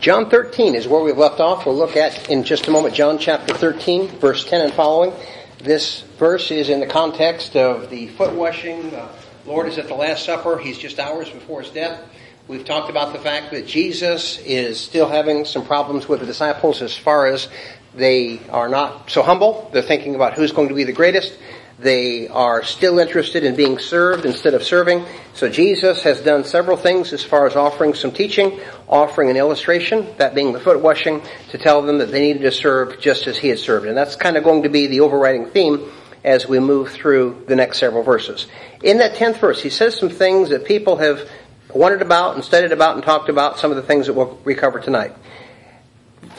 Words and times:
John 0.00 0.30
13 0.30 0.76
is 0.76 0.86
where 0.86 1.02
we've 1.02 1.18
left 1.18 1.40
off. 1.40 1.66
We'll 1.66 1.74
look 1.74 1.96
at 1.96 2.30
in 2.30 2.44
just 2.44 2.68
a 2.68 2.70
moment 2.70 2.94
John 2.94 3.18
chapter 3.18 3.52
13, 3.52 4.06
verse 4.20 4.44
10 4.44 4.60
and 4.60 4.72
following. 4.72 5.12
This 5.58 6.02
verse 6.18 6.52
is 6.52 6.68
in 6.68 6.78
the 6.78 6.86
context 6.86 7.56
of 7.56 7.90
the 7.90 8.06
foot 8.06 8.32
washing. 8.32 8.90
The 8.90 9.08
Lord 9.44 9.66
is 9.66 9.76
at 9.76 9.88
the 9.88 9.94
Last 9.94 10.24
Supper. 10.24 10.56
He's 10.56 10.78
just 10.78 11.00
hours 11.00 11.28
before 11.28 11.62
his 11.62 11.72
death. 11.72 12.00
We've 12.46 12.64
talked 12.64 12.88
about 12.90 13.12
the 13.12 13.18
fact 13.18 13.50
that 13.50 13.66
Jesus 13.66 14.38
is 14.38 14.78
still 14.78 15.08
having 15.08 15.44
some 15.44 15.66
problems 15.66 16.06
with 16.06 16.20
the 16.20 16.26
disciples 16.26 16.80
as 16.80 16.96
far 16.96 17.26
as 17.26 17.48
they 17.92 18.40
are 18.50 18.68
not 18.68 19.10
so 19.10 19.24
humble. 19.24 19.68
They're 19.72 19.82
thinking 19.82 20.14
about 20.14 20.34
who's 20.34 20.52
going 20.52 20.68
to 20.68 20.74
be 20.74 20.84
the 20.84 20.92
greatest. 20.92 21.36
They 21.78 22.26
are 22.26 22.64
still 22.64 22.98
interested 22.98 23.44
in 23.44 23.54
being 23.54 23.78
served 23.78 24.24
instead 24.24 24.54
of 24.54 24.64
serving. 24.64 25.06
So 25.34 25.48
Jesus 25.48 26.02
has 26.02 26.20
done 26.20 26.42
several 26.42 26.76
things 26.76 27.12
as 27.12 27.22
far 27.22 27.46
as 27.46 27.54
offering 27.54 27.94
some 27.94 28.10
teaching, 28.10 28.58
offering 28.88 29.30
an 29.30 29.36
illustration, 29.36 30.08
that 30.16 30.34
being 30.34 30.52
the 30.52 30.58
foot 30.58 30.80
washing, 30.80 31.22
to 31.50 31.58
tell 31.58 31.82
them 31.82 31.98
that 31.98 32.10
they 32.10 32.20
needed 32.20 32.42
to 32.42 32.50
serve 32.50 32.98
just 32.98 33.28
as 33.28 33.38
he 33.38 33.48
had 33.48 33.60
served. 33.60 33.86
And 33.86 33.96
that's 33.96 34.16
kind 34.16 34.36
of 34.36 34.42
going 34.42 34.64
to 34.64 34.68
be 34.68 34.88
the 34.88 35.00
overriding 35.00 35.46
theme 35.50 35.88
as 36.24 36.48
we 36.48 36.58
move 36.58 36.90
through 36.90 37.44
the 37.46 37.54
next 37.54 37.78
several 37.78 38.02
verses. 38.02 38.48
In 38.82 38.98
that 38.98 39.14
10th 39.14 39.38
verse, 39.38 39.62
he 39.62 39.70
says 39.70 39.96
some 39.96 40.10
things 40.10 40.48
that 40.50 40.64
people 40.64 40.96
have 40.96 41.30
wondered 41.72 42.02
about 42.02 42.34
and 42.34 42.42
studied 42.42 42.72
about 42.72 42.96
and 42.96 43.04
talked 43.04 43.28
about, 43.28 43.60
some 43.60 43.70
of 43.70 43.76
the 43.76 43.84
things 43.84 44.06
that 44.06 44.14
we'll 44.14 44.40
recover 44.42 44.80
tonight. 44.80 45.14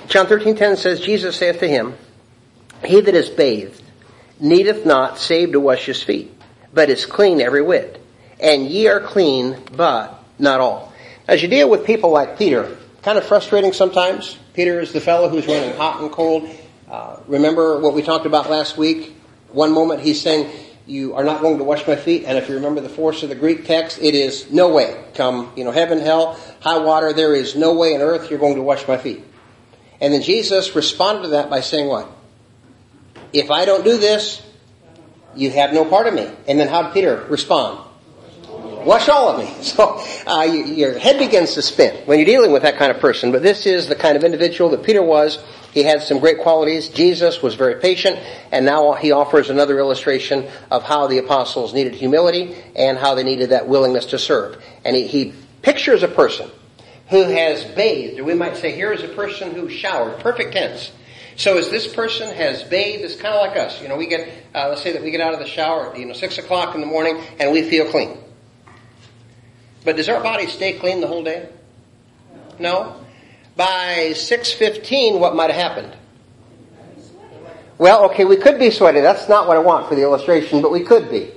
John 0.08 0.26
13:10 0.26 0.76
says, 0.76 1.00
Jesus 1.00 1.38
saith 1.38 1.60
to 1.60 1.68
him, 1.68 1.96
He 2.84 3.00
that 3.00 3.16
is 3.16 3.30
bathed 3.30 3.84
needeth 4.40 4.86
not 4.86 5.18
save 5.18 5.52
to 5.52 5.60
wash 5.60 5.86
his 5.86 6.02
feet, 6.02 6.34
but 6.74 6.90
is 6.90 7.06
clean 7.06 7.42
every 7.42 7.62
whit. 7.62 8.02
And 8.40 8.68
ye 8.68 8.88
are 8.88 9.02
clean, 9.02 9.62
but 9.76 10.24
not 10.38 10.60
all. 10.60 10.94
As 11.28 11.42
you 11.42 11.48
deal 11.48 11.70
with 11.70 11.86
people 11.86 12.12
like 12.12 12.38
Peter, 12.38 12.78
kind 13.02 13.18
of 13.18 13.26
frustrating 13.26 13.74
sometimes. 13.74 14.38
Peter 14.54 14.80
is 14.80 14.92
the 14.94 15.02
fellow 15.02 15.30
who's 15.30 15.48
running 15.48 15.76
hot 15.76 16.02
and 16.02 16.12
cold. 16.12 16.50
Uh, 16.90 17.18
remember 17.28 17.80
what 17.80 17.94
we 17.94 18.02
talked 18.02 18.26
about 18.26 18.50
last 18.50 18.78
week? 18.78 19.16
One 19.52 19.72
moment 19.72 20.02
he's 20.02 20.22
saying, 20.22 20.52
you 20.86 21.14
are 21.14 21.24
not 21.24 21.42
going 21.42 21.60
to 21.60 21.64
wash 21.64 21.88
my 21.88 21.96
feet. 21.96 22.26
And 22.26 22.38
if 22.38 22.50
you 22.50 22.56
remember 22.56 22.82
the 22.82 22.90
force 22.90 23.24
of 23.24 23.30
the 23.30 23.36
Greek 23.36 23.66
text, 23.66 24.00
it 24.02 24.16
is 24.16 24.52
no 24.52 24.70
way. 24.70 25.02
Come, 25.14 25.52
you 25.56 25.64
know, 25.64 25.72
heaven, 25.72 26.00
hell, 26.00 26.40
high 26.62 26.80
water, 26.80 27.14
there 27.14 27.36
is 27.36 27.56
no 27.56 27.76
way 27.76 27.96
on 27.96 28.02
earth 28.02 28.30
you're 28.30 28.40
going 28.40 28.56
to 28.56 28.62
wash 28.62 28.88
my 28.88 28.98
feet. 28.98 29.24
And 30.02 30.14
then 30.14 30.22
Jesus 30.22 30.76
responded 30.76 31.24
to 31.24 31.28
that 31.30 31.50
by 31.50 31.62
saying 31.62 31.88
what? 31.88 32.10
If 33.34 33.52
I 33.52 33.66
don't 33.66 33.84
do 33.84 33.98
this, 33.98 34.42
you 35.36 35.52
have 35.52 35.74
no 35.74 35.86
part 35.86 36.08
of 36.08 36.14
me. 36.14 36.30
And 36.48 36.60
then 36.60 36.68
how 36.68 36.84
did 36.84 36.94
Peter 36.94 37.26
respond? 37.30 37.86
Wash 38.86 39.10
all 39.10 39.30
of 39.30 39.40
me. 39.40 39.54
So 39.64 40.02
uh, 40.26 40.44
your 40.44 40.98
head 40.98 41.20
begins 41.20 41.54
to 41.54 41.62
spin 41.62 41.96
when 42.06 42.18
you're 42.18 42.26
dealing 42.26 42.52
with 42.52 42.64
that 42.64 42.78
kind 42.78 42.92
of 42.92 43.00
person. 43.00 43.32
But 43.32 43.44
this 43.44 43.66
is 43.66 43.88
the 43.88 43.96
kind 43.96 44.18
of 44.18 44.24
individual 44.24 44.70
that 44.72 44.84
Peter 44.84 45.04
was. 45.04 45.38
He 45.74 45.84
had 45.84 46.02
some 46.02 46.20
great 46.20 46.40
qualities. 46.40 46.90
Jesus 46.90 47.44
was 47.44 47.56
very 47.56 47.76
patient, 47.76 48.18
and 48.52 48.66
now 48.66 48.94
he 48.94 49.12
offers 49.12 49.50
another 49.50 49.78
illustration 49.78 50.50
of 50.72 50.84
how 50.84 51.08
the 51.08 51.20
apostles 51.20 51.74
needed 51.74 51.94
humility 51.94 52.56
and 52.76 52.98
how 52.98 53.14
they 53.16 53.24
needed 53.24 53.52
that 53.52 53.68
willingness 53.68 54.08
to 54.08 54.18
serve. 54.20 54.62
And 54.84 54.96
he, 54.96 55.06
he 55.08 55.34
pictures 55.62 56.02
a 56.02 56.08
person 56.08 56.50
who 57.10 57.24
has 57.24 57.64
bathed, 57.66 58.20
or 58.20 58.24
we 58.24 58.34
might 58.34 58.58
say 58.58 58.72
here 58.72 58.92
is 58.92 59.04
a 59.04 59.10
person 59.10 59.54
who 59.54 59.70
showered, 59.70 60.20
perfect 60.20 60.54
tense. 60.54 60.92
So 61.40 61.58
as 61.58 61.70
this 61.70 61.88
person 61.88 62.36
has 62.36 62.64
bathed, 62.64 63.02
it's 63.02 63.16
kind 63.16 63.34
of 63.34 63.40
like 63.40 63.58
us. 63.58 63.82
You 63.82 63.88
know, 63.88 63.96
we 63.96 64.08
get, 64.08 64.30
uh, 64.54 64.68
let's 64.68 64.82
say 64.82 64.92
that 64.92 65.02
we 65.02 65.10
get 65.10 65.22
out 65.22 65.34
of 65.34 65.40
the 65.40 65.48
shower, 65.48 65.90
at, 65.90 65.98
you 65.98 66.06
know, 66.06 66.12
six 66.12 66.38
o'clock 66.38 66.76
in 66.76 66.82
the 66.82 66.88
morning, 66.88 67.18
and 67.40 67.54
we 67.54 67.64
feel 67.64 67.90
clean. 67.90 68.18
But 69.86 69.96
does 69.96 70.10
our 70.10 70.22
body 70.22 70.48
stay 70.48 70.74
clean 70.74 71.00
the 71.00 71.08
whole 71.08 71.24
day? 71.24 71.48
No. 72.60 73.06
By 73.56 74.10
6.15, 74.12 75.18
what 75.18 75.34
might 75.34 75.50
have 75.50 75.56
happened? 75.56 75.96
Well, 77.78 78.12
okay, 78.12 78.26
we 78.26 78.36
could 78.36 78.60
be 78.60 78.70
sweaty. 78.70 79.00
That's 79.00 79.30
not 79.30 79.48
what 79.48 79.56
I 79.56 79.62
want 79.62 79.88
for 79.88 79.96
the 79.96 80.02
illustration, 80.02 80.62
but 80.62 80.74
we 80.74 80.84
could 80.84 81.10
be. 81.10 81.32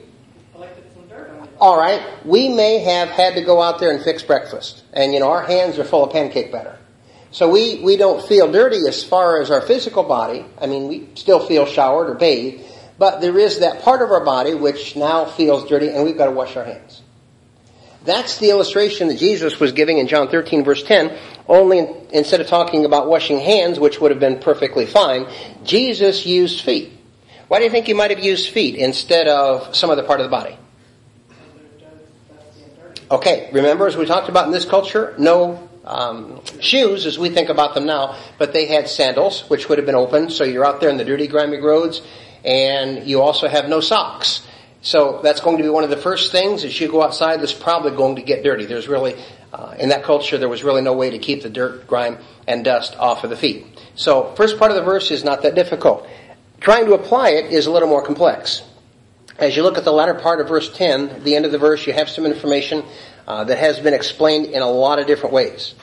All 1.61 1.79
right, 1.79 2.03
we 2.27 2.49
may 2.49 2.81
have 2.81 3.09
had 3.09 3.37
to 3.37 3.41
go 3.41 3.63
out 3.63 3.79
there 3.79 3.93
and 3.93 4.03
fix 4.03 4.25
breakfast. 4.25 4.83
And, 4.93 5.15
you 5.15 5.21
know, 5.21 5.31
our 5.31 5.45
hands 5.45 5.79
are 5.79 5.85
full 5.85 6.03
of 6.03 6.11
pancake 6.11 6.51
batter. 6.51 6.77
So 7.33 7.51
we, 7.51 7.81
we 7.81 7.97
don't 7.97 8.27
feel 8.27 8.53
dirty 8.53 8.87
as 8.87 9.03
far 9.03 9.41
as 9.41 9.51
our 9.51 9.63
physical 9.63 10.03
body. 10.03 10.45
I 10.61 10.67
mean, 10.67 10.87
we 10.87 11.09
still 11.15 11.41
feel 11.41 11.65
showered 11.65 12.11
or 12.11 12.15
bathed, 12.15 12.63
but 12.99 13.23
there 13.23 13.39
is 13.39 13.61
that 13.61 13.83
part 13.83 14.03
of 14.03 14.11
our 14.11 14.23
body 14.23 14.55
which 14.55 14.97
now 14.97 15.25
feels 15.25 15.67
dirty 15.67 15.89
and 15.89 16.05
we've 16.05 16.17
got 16.17 16.27
to 16.27 16.33
wash 16.33 16.57
our 16.57 16.65
hands. 16.65 17.01
That's 18.05 18.39
the 18.39 18.51
illustration 18.51 19.09
that 19.09 19.19
Jesus 19.19 19.59
was 19.59 19.73
giving 19.73 19.97
in 19.97 20.09
John 20.09 20.29
13 20.29 20.63
verse 20.63 20.83
10, 20.83 21.17
only 21.49 21.79
in, 21.79 22.07
instead 22.13 22.43
of 22.43 22.49
talking 22.49 22.85
about 22.85 23.09
washing 23.09 23.39
hands, 23.39 23.81
which 23.81 23.99
would 23.99 24.11
have 24.11 24.21
been 24.21 24.39
perfectly 24.39 24.85
fine, 24.85 25.27
Jesus 25.65 26.27
used 26.27 26.63
feet. 26.63 26.93
Why 27.49 27.59
do 27.59 27.65
you 27.65 27.71
think 27.71 27.87
he 27.87 27.95
might 27.95 28.11
have 28.11 28.23
used 28.23 28.51
feet 28.51 28.75
instead 28.75 29.27
of 29.27 29.75
some 29.75 29.89
other 29.89 30.03
part 30.03 30.21
of 30.21 30.25
the 30.25 30.31
body? 30.31 30.59
Okay, 33.11 33.49
remember 33.53 33.87
as 33.87 33.97
we 33.97 34.05
talked 34.05 34.29
about 34.29 34.47
in 34.47 34.53
this 34.53 34.65
culture, 34.65 35.15
no 35.19 35.69
um, 35.85 36.41
shoes 36.61 37.07
as 37.07 37.19
we 37.19 37.29
think 37.29 37.49
about 37.49 37.75
them 37.75 37.87
now, 37.87 38.17
but 38.39 38.53
they 38.53 38.67
had 38.67 38.89
sandals, 38.89 39.49
which 39.51 39.69
would 39.69 39.79
have 39.79 39.87
been 39.87 39.95
open, 39.95 40.31
so 40.31 40.45
you're 40.45 40.65
out 40.65 40.81
there 40.81 40.91
in 40.91 40.97
the 40.97 41.05
dirty, 41.05 41.27
grimy 41.27 41.59
roads, 41.59 42.03
and 42.45 43.07
you 43.07 43.21
also 43.21 43.49
have 43.49 43.69
no 43.69 43.81
socks. 43.81 44.47
So 44.81 45.21
that's 45.23 45.41
going 45.41 45.59
to 45.59 45.63
be 45.63 45.69
one 45.69 45.85
of 45.85 45.91
the 45.91 45.97
first 45.97 46.33
things 46.33 46.65
as 46.65 46.81
you 46.81 46.91
go 46.91 47.03
outside 47.03 47.41
that's 47.41 47.53
probably 47.53 47.93
going 47.93 48.17
to 48.17 48.23
get 48.23 48.43
dirty. 48.43 48.67
There's 48.67 48.89
really, 48.89 49.15
uh, 49.53 49.77
in 49.79 49.91
that 49.91 50.03
culture, 50.03 50.39
there 50.39 50.49
was 50.49 50.65
really 50.65 50.83
no 50.83 50.93
way 50.93 51.11
to 51.11 51.19
keep 51.19 51.43
the 51.43 51.51
dirt, 51.51 51.87
grime, 51.87 52.19
and 52.49 52.65
dust 52.65 52.97
off 52.99 53.23
of 53.23 53.31
the 53.31 53.37
feet. 53.37 53.65
So 53.95 54.35
first 54.35 54.59
part 54.59 54.73
of 54.73 54.77
the 54.77 54.83
verse 54.83 55.13
is 55.13 55.23
not 55.23 55.43
that 55.43 55.55
difficult. 55.55 56.09
Trying 56.61 56.87
to 56.87 56.95
apply 56.95 57.31
it 57.31 57.53
is 57.53 57.67
a 57.67 57.71
little 57.71 57.89
more 57.89 58.03
complex. 58.03 58.63
As 59.39 59.57
you 59.57 59.63
look 59.63 59.79
at 59.79 59.85
the 59.85 59.93
latter 59.93 60.15
part 60.15 60.41
of 60.41 60.49
verse 60.49 60.73
10, 60.77 61.25
the 61.25 61.37
end 61.37 61.45
of 61.45 61.53
the 61.53 61.59
verse, 61.59 61.87
you 61.87 61.93
have 61.93 62.09
some 62.09 62.27
information 62.27 62.85
uh, 63.27 63.45
that 63.45 63.59
has 63.59 63.79
been 63.79 63.95
explained 63.95 64.47
in 64.47 64.63
a 64.63 64.71
lot 64.71 64.99
of 64.99 65.07
different 65.07 65.33
ways. 65.33 65.75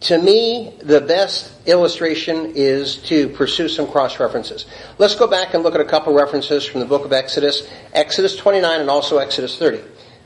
To 0.00 0.20
me, 0.20 0.74
the 0.82 1.00
best 1.00 1.52
illustration 1.66 2.52
is 2.54 2.96
to 3.08 3.28
pursue 3.30 3.68
some 3.68 3.90
cross 3.90 4.20
references. 4.20 4.66
Let's 4.98 5.14
go 5.14 5.26
back 5.26 5.54
and 5.54 5.62
look 5.62 5.74
at 5.74 5.80
a 5.80 5.86
couple 5.86 6.12
references 6.12 6.66
from 6.66 6.80
the 6.80 6.86
book 6.86 7.04
of 7.04 7.12
Exodus, 7.12 7.68
Exodus 7.94 8.36
29 8.36 8.80
and 8.82 8.90
also 8.90 9.18
Exodus 9.18 9.58
30. 9.58 9.80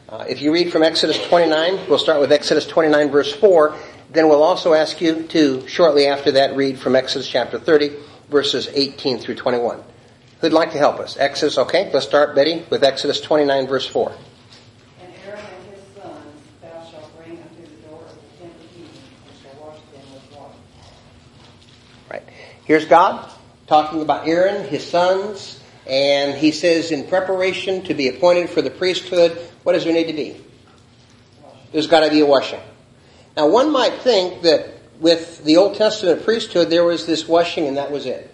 Uh, 0.08 0.24
if 0.28 0.42
you 0.42 0.52
read 0.52 0.72
from 0.72 0.82
Exodus 0.82 1.24
29, 1.28 1.88
we'll 1.88 1.98
start 1.98 2.20
with 2.20 2.32
Exodus 2.32 2.66
29 2.66 3.10
verse 3.10 3.32
4, 3.32 3.76
then 4.10 4.28
we'll 4.28 4.42
also 4.42 4.74
ask 4.74 5.00
you 5.00 5.22
to 5.28 5.66
shortly 5.68 6.06
after 6.08 6.32
that 6.32 6.56
read 6.56 6.76
from 6.76 6.96
Exodus 6.96 7.28
chapter 7.28 7.56
30 7.58 7.92
verses 8.28 8.68
18 8.72 9.18
through 9.18 9.36
21. 9.36 9.80
Who'd 10.40 10.52
like 10.52 10.72
to 10.72 10.78
help 10.78 10.98
us? 10.98 11.16
Exodus, 11.16 11.58
okay, 11.58 11.92
let's 11.92 12.06
start, 12.06 12.34
Betty, 12.34 12.64
with 12.70 12.82
Exodus 12.82 13.20
29 13.20 13.68
verse 13.68 13.86
4. 13.86 14.12
Here's 22.70 22.86
God 22.86 23.28
talking 23.66 24.00
about 24.00 24.28
Aaron, 24.28 24.64
his 24.68 24.88
sons, 24.88 25.58
and 25.88 26.38
he 26.38 26.52
says 26.52 26.92
in 26.92 27.08
preparation 27.08 27.82
to 27.86 27.94
be 27.94 28.06
appointed 28.06 28.48
for 28.48 28.62
the 28.62 28.70
priesthood, 28.70 29.32
what 29.64 29.72
does 29.72 29.82
there 29.82 29.92
need 29.92 30.06
to 30.06 30.12
be? 30.12 30.40
There's 31.72 31.88
got 31.88 32.04
to 32.04 32.10
be 32.10 32.20
a 32.20 32.26
washing. 32.26 32.60
Now 33.36 33.48
one 33.48 33.72
might 33.72 33.94
think 33.94 34.42
that 34.42 34.68
with 35.00 35.42
the 35.42 35.56
Old 35.56 35.74
Testament 35.78 36.22
priesthood 36.22 36.70
there 36.70 36.84
was 36.84 37.06
this 37.06 37.26
washing 37.26 37.66
and 37.66 37.76
that 37.76 37.90
was 37.90 38.06
it. 38.06 38.32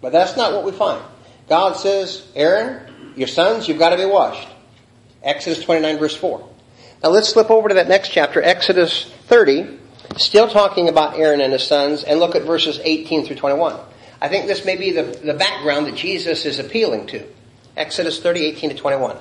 But 0.00 0.12
that's 0.12 0.34
not 0.34 0.54
what 0.54 0.64
we 0.64 0.72
find. 0.72 1.04
God 1.46 1.74
says, 1.76 2.26
Aaron, 2.34 3.12
your 3.16 3.28
sons, 3.28 3.68
you've 3.68 3.78
got 3.78 3.90
to 3.90 3.98
be 3.98 4.06
washed. 4.06 4.48
Exodus 5.22 5.62
29 5.62 5.98
verse 5.98 6.16
4. 6.16 6.48
Now 7.04 7.10
let's 7.10 7.28
slip 7.28 7.50
over 7.50 7.68
to 7.68 7.74
that 7.74 7.86
next 7.86 8.12
chapter, 8.12 8.42
Exodus 8.42 9.12
30, 9.26 9.78
Still 10.16 10.48
talking 10.48 10.88
about 10.88 11.18
Aaron 11.18 11.40
and 11.40 11.52
his 11.52 11.66
sons, 11.66 12.04
and 12.04 12.20
look 12.20 12.34
at 12.34 12.42
verses 12.42 12.80
18 12.82 13.26
through 13.26 13.36
21. 13.36 13.78
I 14.20 14.28
think 14.28 14.46
this 14.46 14.64
may 14.64 14.76
be 14.76 14.92
the, 14.92 15.02
the 15.02 15.34
background 15.34 15.86
that 15.86 15.96
Jesus 15.96 16.44
is 16.44 16.58
appealing 16.58 17.06
to. 17.08 17.26
Exodus 17.76 18.20
30, 18.20 18.44
18 18.44 18.70
to 18.70 18.76
21. 18.76 19.16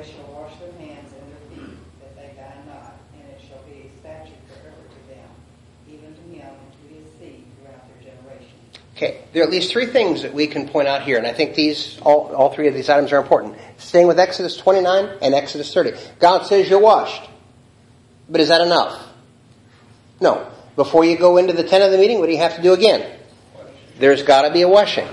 they 0.00 0.12
shall 0.12 0.32
wash 0.32 0.52
their 0.60 0.72
hands 0.86 1.12
and 1.12 1.32
their 1.32 1.66
feet, 1.66 1.76
that 2.00 2.16
they 2.16 2.40
die 2.40 2.56
not. 2.66 2.96
Okay, 8.96 9.18
there 9.32 9.42
are 9.42 9.46
at 9.46 9.50
least 9.50 9.70
three 9.70 9.86
things 9.86 10.22
that 10.22 10.34
we 10.34 10.46
can 10.46 10.68
point 10.68 10.88
out 10.88 11.02
here, 11.02 11.16
and 11.16 11.26
I 11.26 11.32
think 11.32 11.54
these, 11.54 11.98
all, 12.02 12.34
all 12.34 12.52
three 12.52 12.66
of 12.66 12.74
these 12.74 12.88
items 12.88 13.12
are 13.12 13.20
important. 13.20 13.56
Staying 13.78 14.08
with 14.08 14.18
Exodus 14.18 14.56
29 14.56 15.18
and 15.22 15.34
Exodus 15.34 15.72
30. 15.72 15.92
God 16.18 16.46
says 16.46 16.68
you're 16.68 16.80
washed. 16.80 17.30
But 18.28 18.40
is 18.40 18.48
that 18.48 18.60
enough? 18.60 19.08
No. 20.20 20.50
Before 20.76 21.04
you 21.04 21.16
go 21.16 21.36
into 21.36 21.52
the 21.52 21.64
tent 21.64 21.84
of 21.84 21.92
the 21.92 21.98
meeting, 21.98 22.18
what 22.18 22.26
do 22.26 22.32
you 22.32 22.38
have 22.38 22.56
to 22.56 22.62
do 22.62 22.72
again? 22.72 23.18
There's 23.98 24.22
gotta 24.22 24.52
be 24.52 24.62
a 24.62 24.68
washing. 24.68 25.08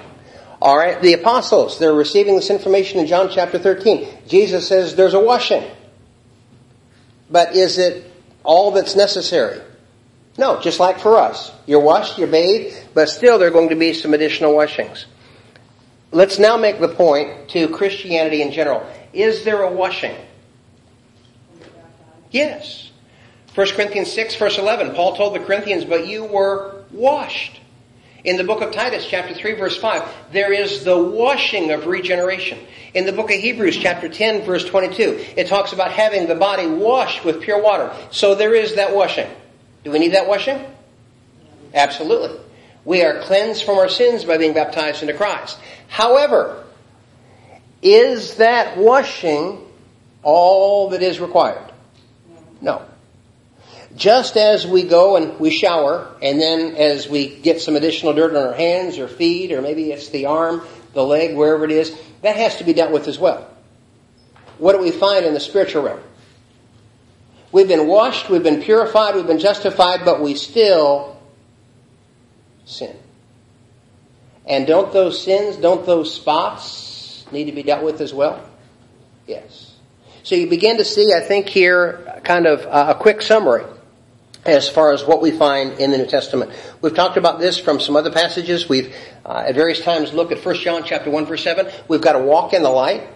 Alright, 0.62 1.02
the 1.04 1.14
apostles, 1.14 1.78
they're 1.78 1.94
receiving 1.94 2.36
this 2.36 2.50
information 2.50 3.00
in 3.00 3.06
John 3.06 3.30
chapter 3.30 3.60
13. 3.60 4.08
Jesus 4.28 4.68
says 4.68 4.96
there's 4.96 5.14
a 5.14 5.20
washing. 5.20 5.64
But 7.30 7.56
is 7.56 7.78
it 7.78 8.12
all 8.44 8.72
that's 8.72 8.96
necessary? 8.96 9.62
No, 10.38 10.62
just 10.62 10.80
like 10.80 11.00
for 11.00 11.18
us. 11.18 11.52
You're 11.66 11.82
washed, 11.82 12.18
you're 12.18 12.28
bathed, 12.28 12.94
but 12.94 13.10
still 13.10 13.40
there 13.40 13.48
are 13.48 13.52
going 13.52 13.70
to 13.70 13.76
be 13.76 13.94
some 13.94 14.14
additional 14.14 14.56
washings. 14.56 15.06
Let's 16.12 16.40
now 16.40 16.58
make 16.58 16.80
the 16.80 16.88
point 16.88 17.50
to 17.50 17.68
Christianity 17.70 18.42
in 18.42 18.52
general. 18.52 18.86
Is 19.14 19.44
there 19.44 19.64
a 19.64 19.72
washing? 19.72 20.16
Yes. 22.32 22.92
1 23.56 23.68
Corinthians 23.70 24.12
6 24.12 24.36
verse 24.36 24.60
11, 24.60 24.94
Paul 24.94 25.16
told 25.16 25.34
the 25.34 25.40
Corinthians, 25.40 25.84
but 25.84 26.06
you 26.06 26.24
were 26.24 26.84
washed. 26.92 27.60
In 28.24 28.38
the 28.38 28.44
book 28.44 28.62
of 28.62 28.72
Titus 28.72 29.08
chapter 29.08 29.34
3 29.34 29.54
verse 29.54 29.78
5, 29.78 30.04
there 30.32 30.54
is 30.54 30.84
the 30.84 30.98
washing 30.98 31.72
of 31.72 31.88
regeneration. 31.88 32.60
In 32.94 33.06
the 33.06 33.12
book 33.12 33.32
of 33.32 33.40
Hebrews 33.40 33.78
chapter 33.78 34.10
10 34.10 34.46
verse 34.46 34.66
22, 34.66 35.26
it 35.36 35.48
talks 35.48 35.74
about 35.74 35.92
having 35.92 36.28
the 36.28 36.36
body 36.36 36.68
washed 36.68 37.26
with 37.26 37.42
pure 37.42 37.62
water. 37.62 37.92
So 38.12 38.36
there 38.36 38.54
is 38.54 38.76
that 38.76 38.94
washing. 38.94 39.30
Do 39.88 39.92
we 39.92 40.00
need 40.00 40.16
that 40.16 40.28
washing? 40.28 40.62
Absolutely. 41.74 42.38
We 42.84 43.04
are 43.04 43.22
cleansed 43.22 43.64
from 43.64 43.78
our 43.78 43.88
sins 43.88 44.26
by 44.26 44.38
being 44.38 44.52
baptized 44.52 45.02
into 45.02 45.14
Christ. 45.14 45.58
However, 45.88 46.66
is 47.82 48.36
that 48.36 48.76
washing 48.76 49.66
all 50.24 50.90
that 50.90 51.02
is 51.02 51.22
required? 51.22 51.72
No. 52.60 52.82
Just 53.96 54.36
as 54.36 54.68
we 54.68 54.84
go 54.84 55.16
and 55.16 55.40
we 55.40 55.52
shower, 55.52 56.14
and 56.22 56.38
then 56.38 56.76
as 56.76 57.08
we 57.08 57.38
get 57.38 57.62
some 57.62 57.78
additional 57.78 58.12
dirt 58.12 58.36
on 58.36 58.46
our 58.46 58.54
hands 58.56 58.98
or 58.98 59.08
feet, 59.08 59.54
or 59.54 59.62
maybe 59.62 59.94
it's 59.94 60.10
the 60.10 60.26
arm, 60.26 60.64
the 60.96 61.02
leg, 61.02 61.34
wherever 61.34 61.64
it 61.64 61.72
is, 61.72 61.98
that 62.24 62.36
has 62.36 62.58
to 62.58 62.66
be 62.66 62.74
dealt 62.74 62.92
with 62.92 63.08
as 63.08 63.18
well. 63.18 63.50
What 64.58 64.74
do 64.74 64.80
we 64.80 64.92
find 64.92 65.26
in 65.26 65.34
the 65.34 65.40
spiritual 65.40 65.84
realm? 65.84 66.02
We've 67.52 67.68
been 67.68 67.88
washed, 67.88 68.30
we've 68.30 68.44
been 68.44 68.62
purified, 68.62 69.16
we've 69.16 69.28
been 69.28 69.40
justified, 69.40 70.04
but 70.04 70.22
we 70.22 70.36
still 70.36 71.18
sin. 72.66 72.96
And 74.46 74.68
don't 74.68 74.92
those 74.92 75.22
sins, 75.22 75.58
don't 75.58 75.86
those 75.86 76.14
spots 76.14 77.26
need 77.32 77.46
to 77.46 77.52
be 77.52 77.64
dealt 77.64 77.84
with 77.84 78.02
as 78.02 78.14
well? 78.14 78.48
Yes. 79.26 79.76
So 80.24 80.36
you 80.36 80.48
begin 80.48 80.78
to 80.78 80.86
see, 80.86 81.14
I 81.14 81.22
think 81.22 81.48
here, 81.48 82.22
kind 82.24 82.48
of 82.48 82.66
a 82.66 82.98
quick 83.00 83.22
summary 83.22 83.64
as 84.46 84.68
far 84.70 84.94
as 84.94 85.04
what 85.04 85.22
we 85.22 85.32
find 85.32 85.74
in 85.80 85.92
the 85.92 85.98
New 85.98 86.06
Testament. 86.06 86.52
We've 86.82 86.96
talked 86.96 87.18
about 87.18 87.40
this 87.40 87.58
from 87.58 87.80
some 87.80 87.96
other 87.96 88.12
passages. 88.12 88.68
We've 88.68 88.96
uh, 89.26 89.46
at 89.48 89.56
various 89.56 89.82
times 89.82 90.14
looked 90.14 90.32
at 90.32 90.44
1 90.44 90.56
John 90.56 90.84
chapter 90.86 91.10
1 91.10 91.26
verse 91.26 91.44
7. 91.44 91.70
We've 91.88 92.02
got 92.02 92.14
to 92.14 92.20
walk 92.20 92.54
in 92.54 92.64
the 92.64 92.70
light 92.70 93.08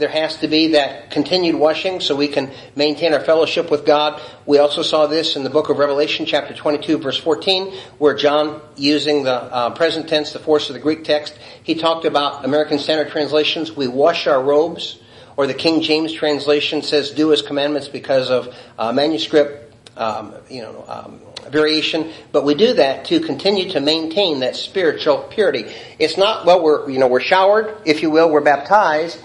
there 0.00 0.08
has 0.08 0.36
to 0.38 0.48
be 0.48 0.68
that 0.68 1.10
continued 1.10 1.54
washing 1.54 2.00
so 2.00 2.16
we 2.16 2.26
can 2.26 2.50
maintain 2.74 3.14
our 3.14 3.20
fellowship 3.20 3.70
with 3.70 3.86
God. 3.86 4.20
We 4.46 4.58
also 4.58 4.82
saw 4.82 5.06
this 5.06 5.36
in 5.36 5.44
the 5.44 5.50
book 5.50 5.68
of 5.68 5.78
Revelation 5.78 6.26
chapter 6.26 6.54
22 6.54 6.98
verse 6.98 7.18
14 7.18 7.72
where 7.98 8.14
John 8.14 8.60
using 8.76 9.22
the 9.22 9.34
uh, 9.34 9.70
present 9.70 10.08
tense, 10.08 10.32
the 10.32 10.38
force 10.38 10.70
of 10.70 10.74
the 10.74 10.80
Greek 10.80 11.04
text, 11.04 11.38
he 11.62 11.74
talked 11.74 12.04
about 12.04 12.44
American 12.44 12.78
Standard 12.78 13.12
translations. 13.12 13.70
We 13.70 13.86
wash 13.86 14.26
our 14.26 14.42
robes 14.42 14.98
or 15.36 15.46
the 15.46 15.54
King 15.54 15.82
James 15.82 16.12
translation 16.12 16.82
says 16.82 17.10
do 17.10 17.28
his 17.28 17.42
commandments 17.42 17.88
because 17.88 18.30
of 18.30 18.54
uh, 18.78 18.92
manuscript, 18.92 19.74
um, 19.96 20.34
you 20.48 20.62
know, 20.62 20.84
um, 20.88 21.20
variation, 21.50 22.10
but 22.32 22.44
we 22.44 22.54
do 22.54 22.74
that 22.74 23.04
to 23.06 23.20
continue 23.20 23.70
to 23.70 23.80
maintain 23.80 24.40
that 24.40 24.56
spiritual 24.56 25.18
purity. 25.30 25.66
It's 25.98 26.16
not, 26.16 26.46
well, 26.46 26.62
we're, 26.62 26.90
you 26.90 26.98
know, 26.98 27.08
we're 27.08 27.20
showered, 27.20 27.76
if 27.84 28.02
you 28.02 28.10
will, 28.10 28.30
we're 28.30 28.40
baptized, 28.40 29.18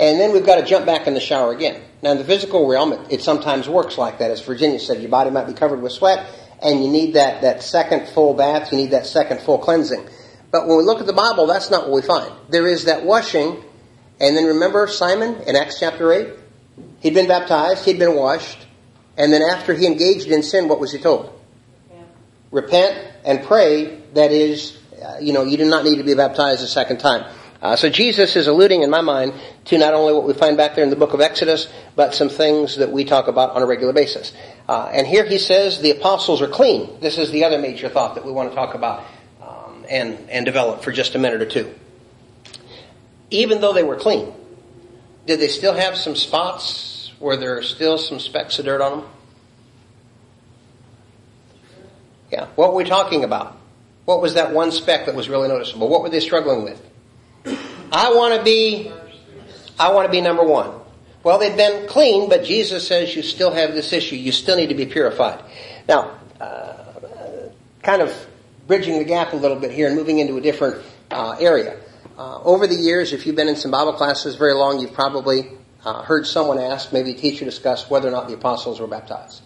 and 0.00 0.18
then 0.18 0.32
we've 0.32 0.46
got 0.46 0.56
to 0.56 0.64
jump 0.64 0.86
back 0.86 1.06
in 1.06 1.12
the 1.12 1.20
shower 1.20 1.52
again. 1.52 1.82
Now 2.02 2.12
in 2.12 2.18
the 2.18 2.24
physical 2.24 2.66
realm, 2.66 2.94
it, 2.94 3.12
it 3.12 3.22
sometimes 3.22 3.68
works 3.68 3.98
like 3.98 4.18
that. 4.18 4.30
As 4.30 4.40
Virginia 4.40 4.80
said, 4.80 5.00
your 5.02 5.10
body 5.10 5.30
might 5.30 5.46
be 5.46 5.52
covered 5.52 5.82
with 5.82 5.92
sweat, 5.92 6.26
and 6.62 6.82
you 6.82 6.90
need 6.90 7.14
that, 7.14 7.42
that 7.42 7.62
second 7.62 8.08
full 8.08 8.32
bath, 8.32 8.72
you 8.72 8.78
need 8.78 8.92
that 8.92 9.04
second 9.04 9.42
full 9.42 9.58
cleansing. 9.58 10.08
But 10.50 10.66
when 10.66 10.78
we 10.78 10.84
look 10.84 11.00
at 11.00 11.06
the 11.06 11.12
Bible, 11.12 11.46
that's 11.46 11.70
not 11.70 11.82
what 11.82 11.92
we 11.92 12.02
find. 12.02 12.32
There 12.48 12.66
is 12.66 12.86
that 12.86 13.04
washing, 13.04 13.62
and 14.18 14.36
then 14.36 14.46
remember 14.46 14.86
Simon 14.86 15.42
in 15.42 15.54
Acts 15.54 15.78
chapter 15.78 16.10
8? 16.10 16.28
He'd 17.00 17.14
been 17.14 17.28
baptized, 17.28 17.84
he'd 17.84 17.98
been 17.98 18.16
washed, 18.16 18.66
and 19.18 19.30
then 19.30 19.42
after 19.42 19.74
he 19.74 19.86
engaged 19.86 20.28
in 20.28 20.42
sin, 20.42 20.66
what 20.66 20.80
was 20.80 20.92
he 20.92 20.98
told? 20.98 21.38
Yeah. 21.90 22.02
Repent 22.50 22.98
and 23.26 23.42
pray, 23.44 24.00
that 24.14 24.32
is, 24.32 24.78
uh, 25.02 25.18
you 25.20 25.34
know, 25.34 25.44
you 25.44 25.58
do 25.58 25.66
not 25.66 25.84
need 25.84 25.96
to 25.96 26.04
be 26.04 26.14
baptized 26.14 26.62
a 26.62 26.66
second 26.66 27.00
time. 27.00 27.30
Uh, 27.62 27.76
so 27.76 27.90
Jesus 27.90 28.36
is 28.36 28.46
alluding, 28.46 28.82
in 28.82 28.88
my 28.88 29.02
mind, 29.02 29.34
to 29.66 29.76
not 29.76 29.92
only 29.92 30.14
what 30.14 30.24
we 30.24 30.32
find 30.32 30.56
back 30.56 30.74
there 30.74 30.84
in 30.84 30.88
the 30.88 30.96
book 30.96 31.12
of 31.12 31.20
Exodus, 31.20 31.68
but 31.94 32.14
some 32.14 32.30
things 32.30 32.76
that 32.76 32.90
we 32.90 33.04
talk 33.04 33.28
about 33.28 33.50
on 33.50 33.62
a 33.62 33.66
regular 33.66 33.92
basis. 33.92 34.32
Uh, 34.66 34.88
and 34.92 35.06
here 35.06 35.24
he 35.26 35.36
says 35.36 35.80
the 35.80 35.90
apostles 35.90 36.40
are 36.40 36.48
clean. 36.48 36.88
This 37.00 37.18
is 37.18 37.30
the 37.30 37.44
other 37.44 37.58
major 37.58 37.90
thought 37.90 38.14
that 38.14 38.24
we 38.24 38.32
want 38.32 38.50
to 38.50 38.54
talk 38.54 38.74
about 38.74 39.04
um, 39.42 39.84
and 39.90 40.18
and 40.30 40.46
develop 40.46 40.82
for 40.82 40.90
just 40.90 41.14
a 41.14 41.18
minute 41.18 41.42
or 41.42 41.46
two. 41.46 41.74
Even 43.30 43.60
though 43.60 43.74
they 43.74 43.82
were 43.82 43.96
clean, 43.96 44.32
did 45.26 45.38
they 45.38 45.48
still 45.48 45.74
have 45.74 45.96
some 45.96 46.16
spots 46.16 47.12
where 47.18 47.36
there 47.36 47.58
are 47.58 47.62
still 47.62 47.98
some 47.98 48.18
specks 48.18 48.58
of 48.58 48.64
dirt 48.64 48.80
on 48.80 49.00
them? 49.00 49.10
Yeah. 52.32 52.46
What 52.54 52.70
were 52.70 52.76
we 52.76 52.84
talking 52.84 53.22
about? 53.22 53.56
What 54.06 54.22
was 54.22 54.34
that 54.34 54.52
one 54.52 54.72
speck 54.72 55.06
that 55.06 55.14
was 55.14 55.28
really 55.28 55.48
noticeable? 55.48 55.88
What 55.88 56.02
were 56.02 56.08
they 56.08 56.20
struggling 56.20 56.64
with? 56.64 56.89
I 57.92 58.12
want 58.14 58.34
to 58.36 58.42
be, 58.44 58.90
I 59.78 59.92
want 59.92 60.06
to 60.06 60.12
be 60.12 60.20
number 60.20 60.44
one. 60.44 60.72
Well, 61.22 61.38
they've 61.38 61.56
been 61.56 61.88
clean, 61.88 62.28
but 62.28 62.44
Jesus 62.44 62.86
says 62.86 63.14
you 63.14 63.22
still 63.22 63.52
have 63.52 63.74
this 63.74 63.92
issue. 63.92 64.16
You 64.16 64.32
still 64.32 64.56
need 64.56 64.68
to 64.68 64.74
be 64.74 64.86
purified. 64.86 65.42
Now, 65.88 66.18
uh, 66.40 67.50
kind 67.82 68.00
of 68.00 68.14
bridging 68.66 68.98
the 68.98 69.04
gap 69.04 69.32
a 69.32 69.36
little 69.36 69.58
bit 69.58 69.72
here 69.72 69.88
and 69.88 69.96
moving 69.96 70.18
into 70.18 70.36
a 70.36 70.40
different 70.40 70.82
uh, 71.10 71.36
area. 71.40 71.78
Uh, 72.16 72.40
over 72.42 72.66
the 72.66 72.74
years, 72.74 73.12
if 73.12 73.26
you've 73.26 73.36
been 73.36 73.48
in 73.48 73.56
some 73.56 73.70
Bible 73.70 73.94
classes 73.94 74.36
very 74.36 74.54
long, 74.54 74.78
you've 74.78 74.94
probably 74.94 75.48
uh, 75.84 76.02
heard 76.02 76.26
someone 76.26 76.58
ask, 76.58 76.92
maybe 76.92 77.10
a 77.10 77.14
teacher 77.14 77.44
discuss 77.44 77.90
whether 77.90 78.08
or 78.08 78.12
not 78.12 78.28
the 78.28 78.34
apostles 78.34 78.78
were 78.78 78.86
baptized. 78.86 79.42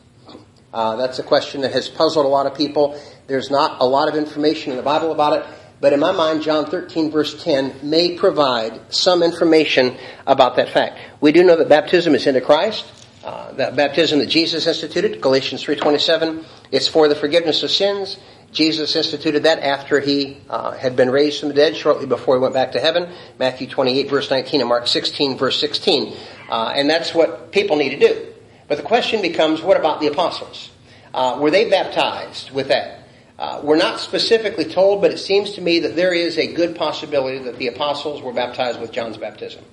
Uh, 0.72 0.96
that's 0.96 1.20
a 1.20 1.22
question 1.22 1.60
that 1.60 1.72
has 1.72 1.88
puzzled 1.88 2.26
a 2.26 2.28
lot 2.28 2.46
of 2.46 2.54
people. 2.56 3.00
There's 3.28 3.50
not 3.50 3.80
a 3.80 3.86
lot 3.86 4.08
of 4.08 4.16
information 4.16 4.72
in 4.72 4.76
the 4.76 4.82
Bible 4.82 5.12
about 5.12 5.38
it. 5.38 5.46
But 5.84 5.92
in 5.92 6.00
my 6.00 6.12
mind, 6.12 6.40
John 6.40 6.64
13 6.64 7.10
verse 7.10 7.44
10 7.44 7.80
may 7.82 8.16
provide 8.16 8.80
some 8.90 9.22
information 9.22 9.98
about 10.26 10.56
that 10.56 10.70
fact. 10.70 10.98
We 11.20 11.30
do 11.30 11.44
know 11.44 11.56
that 11.56 11.68
baptism 11.68 12.14
is 12.14 12.26
into 12.26 12.40
Christ. 12.40 12.90
Uh, 13.22 13.52
that 13.52 13.76
baptism 13.76 14.20
that 14.20 14.30
Jesus 14.30 14.66
instituted, 14.66 15.20
Galatians 15.20 15.62
3.27, 15.62 16.42
it's 16.72 16.88
for 16.88 17.06
the 17.06 17.14
forgiveness 17.14 17.62
of 17.62 17.70
sins. 17.70 18.16
Jesus 18.50 18.96
instituted 18.96 19.42
that 19.42 19.58
after 19.58 20.00
he 20.00 20.38
uh, 20.48 20.70
had 20.70 20.96
been 20.96 21.10
raised 21.10 21.40
from 21.40 21.50
the 21.50 21.54
dead 21.54 21.76
shortly 21.76 22.06
before 22.06 22.36
he 22.36 22.40
went 22.40 22.54
back 22.54 22.72
to 22.72 22.80
heaven. 22.80 23.12
Matthew 23.38 23.68
28 23.68 24.08
verse 24.08 24.30
19 24.30 24.60
and 24.60 24.68
Mark 24.70 24.86
16 24.86 25.36
verse 25.36 25.60
16. 25.60 26.16
Uh, 26.48 26.72
and 26.74 26.88
that's 26.88 27.14
what 27.14 27.52
people 27.52 27.76
need 27.76 27.90
to 27.90 27.98
do. 27.98 28.32
But 28.68 28.78
the 28.78 28.84
question 28.84 29.20
becomes, 29.20 29.60
what 29.60 29.76
about 29.76 30.00
the 30.00 30.06
apostles? 30.06 30.70
Uh, 31.12 31.36
were 31.38 31.50
they 31.50 31.68
baptized 31.68 32.52
with 32.52 32.68
that? 32.68 33.03
Uh, 33.38 33.60
we're 33.64 33.76
not 33.76 33.98
specifically 33.98 34.64
told, 34.64 35.00
but 35.02 35.10
it 35.10 35.18
seems 35.18 35.52
to 35.52 35.60
me 35.60 35.80
that 35.80 35.96
there 35.96 36.12
is 36.12 36.38
a 36.38 36.52
good 36.52 36.76
possibility 36.76 37.38
that 37.38 37.58
the 37.58 37.66
apostles 37.66 38.22
were 38.22 38.32
baptized 38.32 38.80
with 38.80 38.92
John's 38.92 39.16
baptism. 39.16 39.64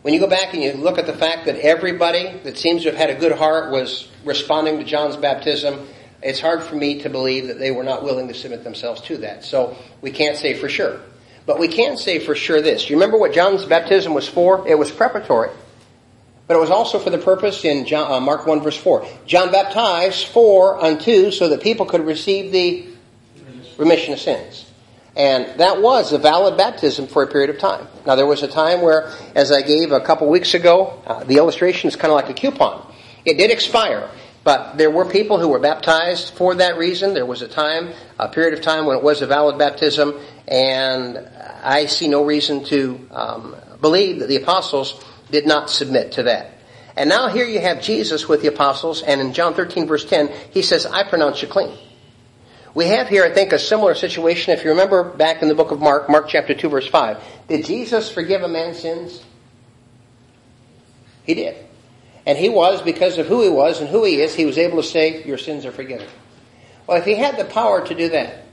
When 0.00 0.14
you 0.14 0.20
go 0.20 0.26
back 0.26 0.54
and 0.54 0.62
you 0.62 0.72
look 0.72 0.98
at 0.98 1.06
the 1.06 1.14
fact 1.14 1.46
that 1.46 1.56
everybody 1.56 2.38
that 2.44 2.58
seems 2.58 2.82
to 2.82 2.90
have 2.90 2.98
had 2.98 3.10
a 3.10 3.14
good 3.14 3.32
heart 3.32 3.70
was 3.70 4.08
responding 4.24 4.78
to 4.78 4.84
John's 4.84 5.16
baptism, 5.16 5.86
it's 6.22 6.40
hard 6.40 6.62
for 6.62 6.74
me 6.74 7.00
to 7.02 7.10
believe 7.10 7.48
that 7.48 7.58
they 7.58 7.70
were 7.70 7.84
not 7.84 8.02
willing 8.02 8.28
to 8.28 8.34
submit 8.34 8.64
themselves 8.64 9.02
to 9.02 9.18
that. 9.18 9.44
So 9.44 9.76
we 10.00 10.10
can't 10.10 10.36
say 10.36 10.54
for 10.54 10.68
sure. 10.68 11.00
But 11.46 11.58
we 11.58 11.68
can 11.68 11.98
say 11.98 12.18
for 12.18 12.34
sure 12.34 12.62
this. 12.62 12.86
Do 12.86 12.90
you 12.90 12.96
remember 12.96 13.18
what 13.18 13.34
John's 13.34 13.66
baptism 13.66 14.14
was 14.14 14.26
for? 14.26 14.66
It 14.66 14.78
was 14.78 14.90
preparatory. 14.90 15.50
But 16.46 16.56
it 16.56 16.60
was 16.60 16.70
also 16.70 16.98
for 16.98 17.10
the 17.10 17.18
purpose 17.18 17.64
in 17.64 17.86
John, 17.86 18.12
uh, 18.12 18.20
Mark 18.20 18.46
1 18.46 18.60
verse 18.60 18.76
4. 18.76 19.06
John 19.26 19.50
baptized 19.50 20.26
for 20.26 20.82
unto 20.82 21.30
so 21.30 21.48
that 21.48 21.62
people 21.62 21.86
could 21.86 22.04
receive 22.04 22.52
the 22.52 22.86
remission 23.78 24.12
of 24.12 24.20
sins. 24.20 24.66
And 25.16 25.60
that 25.60 25.80
was 25.80 26.12
a 26.12 26.18
valid 26.18 26.56
baptism 26.56 27.06
for 27.06 27.22
a 27.22 27.26
period 27.26 27.50
of 27.50 27.58
time. 27.58 27.86
Now 28.04 28.16
there 28.16 28.26
was 28.26 28.42
a 28.42 28.48
time 28.48 28.82
where, 28.82 29.10
as 29.34 29.52
I 29.52 29.62
gave 29.62 29.92
a 29.92 30.00
couple 30.00 30.28
weeks 30.28 30.54
ago, 30.54 31.00
uh, 31.06 31.24
the 31.24 31.36
illustration 31.36 31.88
is 31.88 31.96
kind 31.96 32.10
of 32.10 32.16
like 32.16 32.28
a 32.28 32.34
coupon. 32.34 32.92
It 33.24 33.38
did 33.38 33.50
expire. 33.50 34.10
But 34.42 34.76
there 34.76 34.90
were 34.90 35.06
people 35.06 35.38
who 35.38 35.48
were 35.48 35.58
baptized 35.58 36.34
for 36.34 36.54
that 36.56 36.76
reason. 36.76 37.14
There 37.14 37.24
was 37.24 37.40
a 37.40 37.48
time, 37.48 37.94
a 38.18 38.28
period 38.28 38.52
of 38.52 38.60
time 38.60 38.84
when 38.84 38.98
it 38.98 39.02
was 39.02 39.22
a 39.22 39.26
valid 39.26 39.56
baptism, 39.56 40.20
and 40.46 41.16
I 41.62 41.86
see 41.86 42.08
no 42.08 42.22
reason 42.22 42.62
to 42.64 43.08
um, 43.10 43.56
believe 43.80 44.20
that 44.20 44.28
the 44.28 44.36
apostles 44.36 45.02
did 45.30 45.46
not 45.46 45.70
submit 45.70 46.12
to 46.12 46.24
that. 46.24 46.50
And 46.96 47.08
now 47.08 47.28
here 47.28 47.46
you 47.46 47.60
have 47.60 47.82
Jesus 47.82 48.28
with 48.28 48.42
the 48.42 48.48
apostles, 48.48 49.02
and 49.02 49.20
in 49.20 49.32
John 49.32 49.54
13 49.54 49.86
verse 49.86 50.04
10, 50.04 50.30
he 50.52 50.62
says, 50.62 50.86
I 50.86 51.02
pronounce 51.02 51.42
you 51.42 51.48
clean. 51.48 51.76
We 52.74 52.86
have 52.86 53.08
here, 53.08 53.24
I 53.24 53.30
think, 53.30 53.52
a 53.52 53.58
similar 53.58 53.94
situation. 53.94 54.52
If 54.52 54.64
you 54.64 54.70
remember 54.70 55.04
back 55.04 55.42
in 55.42 55.48
the 55.48 55.54
book 55.54 55.70
of 55.70 55.80
Mark, 55.80 56.08
Mark 56.08 56.28
chapter 56.28 56.54
2 56.54 56.68
verse 56.68 56.88
5, 56.88 57.22
did 57.48 57.64
Jesus 57.64 58.10
forgive 58.10 58.42
a 58.42 58.48
man's 58.48 58.80
sins? 58.80 59.22
He 61.24 61.34
did. 61.34 61.56
And 62.26 62.38
he 62.38 62.48
was, 62.48 62.82
because 62.82 63.18
of 63.18 63.26
who 63.26 63.42
he 63.42 63.48
was 63.48 63.80
and 63.80 63.88
who 63.88 64.04
he 64.04 64.20
is, 64.20 64.34
he 64.34 64.46
was 64.46 64.58
able 64.58 64.82
to 64.82 64.88
say, 64.88 65.24
your 65.24 65.38
sins 65.38 65.66
are 65.66 65.72
forgiven. 65.72 66.08
Well, 66.86 66.98
if 66.98 67.04
he 67.04 67.14
had 67.14 67.36
the 67.36 67.44
power 67.44 67.86
to 67.86 67.94
do 67.94 68.08
that, 68.10 68.43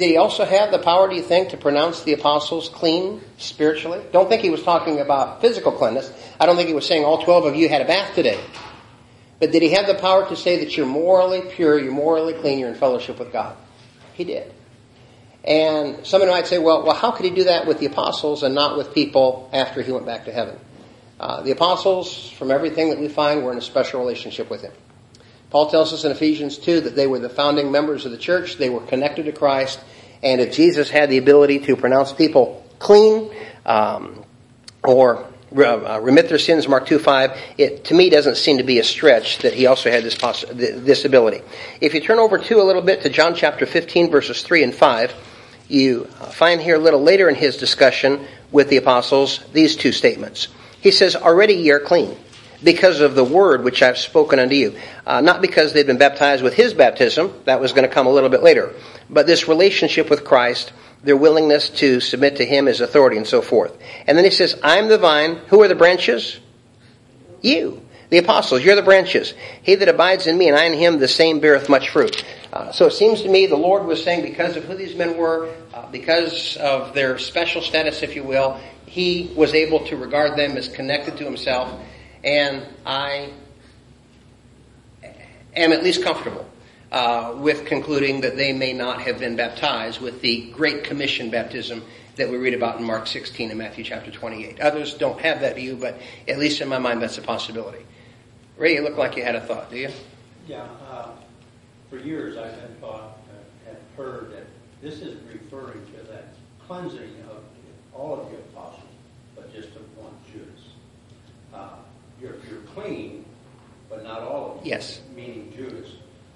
did 0.00 0.08
he 0.08 0.16
also 0.16 0.46
have 0.46 0.72
the 0.72 0.78
power, 0.78 1.08
do 1.08 1.14
you 1.14 1.22
think, 1.22 1.50
to 1.50 1.58
pronounce 1.58 2.02
the 2.02 2.14
apostles 2.14 2.70
clean 2.70 3.20
spiritually? 3.36 4.02
Don't 4.12 4.30
think 4.30 4.40
he 4.40 4.48
was 4.48 4.62
talking 4.62 4.98
about 4.98 5.42
physical 5.42 5.70
cleanness. 5.72 6.10
I 6.40 6.46
don't 6.46 6.56
think 6.56 6.68
he 6.68 6.74
was 6.74 6.86
saying 6.86 7.04
all 7.04 7.22
12 7.22 7.44
of 7.44 7.54
you 7.54 7.68
had 7.68 7.82
a 7.82 7.84
bath 7.84 8.14
today. 8.14 8.40
But 9.38 9.52
did 9.52 9.60
he 9.60 9.68
have 9.72 9.86
the 9.86 9.94
power 9.94 10.26
to 10.28 10.36
say 10.36 10.64
that 10.64 10.74
you're 10.74 10.86
morally 10.86 11.42
pure, 11.42 11.78
you're 11.78 11.92
morally 11.92 12.32
clean, 12.32 12.58
you're 12.58 12.70
in 12.70 12.76
fellowship 12.76 13.18
with 13.18 13.30
God? 13.30 13.56
He 14.14 14.24
did. 14.24 14.52
And 15.44 16.06
somebody 16.06 16.32
might 16.32 16.46
say, 16.46 16.58
well, 16.58 16.82
well, 16.82 16.96
how 16.96 17.10
could 17.10 17.26
he 17.26 17.30
do 17.30 17.44
that 17.44 17.66
with 17.66 17.78
the 17.78 17.86
apostles 17.86 18.42
and 18.42 18.54
not 18.54 18.78
with 18.78 18.94
people 18.94 19.50
after 19.52 19.82
he 19.82 19.92
went 19.92 20.06
back 20.06 20.24
to 20.24 20.32
heaven? 20.32 20.58
Uh, 21.18 21.42
the 21.42 21.50
apostles, 21.50 22.30
from 22.30 22.50
everything 22.50 22.88
that 22.88 22.98
we 22.98 23.08
find, 23.08 23.44
were 23.44 23.52
in 23.52 23.58
a 23.58 23.62
special 23.62 24.00
relationship 24.00 24.48
with 24.48 24.62
him. 24.62 24.72
Paul 25.50 25.70
tells 25.70 25.92
us 25.92 26.04
in 26.04 26.12
Ephesians 26.12 26.58
2 26.58 26.82
that 26.82 26.96
they 26.96 27.06
were 27.06 27.18
the 27.18 27.28
founding 27.28 27.72
members 27.72 28.06
of 28.06 28.12
the 28.12 28.18
church, 28.18 28.56
they 28.56 28.70
were 28.70 28.80
connected 28.80 29.24
to 29.24 29.32
Christ, 29.32 29.80
and 30.22 30.40
if 30.40 30.54
Jesus 30.54 30.88
had 30.90 31.10
the 31.10 31.18
ability 31.18 31.60
to 31.60 31.76
pronounce 31.76 32.12
people 32.12 32.64
clean, 32.78 33.30
um, 33.66 34.24
or 34.84 35.26
uh, 35.56 36.00
remit 36.00 36.28
their 36.28 36.38
sins, 36.38 36.68
Mark 36.68 36.86
2 36.86 36.98
5, 36.98 37.36
it 37.58 37.84
to 37.86 37.94
me 37.94 38.08
doesn't 38.08 38.36
seem 38.36 38.58
to 38.58 38.62
be 38.62 38.78
a 38.78 38.84
stretch 38.84 39.38
that 39.38 39.52
he 39.52 39.66
also 39.66 39.90
had 39.90 40.04
this, 40.04 40.14
poss- 40.14 40.44
this 40.48 41.04
ability. 41.04 41.42
If 41.80 41.94
you 41.94 42.00
turn 42.00 42.18
over 42.18 42.38
to 42.38 42.60
a 42.60 42.64
little 42.64 42.82
bit 42.82 43.02
to 43.02 43.08
John 43.08 43.34
chapter 43.34 43.66
15, 43.66 44.10
verses 44.10 44.42
3 44.42 44.64
and 44.64 44.74
5, 44.74 45.14
you 45.68 46.04
find 46.04 46.60
here 46.60 46.76
a 46.76 46.78
little 46.78 47.02
later 47.02 47.28
in 47.28 47.34
his 47.34 47.56
discussion 47.56 48.26
with 48.52 48.68
the 48.68 48.76
apostles 48.76 49.40
these 49.52 49.76
two 49.76 49.92
statements. 49.92 50.48
He 50.80 50.90
says, 50.90 51.16
Already 51.16 51.54
ye 51.54 51.70
are 51.70 51.80
clean, 51.80 52.16
because 52.62 53.00
of 53.00 53.14
the 53.14 53.24
word 53.24 53.64
which 53.64 53.82
I've 53.82 53.98
spoken 53.98 54.38
unto 54.38 54.54
you. 54.54 54.76
Uh, 55.06 55.20
not 55.20 55.40
because 55.40 55.72
they'd 55.72 55.86
been 55.86 55.98
baptized 55.98 56.42
with 56.42 56.54
his 56.54 56.74
baptism, 56.74 57.32
that 57.44 57.60
was 57.60 57.72
going 57.72 57.88
to 57.88 57.94
come 57.94 58.06
a 58.06 58.10
little 58.10 58.28
bit 58.28 58.42
later, 58.42 58.74
but 59.08 59.26
this 59.26 59.48
relationship 59.48 60.10
with 60.10 60.24
Christ, 60.24 60.72
their 61.02 61.16
willingness 61.16 61.70
to 61.70 62.00
submit 62.00 62.36
to 62.36 62.44
him 62.44 62.68
as 62.68 62.80
authority 62.80 63.16
and 63.16 63.26
so 63.26 63.42
forth. 63.42 63.76
And 64.06 64.16
then 64.16 64.24
he 64.24 64.30
says, 64.30 64.58
I'm 64.62 64.88
the 64.88 64.98
vine. 64.98 65.36
Who 65.48 65.62
are 65.62 65.68
the 65.68 65.74
branches? 65.74 66.38
You. 67.40 67.82
The 68.10 68.18
apostles, 68.18 68.64
you're 68.64 68.74
the 68.74 68.82
branches. 68.82 69.34
He 69.62 69.76
that 69.76 69.88
abides 69.88 70.26
in 70.26 70.36
me 70.36 70.48
and 70.48 70.56
I 70.56 70.64
in 70.64 70.72
him, 70.72 70.98
the 70.98 71.06
same 71.06 71.38
beareth 71.38 71.68
much 71.68 71.90
fruit. 71.90 72.24
Uh, 72.52 72.72
so 72.72 72.86
it 72.86 72.92
seems 72.92 73.22
to 73.22 73.28
me 73.28 73.46
the 73.46 73.56
Lord 73.56 73.86
was 73.86 74.02
saying 74.02 74.22
because 74.22 74.56
of 74.56 74.64
who 74.64 74.74
these 74.74 74.96
men 74.96 75.16
were, 75.16 75.54
uh, 75.72 75.86
because 75.92 76.56
of 76.56 76.92
their 76.92 77.18
special 77.18 77.62
status, 77.62 78.02
if 78.02 78.16
you 78.16 78.24
will, 78.24 78.58
he 78.86 79.32
was 79.36 79.54
able 79.54 79.86
to 79.86 79.96
regard 79.96 80.36
them 80.36 80.56
as 80.56 80.68
connected 80.68 81.16
to 81.18 81.24
himself, 81.24 81.72
and 82.24 82.66
I 82.84 83.32
am 85.56 85.72
at 85.72 85.82
least 85.82 86.02
comfortable 86.02 86.46
uh, 86.92 87.34
with 87.38 87.66
concluding 87.66 88.20
that 88.22 88.36
they 88.36 88.52
may 88.52 88.72
not 88.72 89.00
have 89.02 89.18
been 89.18 89.36
baptized 89.36 90.00
with 90.00 90.20
the 90.20 90.50
Great 90.50 90.84
Commission 90.84 91.30
baptism 91.30 91.82
that 92.16 92.28
we 92.28 92.36
read 92.36 92.54
about 92.54 92.78
in 92.78 92.84
Mark 92.84 93.06
16 93.06 93.50
and 93.50 93.58
Matthew 93.58 93.84
chapter 93.84 94.10
28. 94.10 94.60
Others 94.60 94.94
don't 94.94 95.20
have 95.20 95.40
that 95.40 95.56
view, 95.56 95.76
but 95.76 95.98
at 96.28 96.38
least 96.38 96.60
in 96.60 96.68
my 96.68 96.78
mind, 96.78 97.00
that's 97.00 97.18
a 97.18 97.22
possibility. 97.22 97.84
Ray, 98.58 98.74
you 98.74 98.82
look 98.82 98.98
like 98.98 99.16
you 99.16 99.24
had 99.24 99.36
a 99.36 99.40
thought, 99.40 99.70
do 99.70 99.78
you? 99.78 99.90
Yeah. 100.46 100.66
Uh, 100.90 101.10
for 101.88 101.98
years, 101.98 102.36
I've 102.36 102.54
been 102.60 102.74
thought, 102.80 103.18
uh, 103.30 103.70
have 103.70 103.78
heard 103.96 104.32
that 104.32 104.46
this 104.82 105.00
is 105.00 105.18
referring 105.32 105.80
to 105.86 106.12
that 106.12 106.34
cleansing 106.66 107.14
of 107.30 107.42
all 107.94 108.20
of 108.20 108.30
the 108.30 108.36
apostles, 108.36 108.82
but 109.34 109.52
just 109.54 109.68
of 109.76 109.89
you're, 112.20 112.36
you're 112.48 112.60
clean, 112.74 113.24
but 113.88 114.04
not 114.04 114.22
all 114.22 114.52
of 114.52 114.56
them. 114.58 114.66
Yes. 114.66 115.00
Meaning 115.14 115.52
Judas, 115.56 115.90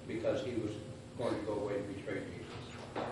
because 0.07 0.43
he 0.43 0.51
was 0.55 0.71
going 1.17 1.33
to 1.33 1.41
go 1.45 1.53
away 1.53 1.75
and 1.75 1.95
betray 1.95 2.19
Jesus. 2.19 3.05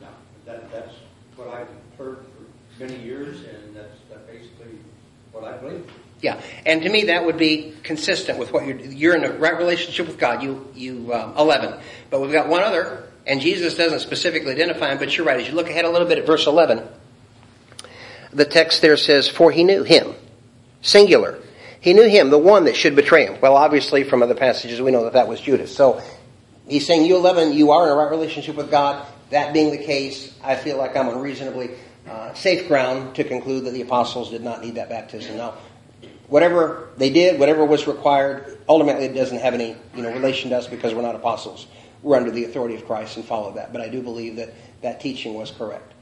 Now, 0.00 0.08
that, 0.44 0.70
that's 0.70 0.94
what 1.36 1.48
I've 1.48 1.68
heard 1.98 2.18
for 2.18 2.82
many 2.82 2.98
years, 3.02 3.40
and 3.40 3.74
that's, 3.74 3.96
that's 4.10 4.22
basically 4.26 4.78
what 5.32 5.44
I 5.44 5.56
believe. 5.58 5.90
Yeah, 6.22 6.40
and 6.64 6.82
to 6.82 6.88
me 6.88 7.04
that 7.04 7.26
would 7.26 7.36
be 7.36 7.74
consistent 7.82 8.38
with 8.38 8.50
what 8.50 8.66
you're. 8.66 8.78
You're 8.78 9.14
in 9.16 9.24
a 9.24 9.32
right 9.32 9.56
relationship 9.58 10.06
with 10.06 10.16
God. 10.16 10.42
You 10.42 10.66
you 10.74 11.12
um, 11.12 11.36
eleven, 11.36 11.78
but 12.08 12.22
we've 12.22 12.32
got 12.32 12.48
one 12.48 12.62
other, 12.62 13.10
and 13.26 13.38
Jesus 13.38 13.74
doesn't 13.74 14.00
specifically 14.00 14.52
identify 14.52 14.90
him. 14.90 14.98
But 14.98 15.14
you're 15.14 15.26
right. 15.26 15.38
As 15.38 15.46
you 15.46 15.54
look 15.54 15.68
ahead 15.68 15.84
a 15.84 15.90
little 15.90 16.08
bit 16.08 16.16
at 16.16 16.24
verse 16.24 16.46
eleven, 16.46 16.88
the 18.32 18.44
text 18.44 18.82
there 18.82 18.96
says, 18.96 19.28
For 19.28 19.50
he 19.50 19.64
knew 19.64 19.82
him. 19.82 20.14
Singular. 20.82 21.38
He 21.86 21.94
knew 21.94 22.08
him, 22.08 22.30
the 22.30 22.38
one 22.38 22.64
that 22.64 22.74
should 22.74 22.96
betray 22.96 23.26
him. 23.26 23.40
Well, 23.40 23.56
obviously 23.56 24.02
from 24.02 24.20
other 24.20 24.34
passages 24.34 24.82
we 24.82 24.90
know 24.90 25.04
that 25.04 25.12
that 25.12 25.28
was 25.28 25.40
Judas. 25.40 25.72
So 25.72 26.02
he's 26.66 26.84
saying, 26.84 27.06
you 27.06 27.14
11, 27.14 27.52
you 27.52 27.70
are 27.70 27.86
in 27.86 27.92
a 27.92 27.94
right 27.94 28.10
relationship 28.10 28.56
with 28.56 28.72
God. 28.72 29.06
That 29.30 29.54
being 29.54 29.70
the 29.70 29.78
case, 29.78 30.36
I 30.42 30.56
feel 30.56 30.78
like 30.78 30.96
I'm 30.96 31.08
on 31.08 31.20
reasonably 31.20 31.70
uh, 32.10 32.34
safe 32.34 32.66
ground 32.66 33.14
to 33.14 33.22
conclude 33.22 33.66
that 33.66 33.70
the 33.70 33.82
apostles 33.82 34.30
did 34.30 34.42
not 34.42 34.62
need 34.62 34.74
that 34.74 34.88
baptism. 34.88 35.36
Now, 35.36 35.54
whatever 36.26 36.88
they 36.96 37.10
did, 37.10 37.38
whatever 37.38 37.64
was 37.64 37.86
required, 37.86 38.58
ultimately 38.68 39.04
it 39.04 39.14
doesn't 39.14 39.38
have 39.38 39.54
any 39.54 39.76
you 39.94 40.02
know 40.02 40.12
relation 40.12 40.50
to 40.50 40.56
us 40.56 40.66
because 40.66 40.92
we're 40.92 41.02
not 41.02 41.14
apostles. 41.14 41.68
We're 42.02 42.16
under 42.16 42.32
the 42.32 42.46
authority 42.46 42.74
of 42.74 42.84
Christ 42.84 43.16
and 43.16 43.24
follow 43.24 43.52
that. 43.52 43.72
But 43.72 43.80
I 43.80 43.88
do 43.88 44.02
believe 44.02 44.34
that 44.36 44.52
that 44.82 45.00
teaching 45.00 45.34
was 45.34 45.52
correct. 45.52 45.92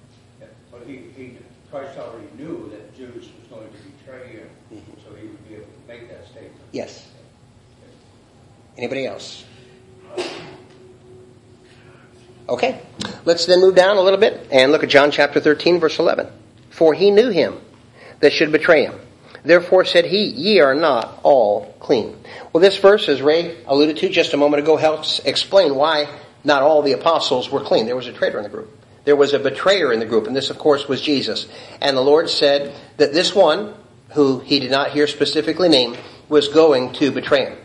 Yeah, 0.41 0.47
but 0.73 0.87
he, 0.87 1.03
he 1.15 1.37
Christ 1.71 1.99
already 1.99 2.29
knew 2.39 2.71
that 2.71 2.97
Judas 2.97 3.27
was 3.27 3.49
going 3.51 3.69
to 3.69 3.79
betray 4.03 4.29
him, 4.29 4.49
mm-hmm. 4.73 4.93
so 5.07 5.15
he 5.17 5.27
would 5.27 5.47
be 5.47 5.57
able 5.57 5.74
make 5.89 6.09
that 6.09 6.27
statement. 6.27 6.55
Yes. 6.73 7.09
Anybody 8.77 9.07
else? 9.07 9.45
Okay. 12.49 12.81
Let's 13.25 13.47
then 13.47 13.61
move 13.61 13.75
down 13.75 13.97
a 13.97 14.03
little 14.03 14.19
bit 14.19 14.49
and 14.51 14.73
look 14.73 14.83
at 14.83 14.91
John 14.91 15.11
chapter 15.11 15.41
13, 15.41 15.81
verse 15.81 15.99
11. 15.99 16.29
For 16.71 16.93
he 16.93 17.11
knew 17.11 17.31
him 17.31 17.59
that 18.21 18.33
should 18.33 18.53
betray 18.53 18.85
him. 18.85 18.99
Therefore 19.45 19.85
said 19.85 20.07
he, 20.07 20.25
Ye 20.25 20.61
are 20.61 20.75
not 20.75 21.21
all 21.23 21.75
clean. 21.79 22.17
Well, 22.53 22.63
this 22.63 22.79
verse, 22.79 23.09
as 23.09 23.23
Ray 23.23 23.63
alluded 23.67 23.99
to 23.99 24.09
just 24.09 24.33
a 24.33 24.39
moment 24.39 24.63
ago, 24.63 24.77
helps 24.77 25.19
explain 25.21 25.75
why 25.75 26.09
not 26.43 26.63
all 26.63 26.83
the 26.83 26.93
apostles 26.93 27.51
were 27.51 27.61
clean. 27.61 27.87
There 27.87 27.97
was 27.97 28.07
a 28.07 28.13
traitor 28.13 28.39
in 28.39 28.43
the 28.43 28.51
group. 28.51 28.71
There 29.05 29.17
was 29.17 29.35
a 29.35 29.39
betrayer 29.39 29.93
in 29.93 30.01
the 30.01 30.07
group, 30.07 30.27
and 30.27 30.35
this, 30.35 30.49
of 30.49 30.59
course, 30.59 30.89
was 30.89 31.01
Jesus. 31.01 31.47
And 31.81 31.97
the 31.97 32.03
Lord 32.03 32.31
said 32.31 32.75
that 32.97 33.13
this 33.13 33.35
one, 33.35 33.75
who 34.15 34.41
he 34.41 34.61
did 34.61 34.71
not 34.71 34.91
hear 34.91 35.07
specifically 35.07 35.69
name, 35.69 35.97
was 36.29 36.49
going 36.49 36.93
to 36.95 37.11
betray 37.11 37.47
him. 37.47 37.59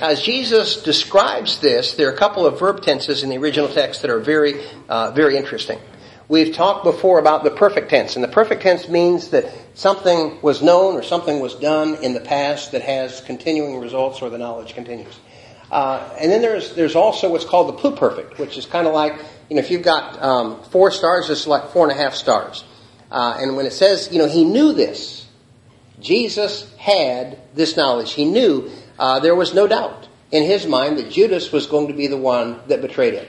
As 0.00 0.22
Jesus 0.22 0.82
describes 0.82 1.60
this, 1.60 1.94
there 1.94 2.08
are 2.08 2.12
a 2.12 2.16
couple 2.16 2.46
of 2.46 2.58
verb 2.58 2.82
tenses 2.82 3.22
in 3.22 3.30
the 3.30 3.36
original 3.36 3.68
text 3.68 4.02
that 4.02 4.10
are 4.10 4.20
very, 4.20 4.62
uh, 4.88 5.10
very 5.10 5.36
interesting. 5.36 5.78
We've 6.26 6.54
talked 6.54 6.84
before 6.84 7.18
about 7.18 7.44
the 7.44 7.50
perfect 7.50 7.90
tense, 7.90 8.16
and 8.16 8.24
the 8.24 8.28
perfect 8.28 8.62
tense 8.62 8.88
means 8.88 9.28
that 9.30 9.44
something 9.74 10.40
was 10.40 10.62
known 10.62 10.94
or 10.94 11.02
something 11.02 11.40
was 11.40 11.54
done 11.54 11.96
in 11.96 12.14
the 12.14 12.20
past 12.20 12.72
that 12.72 12.80
has 12.80 13.20
continuing 13.20 13.78
results 13.78 14.22
or 14.22 14.30
the 14.30 14.38
knowledge 14.38 14.74
continues. 14.74 15.18
Uh, 15.70 16.08
and 16.20 16.30
then 16.30 16.40
there's 16.40 16.74
there's 16.74 16.94
also 16.94 17.30
what's 17.30 17.44
called 17.44 17.68
the 17.68 17.80
pluperfect, 17.80 18.38
which 18.38 18.56
is 18.56 18.64
kind 18.64 18.86
of 18.86 18.94
like 18.94 19.14
you 19.50 19.56
know 19.56 19.60
if 19.60 19.70
you've 19.70 19.82
got 19.82 20.22
um, 20.22 20.62
four 20.64 20.90
stars, 20.90 21.28
it's 21.28 21.46
like 21.46 21.70
four 21.70 21.88
and 21.88 21.98
a 21.98 22.02
half 22.02 22.14
stars. 22.14 22.64
Uh, 23.10 23.36
and 23.38 23.56
when 23.56 23.66
it 23.66 23.72
says 23.72 24.08
you 24.12 24.18
know 24.18 24.28
he 24.28 24.44
knew 24.44 24.72
this, 24.72 25.23
Jesus 26.00 26.72
had 26.76 27.38
this 27.54 27.76
knowledge. 27.76 28.12
He 28.12 28.24
knew 28.24 28.70
uh, 28.98 29.20
there 29.20 29.34
was 29.34 29.54
no 29.54 29.66
doubt 29.66 30.08
in 30.30 30.42
his 30.42 30.66
mind 30.66 30.98
that 30.98 31.10
Judas 31.10 31.52
was 31.52 31.66
going 31.66 31.88
to 31.88 31.94
be 31.94 32.06
the 32.06 32.16
one 32.16 32.60
that 32.68 32.80
betrayed 32.80 33.14
him. 33.14 33.26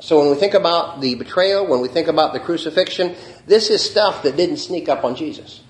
So 0.00 0.20
when 0.20 0.30
we 0.30 0.36
think 0.36 0.54
about 0.54 1.00
the 1.00 1.14
betrayal, 1.14 1.66
when 1.66 1.80
we 1.80 1.88
think 1.88 2.08
about 2.08 2.34
the 2.34 2.40
crucifixion, 2.40 3.16
this 3.46 3.70
is 3.70 3.82
stuff 3.82 4.22
that 4.24 4.36
didn't 4.36 4.58
sneak 4.58 4.88
up 4.88 5.04
on 5.04 5.16
Jesus. 5.16 5.62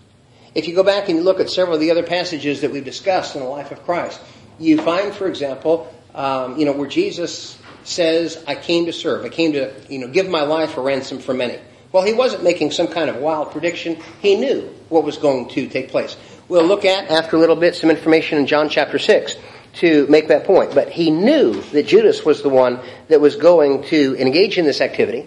If 0.54 0.66
you 0.66 0.75
go 0.75 0.83
back 0.83 1.09
and 1.09 1.18
you 1.18 1.23
look 1.25 1.38
at 1.38 1.49
several 1.50 1.75
of 1.75 1.80
the 1.80 1.90
other 1.90 2.02
passages 2.02 2.62
that 2.62 2.73
we've 2.73 2.85
discussed 2.85 3.37
in 3.37 3.42
the 3.42 3.49
life 3.49 3.71
of 3.71 3.85
Christ, 3.85 4.21
you 4.59 4.78
find, 4.78 5.14
for 5.14 5.28
example, 5.28 5.92
um, 6.14 6.59
you 6.59 6.64
know, 6.64 6.73
where 6.73 6.88
Jesus 6.88 7.59
says, 7.85 8.42
I 8.49 8.56
came 8.56 8.87
to 8.87 8.92
serve. 8.92 9.25
I 9.25 9.28
came 9.28 9.52
to, 9.52 9.73
you 9.88 9.99
know, 9.99 10.09
give 10.09 10.28
my 10.28 10.42
life 10.42 10.76
a 10.76 10.80
ransom 10.80 11.18
for 11.18 11.35
many. 11.35 11.59
Well, 11.92 12.04
he 12.04 12.12
wasn't 12.12 12.42
making 12.42 12.73
some 12.73 12.88
kind 12.88 13.09
of 13.09 13.16
wild 13.16 13.52
prediction. 13.52 13.99
He 14.21 14.35
knew 14.37 14.75
what 14.88 15.05
was 15.05 15.16
going 15.19 15.49
to 15.50 15.69
take 15.69 15.90
place. 15.90 16.16
We'll 16.49 16.66
look 16.66 16.85
at, 16.85 17.11
after 17.11 17.37
a 17.37 17.38
little 17.38 17.57
bit, 17.57 17.75
some 17.75 17.90
information 17.90 18.38
in 18.38 18.47
John 18.47 18.69
chapter 18.69 18.99
6 18.99 19.37
to 19.75 20.07
make 20.07 20.28
that 20.28 20.45
point. 20.45 20.75
But 20.75 20.90
he 20.90 21.11
knew 21.11 21.61
that 21.73 21.87
Judas 21.87 22.25
was 22.25 22.43
the 22.43 22.49
one 22.49 22.81
that 23.09 23.21
was 23.21 23.37
going 23.37 23.83
to 23.85 24.16
engage 24.16 24.59
in 24.59 24.64
this 24.64 24.81
activity. 24.81 25.26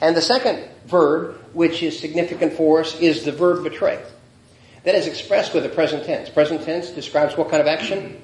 And 0.00 0.16
the 0.16 0.22
second 0.22 0.62
verb, 0.86 1.36
which 1.52 1.82
is 1.82 1.98
significant 1.98 2.52
for 2.52 2.80
us, 2.80 2.98
is 3.00 3.24
the 3.24 3.32
verb 3.32 3.64
betray. 3.64 4.02
That 4.84 4.94
is 4.94 5.06
expressed 5.06 5.54
with 5.54 5.64
the 5.64 5.68
present 5.68 6.04
tense. 6.04 6.28
Present 6.28 6.62
tense 6.64 6.90
describes 6.90 7.36
what 7.36 7.50
kind 7.50 7.60
of 7.60 7.66
action? 7.66 8.20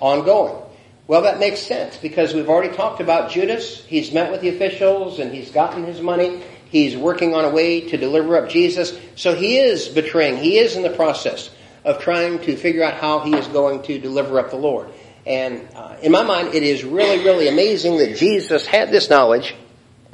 Ongoing. 0.00 0.62
Well, 1.06 1.22
that 1.22 1.40
makes 1.40 1.60
sense 1.60 1.96
because 1.96 2.34
we've 2.34 2.48
already 2.48 2.74
talked 2.74 3.00
about 3.00 3.32
Judas. 3.32 3.84
He's 3.84 4.12
met 4.12 4.30
with 4.30 4.40
the 4.40 4.48
officials 4.48 5.18
and 5.18 5.32
he's 5.34 5.50
gotten 5.50 5.84
his 5.84 6.00
money. 6.00 6.42
He's 6.70 6.96
working 6.96 7.34
on 7.34 7.44
a 7.44 7.50
way 7.50 7.80
to 7.88 7.96
deliver 7.96 8.36
up 8.36 8.48
Jesus. 8.48 8.98
So 9.16 9.34
he 9.34 9.58
is 9.58 9.88
betraying. 9.88 10.36
He 10.36 10.58
is 10.58 10.76
in 10.76 10.82
the 10.82 10.90
process 10.90 11.50
of 11.84 12.00
trying 12.00 12.38
to 12.40 12.56
figure 12.56 12.84
out 12.84 12.94
how 12.94 13.20
he 13.20 13.34
is 13.34 13.46
going 13.48 13.82
to 13.82 13.98
deliver 13.98 14.38
up 14.38 14.50
the 14.50 14.56
Lord. 14.56 14.88
And 15.26 15.68
uh, 15.74 15.96
in 16.02 16.12
my 16.12 16.22
mind, 16.22 16.54
it 16.54 16.62
is 16.62 16.84
really, 16.84 17.24
really 17.24 17.48
amazing 17.48 17.98
that 17.98 18.16
Jesus 18.16 18.66
had 18.66 18.90
this 18.90 19.10
knowledge 19.10 19.54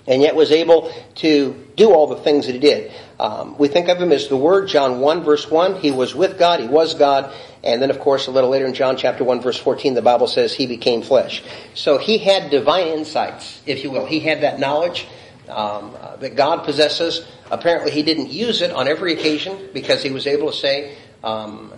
and 0.06 0.22
yet 0.22 0.34
was 0.34 0.52
able 0.52 0.92
to 1.16 1.64
do 1.76 1.92
all 1.92 2.06
the 2.06 2.16
things 2.16 2.46
that 2.46 2.52
he 2.52 2.58
did. 2.58 2.92
Um, 3.18 3.56
we 3.58 3.68
think 3.68 3.88
of 3.88 4.00
him 4.00 4.12
as 4.12 4.28
the 4.28 4.36
Word, 4.36 4.68
John 4.68 5.00
1 5.00 5.24
verse 5.24 5.50
1. 5.50 5.76
He 5.76 5.90
was 5.90 6.14
with 6.14 6.38
God, 6.38 6.60
he 6.60 6.68
was 6.68 6.94
God, 6.94 7.32
and 7.64 7.82
then 7.82 7.90
of 7.90 7.98
course 7.98 8.26
a 8.26 8.30
little 8.30 8.50
later 8.50 8.66
in 8.66 8.74
John 8.74 8.96
chapter 8.96 9.24
1 9.24 9.40
verse 9.40 9.58
14 9.58 9.94
the 9.94 10.02
Bible 10.02 10.26
says 10.26 10.54
he 10.54 10.66
became 10.66 11.02
flesh. 11.02 11.42
So 11.74 11.98
he 11.98 12.18
had 12.18 12.50
divine 12.50 12.88
insights, 12.88 13.60
if 13.66 13.82
you 13.82 13.90
will. 13.90 14.06
He 14.06 14.20
had 14.20 14.42
that 14.42 14.60
knowledge 14.60 15.06
um, 15.48 15.94
uh, 16.00 16.16
that 16.16 16.36
God 16.36 16.64
possesses. 16.64 17.26
Apparently 17.50 17.90
he 17.90 18.02
didn't 18.02 18.30
use 18.30 18.62
it 18.62 18.70
on 18.70 18.88
every 18.88 19.12
occasion 19.12 19.68
because 19.72 20.02
he 20.02 20.10
was 20.10 20.26
able 20.26 20.50
to 20.50 20.56
say, 20.56 20.96
um, 21.22 21.72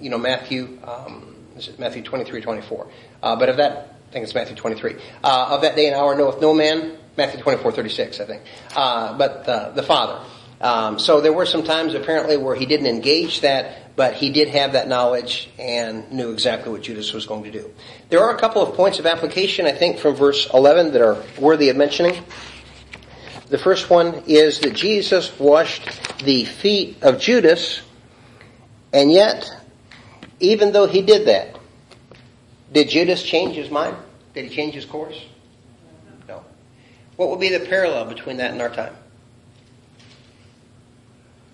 you 0.00 0.10
know, 0.10 0.18
Matthew, 0.18 0.78
um, 0.84 1.34
Matthew 1.78 2.02
23, 2.02 2.40
24. 2.40 2.86
Uh, 3.22 3.36
but 3.36 3.48
of 3.48 3.56
that, 3.56 3.96
I 4.08 4.12
think 4.12 4.24
it's 4.24 4.34
Matthew 4.34 4.56
23. 4.56 4.96
Uh, 5.24 5.48
of 5.50 5.62
that 5.62 5.76
day 5.76 5.86
and 5.86 5.96
hour 5.96 6.16
knoweth 6.16 6.40
no 6.40 6.54
man, 6.54 6.96
Matthew 7.16 7.40
24, 7.40 7.72
36, 7.72 8.20
I 8.20 8.24
think. 8.24 8.42
Uh, 8.74 9.16
but 9.16 9.48
uh, 9.48 9.70
the 9.70 9.82
Father. 9.82 10.24
Um, 10.60 10.98
so 10.98 11.20
there 11.20 11.32
were 11.32 11.44
some 11.44 11.64
times 11.64 11.94
apparently 11.94 12.36
where 12.36 12.54
he 12.54 12.66
didn't 12.66 12.86
engage 12.86 13.42
that, 13.42 13.94
but 13.94 14.14
he 14.14 14.30
did 14.30 14.48
have 14.48 14.72
that 14.72 14.88
knowledge 14.88 15.50
and 15.58 16.10
knew 16.10 16.32
exactly 16.32 16.72
what 16.72 16.82
Judas 16.82 17.12
was 17.12 17.26
going 17.26 17.44
to 17.44 17.50
do. 17.50 17.70
There 18.08 18.22
are 18.22 18.34
a 18.34 18.38
couple 18.38 18.62
of 18.62 18.74
points 18.74 18.98
of 18.98 19.06
application, 19.06 19.66
I 19.66 19.72
think, 19.72 19.98
from 19.98 20.14
verse 20.14 20.48
11 20.52 20.92
that 20.92 21.02
are 21.02 21.22
worthy 21.38 21.68
of 21.68 21.76
mentioning. 21.76 22.22
The 23.48 23.58
first 23.58 23.90
one 23.90 24.22
is 24.26 24.60
that 24.60 24.74
Jesus 24.74 25.38
washed 25.38 26.18
the 26.24 26.44
feet 26.44 27.02
of 27.02 27.20
Judas, 27.20 27.80
and 28.92 29.12
yet, 29.12 29.48
even 30.40 30.72
though 30.72 30.86
he 30.86 31.02
did 31.02 31.28
that, 31.28 31.56
did 32.72 32.88
Judas 32.88 33.22
change 33.22 33.54
his 33.54 33.70
mind? 33.70 33.96
Did 34.34 34.46
he 34.46 34.50
change 34.54 34.74
his 34.74 34.84
course? 34.84 35.24
No. 36.28 36.44
What 37.16 37.30
would 37.30 37.40
be 37.40 37.48
the 37.48 37.64
parallel 37.64 38.06
between 38.06 38.38
that 38.38 38.50
and 38.50 38.60
our 38.60 38.68
time? 38.68 38.94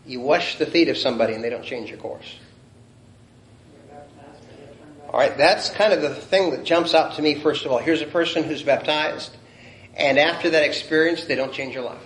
You 0.06 0.20
wash 0.20 0.58
the 0.58 0.66
feet 0.66 0.88
of 0.88 0.96
somebody 0.96 1.34
and 1.34 1.44
they 1.44 1.50
don't 1.50 1.64
change 1.64 1.90
your 1.90 1.98
course. 1.98 2.36
All 5.08 5.20
right, 5.20 5.36
that's 5.36 5.68
kind 5.68 5.92
of 5.92 6.00
the 6.00 6.14
thing 6.14 6.50
that 6.52 6.64
jumps 6.64 6.94
out 6.94 7.16
to 7.16 7.22
me 7.22 7.34
first 7.34 7.66
of 7.66 7.70
all. 7.70 7.78
Here's 7.78 8.00
a 8.00 8.06
person 8.06 8.44
who's 8.44 8.62
baptized, 8.62 9.36
and 9.96 10.18
after 10.18 10.50
that 10.50 10.64
experience, 10.64 11.24
they 11.24 11.34
don't 11.34 11.52
change 11.52 11.74
their 11.74 11.82
life. 11.82 12.02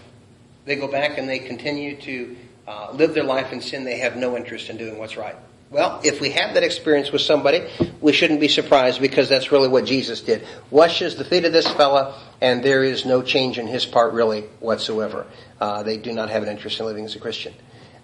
They 0.64 0.76
go 0.76 0.88
back 0.88 1.18
and 1.18 1.28
they 1.28 1.38
continue 1.38 1.96
to 2.02 2.36
uh, 2.66 2.90
live 2.92 3.14
their 3.14 3.24
life 3.24 3.52
in 3.52 3.60
sin. 3.60 3.84
They 3.84 3.98
have 3.98 4.16
no 4.16 4.36
interest 4.36 4.68
in 4.68 4.76
doing 4.76 4.98
what's 4.98 5.16
right. 5.16 5.36
Well, 5.70 6.00
if 6.04 6.20
we 6.20 6.30
have 6.30 6.54
that 6.54 6.62
experience 6.62 7.10
with 7.10 7.22
somebody, 7.22 7.66
we 8.00 8.12
shouldn't 8.12 8.38
be 8.40 8.48
surprised 8.48 9.00
because 9.00 9.28
that's 9.28 9.50
really 9.50 9.68
what 9.68 9.84
Jesus 9.84 10.20
did. 10.20 10.46
Washes 10.70 11.16
the 11.16 11.24
feet 11.24 11.44
of 11.44 11.52
this 11.52 11.66
fella, 11.66 12.20
and 12.40 12.62
there 12.62 12.84
is 12.84 13.04
no 13.04 13.20
change 13.20 13.58
in 13.58 13.66
his 13.66 13.84
part 13.84 14.12
really 14.12 14.42
whatsoever. 14.60 15.26
Uh, 15.60 15.82
they 15.82 15.96
do 15.96 16.12
not 16.12 16.30
have 16.30 16.44
an 16.44 16.48
interest 16.48 16.78
in 16.78 16.86
living 16.86 17.04
as 17.04 17.16
a 17.16 17.18
Christian. 17.18 17.52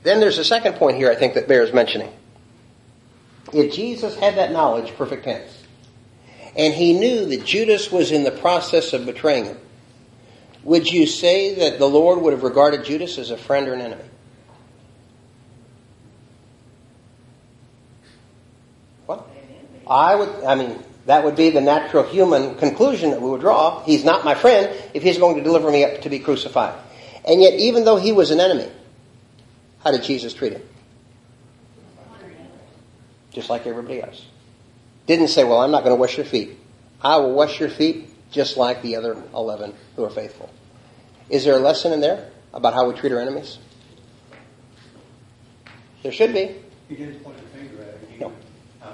Then 0.02 0.18
there's 0.18 0.38
a 0.38 0.44
second 0.44 0.74
point 0.74 0.96
here 0.96 1.10
I 1.10 1.14
think 1.14 1.34
that 1.34 1.46
bears 1.46 1.72
mentioning. 1.72 2.12
If 3.52 3.72
Jesus 3.72 4.16
had 4.16 4.36
that 4.36 4.50
knowledge, 4.50 4.92
perfect 4.96 5.24
tense, 5.24 5.62
and 6.56 6.74
he 6.74 6.92
knew 6.92 7.26
that 7.26 7.44
Judas 7.44 7.92
was 7.92 8.10
in 8.10 8.24
the 8.24 8.32
process 8.32 8.92
of 8.92 9.06
betraying 9.06 9.44
him, 9.44 9.58
would 10.64 10.86
you 10.88 11.06
say 11.06 11.54
that 11.56 11.78
the 11.78 11.88
Lord 11.88 12.20
would 12.20 12.32
have 12.32 12.42
regarded 12.42 12.84
Judas 12.84 13.18
as 13.18 13.30
a 13.30 13.36
friend 13.36 13.68
or 13.68 13.74
an 13.74 13.80
enemy? 13.80 14.04
What? 19.06 19.28
I 19.88 20.14
would, 20.14 20.44
I 20.44 20.54
mean, 20.54 20.78
that 21.06 21.24
would 21.24 21.34
be 21.34 21.50
the 21.50 21.60
natural 21.60 22.04
human 22.04 22.54
conclusion 22.56 23.10
that 23.10 23.20
we 23.20 23.28
would 23.30 23.40
draw. 23.40 23.82
He's 23.84 24.04
not 24.04 24.24
my 24.24 24.34
friend 24.34 24.72
if 24.94 25.02
he's 25.02 25.18
going 25.18 25.36
to 25.36 25.42
deliver 25.42 25.70
me 25.70 25.84
up 25.84 26.02
to 26.02 26.10
be 26.10 26.20
crucified. 26.20 26.78
And 27.24 27.40
yet, 27.40 27.54
even 27.54 27.84
though 27.84 27.96
he 27.96 28.12
was 28.12 28.30
an 28.30 28.38
enemy, 28.38 28.70
how 29.82 29.90
did 29.90 30.04
Jesus 30.04 30.32
treat 30.32 30.52
him? 30.52 30.62
Just 33.32 33.50
like 33.50 33.66
everybody 33.66 34.00
else. 34.02 34.24
Didn't 35.06 35.28
say, 35.28 35.42
well, 35.42 35.60
I'm 35.60 35.72
not 35.72 35.82
going 35.82 35.96
to 35.96 36.00
wash 36.00 36.16
your 36.16 36.26
feet. 36.26 36.56
I 37.00 37.16
will 37.16 37.32
wash 37.32 37.58
your 37.58 37.68
feet 37.68 38.08
just 38.32 38.56
like 38.56 38.82
the 38.82 38.96
other 38.96 39.22
11 39.34 39.74
who 39.94 40.04
are 40.04 40.10
faithful. 40.10 40.50
Is 41.28 41.44
there 41.44 41.54
a 41.54 41.60
lesson 41.60 41.92
in 41.92 42.00
there 42.00 42.30
about 42.52 42.74
how 42.74 42.88
we 42.88 42.94
treat 42.94 43.12
our 43.12 43.20
enemies? 43.20 43.58
There 46.02 46.12
should 46.12 46.32
be. 46.32 46.56
He 46.88 46.96
didn't 46.96 47.22
point 47.22 47.36
the 47.36 47.58
finger 47.58 47.82
at 47.82 48.08
him. 48.08 48.20
No. 48.20 48.32
Uh, 48.82 48.90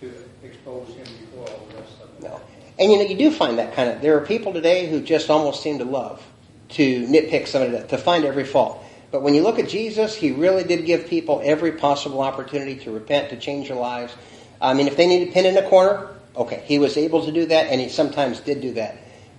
to 0.00 0.12
expose 0.44 0.88
him 0.88 1.06
before 1.20 1.48
all 1.48 1.66
the 1.70 1.76
rest 1.76 1.92
of 2.02 2.20
them. 2.20 2.30
No. 2.30 2.40
And 2.78 2.92
you 2.92 2.98
know, 2.98 3.04
you 3.04 3.16
do 3.16 3.30
find 3.30 3.58
that 3.58 3.74
kind 3.74 3.88
of, 3.88 4.02
there 4.02 4.16
are 4.18 4.26
people 4.26 4.52
today 4.52 4.88
who 4.90 5.00
just 5.00 5.30
almost 5.30 5.62
seem 5.62 5.78
to 5.78 5.84
love 5.84 6.22
to 6.70 7.06
nitpick 7.06 7.46
somebody, 7.46 7.86
to 7.86 7.98
find 7.98 8.24
every 8.24 8.44
fault. 8.44 8.82
But 9.10 9.22
when 9.22 9.34
you 9.34 9.42
look 9.42 9.58
at 9.58 9.68
Jesus, 9.68 10.16
he 10.16 10.32
really 10.32 10.64
did 10.64 10.86
give 10.86 11.06
people 11.06 11.40
every 11.44 11.72
possible 11.72 12.22
opportunity 12.22 12.76
to 12.76 12.90
repent, 12.90 13.28
to 13.30 13.36
change 13.36 13.68
their 13.68 13.76
lives. 13.76 14.14
I 14.60 14.72
mean, 14.74 14.86
if 14.86 14.96
they 14.96 15.06
needed 15.06 15.34
pin 15.34 15.44
in 15.44 15.56
a 15.56 15.68
corner, 15.68 16.08
okay, 16.36 16.62
he 16.66 16.78
was 16.78 16.96
able 16.96 17.24
to 17.24 17.32
do 17.32 17.46
that, 17.46 17.66
and 17.66 17.80
he 17.80 17.88
sometimes 17.88 18.40
did 18.40 18.60
do 18.60 18.74
that. 18.74 18.96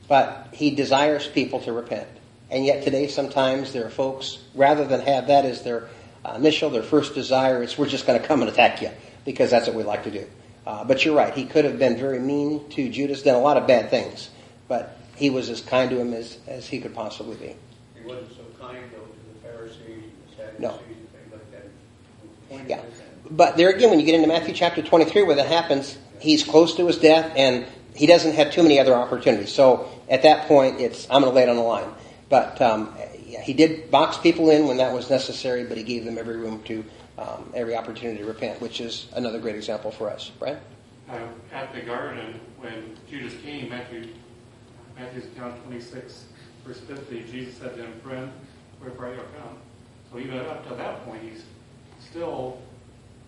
But 0.08 0.50
he 0.52 0.72
desires 0.72 1.28
people 1.28 1.60
to 1.62 1.72
repent. 1.72 2.08
And 2.50 2.66
yet 2.66 2.84
today, 2.84 3.08
sometimes 3.08 3.74
there 3.74 3.86
are 3.86 3.90
folks, 3.90 4.38
rather 4.54 4.86
than 4.86 5.02
have 5.02 5.28
that 5.28 5.46
as 5.46 5.64
their 5.64 5.88
initial, 6.36 6.70
their 6.70 6.84
first 6.84 7.16
desire, 7.16 7.64
it's 7.64 7.78
we're 7.78 7.88
just 7.88 8.06
going 8.06 8.22
to 8.22 8.28
come 8.28 8.42
and 8.42 8.50
attack 8.50 8.82
you 8.82 8.92
because 9.26 9.50
that's 9.50 9.68
what 9.68 9.76
we 9.76 9.84
like 9.84 10.04
to 10.04 10.12
do. 10.12 10.28
Uh, 10.66 10.84
but 10.84 11.04
you're 11.04 11.16
right, 11.16 11.34
he 11.34 11.46
could 11.46 11.66
have 11.66 11.78
been 11.80 11.98
very 11.98 12.20
mean 12.20 12.70
to 12.70 12.90
Judas, 12.90 13.24
done 13.24 13.36
a 13.36 13.40
lot 13.40 13.58
of 13.58 13.68
bad 13.68 13.90
things, 13.90 14.30
but 14.68 14.98
he 15.16 15.30
was 15.30 15.50
as 15.50 15.62
kind 15.62 15.90
to 15.90 16.00
him 16.00 16.14
as, 16.14 16.38
as 16.48 16.68
he 16.68 16.80
could 16.80 16.94
possibly 16.94 17.36
be. 17.36 17.56
He 18.00 18.06
wasn't 18.06 18.32
so 18.32 18.44
kind, 18.60 18.84
though, 18.92 19.00
to 19.00 19.34
the 19.34 19.40
Pharisees 19.42 20.04
the 20.30 20.36
Sadducees 20.36 20.60
No. 20.60 20.70
and 20.70 21.10
things 21.10 21.32
like 21.32 21.52
that. 22.52 22.70
Yeah. 22.70 22.82
But 23.30 23.58
there 23.58 23.70
again, 23.70 23.90
when 23.90 24.00
you 24.00 24.06
get 24.06 24.16
into 24.16 24.28
Matthew 24.28 24.54
chapter 24.54 24.82
23 24.82 25.24
where 25.24 25.36
that 25.36 25.48
happens, 25.48 25.98
he's 26.24 26.44
close 26.44 26.76
to 26.76 26.88
his 26.88 26.98
death 26.98 27.32
and 27.36 27.66
he 27.96 28.08
doesn't 28.08 28.34
have 28.34 28.52
too 28.52 28.64
many 28.64 28.80
other 28.80 28.96
opportunities. 28.96 29.52
So 29.54 29.90
at 30.10 30.24
that 30.24 30.48
point, 30.48 30.80
it's, 30.80 31.06
I'm 31.12 31.22
going 31.22 31.32
to 31.32 31.36
lay 31.36 31.44
it 31.44 31.50
on 31.50 31.58
the 31.58 31.62
line. 31.62 31.90
But 32.30 32.60
um, 32.62 32.96
he 33.44 33.54
did 33.54 33.92
box 33.92 34.18
people 34.18 34.50
in 34.50 34.68
when 34.68 34.78
that 34.78 34.94
was 34.94 35.10
necessary, 35.10 35.66
but 35.66 35.78
he 35.78 35.84
gave 35.84 36.06
them 36.06 36.18
every 36.18 36.38
room 36.38 36.64
to, 36.64 36.84
um, 37.18 37.52
every 37.54 37.76
opportunity 37.76 38.20
to 38.20 38.26
repent, 38.26 38.62
which 38.62 38.80
is 38.82 39.08
another 39.14 39.40
great 39.40 39.56
example 39.56 39.92
for 39.92 40.10
us. 40.10 40.32
Right? 40.40 40.58
uh, 41.10 41.28
at 41.52 41.74
the 41.74 41.82
garden 41.82 42.40
when 42.58 42.98
Judas 43.10 43.34
came, 43.44 43.70
Matthew, 43.70 44.08
Matthew's 44.98 45.26
account 45.26 45.62
26, 45.66 46.26
verse 46.66 46.80
50, 46.80 47.26
Jesus 47.32 47.58
said 47.58 47.76
to 47.76 47.84
him, 47.84 47.94
Friend, 48.02 48.32
wherefore 48.82 49.08
art 49.08 49.18
thou 49.18 49.44
come? 49.44 49.58
So 50.12 50.20
even 50.20 50.40
up 50.40 50.68
to 50.70 50.76
that 50.76 51.06
point, 51.06 51.22
he's 51.24 51.44
still 52.00 52.58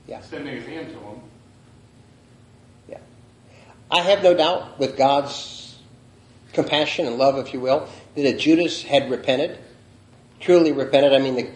Yeah. 0.07 0.19
extending 0.19 0.55
his 0.55 0.65
hand 0.65 0.89
to 0.89 0.99
him. 0.99 1.21
I 3.95 4.01
have 4.01 4.23
no 4.23 4.33
doubt 4.33 4.77
with 4.77 4.97
God's 4.97 5.73
compassion 6.51 7.07
and 7.07 7.17
love, 7.17 7.37
if 7.37 7.53
you 7.53 7.61
will, 7.61 7.87
that 8.15 8.39
Judas 8.39 8.83
had 8.83 9.09
repented, 9.09 9.57
truly 10.41 10.73
repented, 10.73 11.13
I 11.13 11.19
mean, 11.19 11.35
the, 11.35 11.49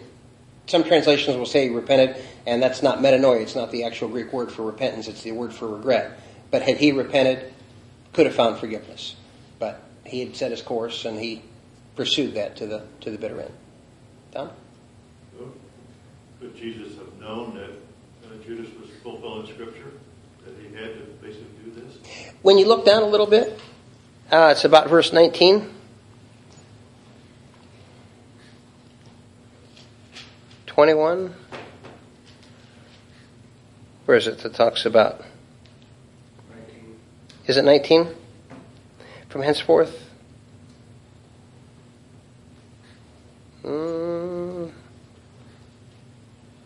some 0.66 0.82
translations 0.82 1.36
will 1.36 1.44
say 1.44 1.68
repented, 1.68 2.16
and 2.46 2.62
that's 2.62 2.82
not 2.82 3.00
metanoia. 3.00 3.42
It's 3.42 3.54
not 3.54 3.70
the 3.70 3.84
actual 3.84 4.08
Greek 4.08 4.32
word 4.32 4.50
for 4.50 4.62
repentance. 4.62 5.06
It's 5.06 5.22
the 5.22 5.32
word 5.32 5.52
for 5.52 5.68
regret. 5.68 6.18
But 6.50 6.62
had 6.62 6.78
he 6.78 6.92
repented, 6.92 7.52
could 8.14 8.24
have 8.24 8.34
found 8.34 8.56
forgiveness. 8.56 9.16
But 9.58 9.82
he 10.06 10.20
had 10.20 10.34
set 10.34 10.50
his 10.50 10.62
course, 10.62 11.04
and 11.04 11.20
he 11.20 11.42
pursued 11.94 12.36
that 12.36 12.56
to 12.56 12.66
the 12.66 12.86
to 13.02 13.10
the 13.10 13.18
bitter 13.18 13.38
end. 13.38 13.52
Tom? 14.32 14.50
Could 16.40 16.56
Jesus 16.56 16.96
have 16.96 17.20
known 17.20 17.54
that 17.56 17.70
uh, 18.24 18.42
Judas 18.42 18.68
was 18.80 18.88
fulfilling 19.02 19.46
Scripture, 19.46 19.92
that 20.46 20.54
he 20.58 20.74
had 20.74 20.94
to 20.94 21.00
basically? 21.20 21.59
When 22.42 22.58
you 22.58 22.66
look 22.66 22.84
down 22.84 23.02
a 23.02 23.06
little 23.06 23.26
bit, 23.26 23.58
uh, 24.30 24.50
it's 24.52 24.64
about 24.64 24.88
verse 24.88 25.12
19. 25.12 25.68
21. 30.66 31.34
Where 34.06 34.16
is 34.16 34.26
it 34.26 34.38
that 34.38 34.54
talks 34.54 34.86
about? 34.86 35.22
Is 37.46 37.56
it 37.56 37.64
19? 37.64 38.08
From 39.28 39.42
henceforth? 39.42 40.10
Mm, 43.62 44.72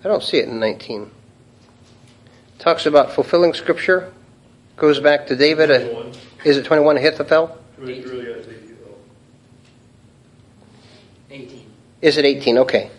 I 0.05 0.09
don't 0.09 0.23
see 0.23 0.39
it 0.39 0.49
in 0.49 0.61
19. 0.61 1.11
Talks 2.59 2.87
about 2.87 3.13
fulfilling 3.13 3.53
scripture. 3.53 4.13
Goes 4.77 4.99
back 5.01 5.29
to 5.29 5.37
David. 5.37 5.71
Uh, 5.71 5.79
21. 5.79 6.13
is 6.45 6.57
it 6.57 6.65
21 6.65 6.97
Ahithophel? 6.97 7.59
Really, 7.79 8.05
really, 8.05 8.35
I 8.35 8.43
think, 8.43 8.59
oh, 8.89 8.95
18. 11.31 11.67
Is 12.03 12.19
it 12.19 12.25
18? 12.25 12.59
Okay. 12.59 12.91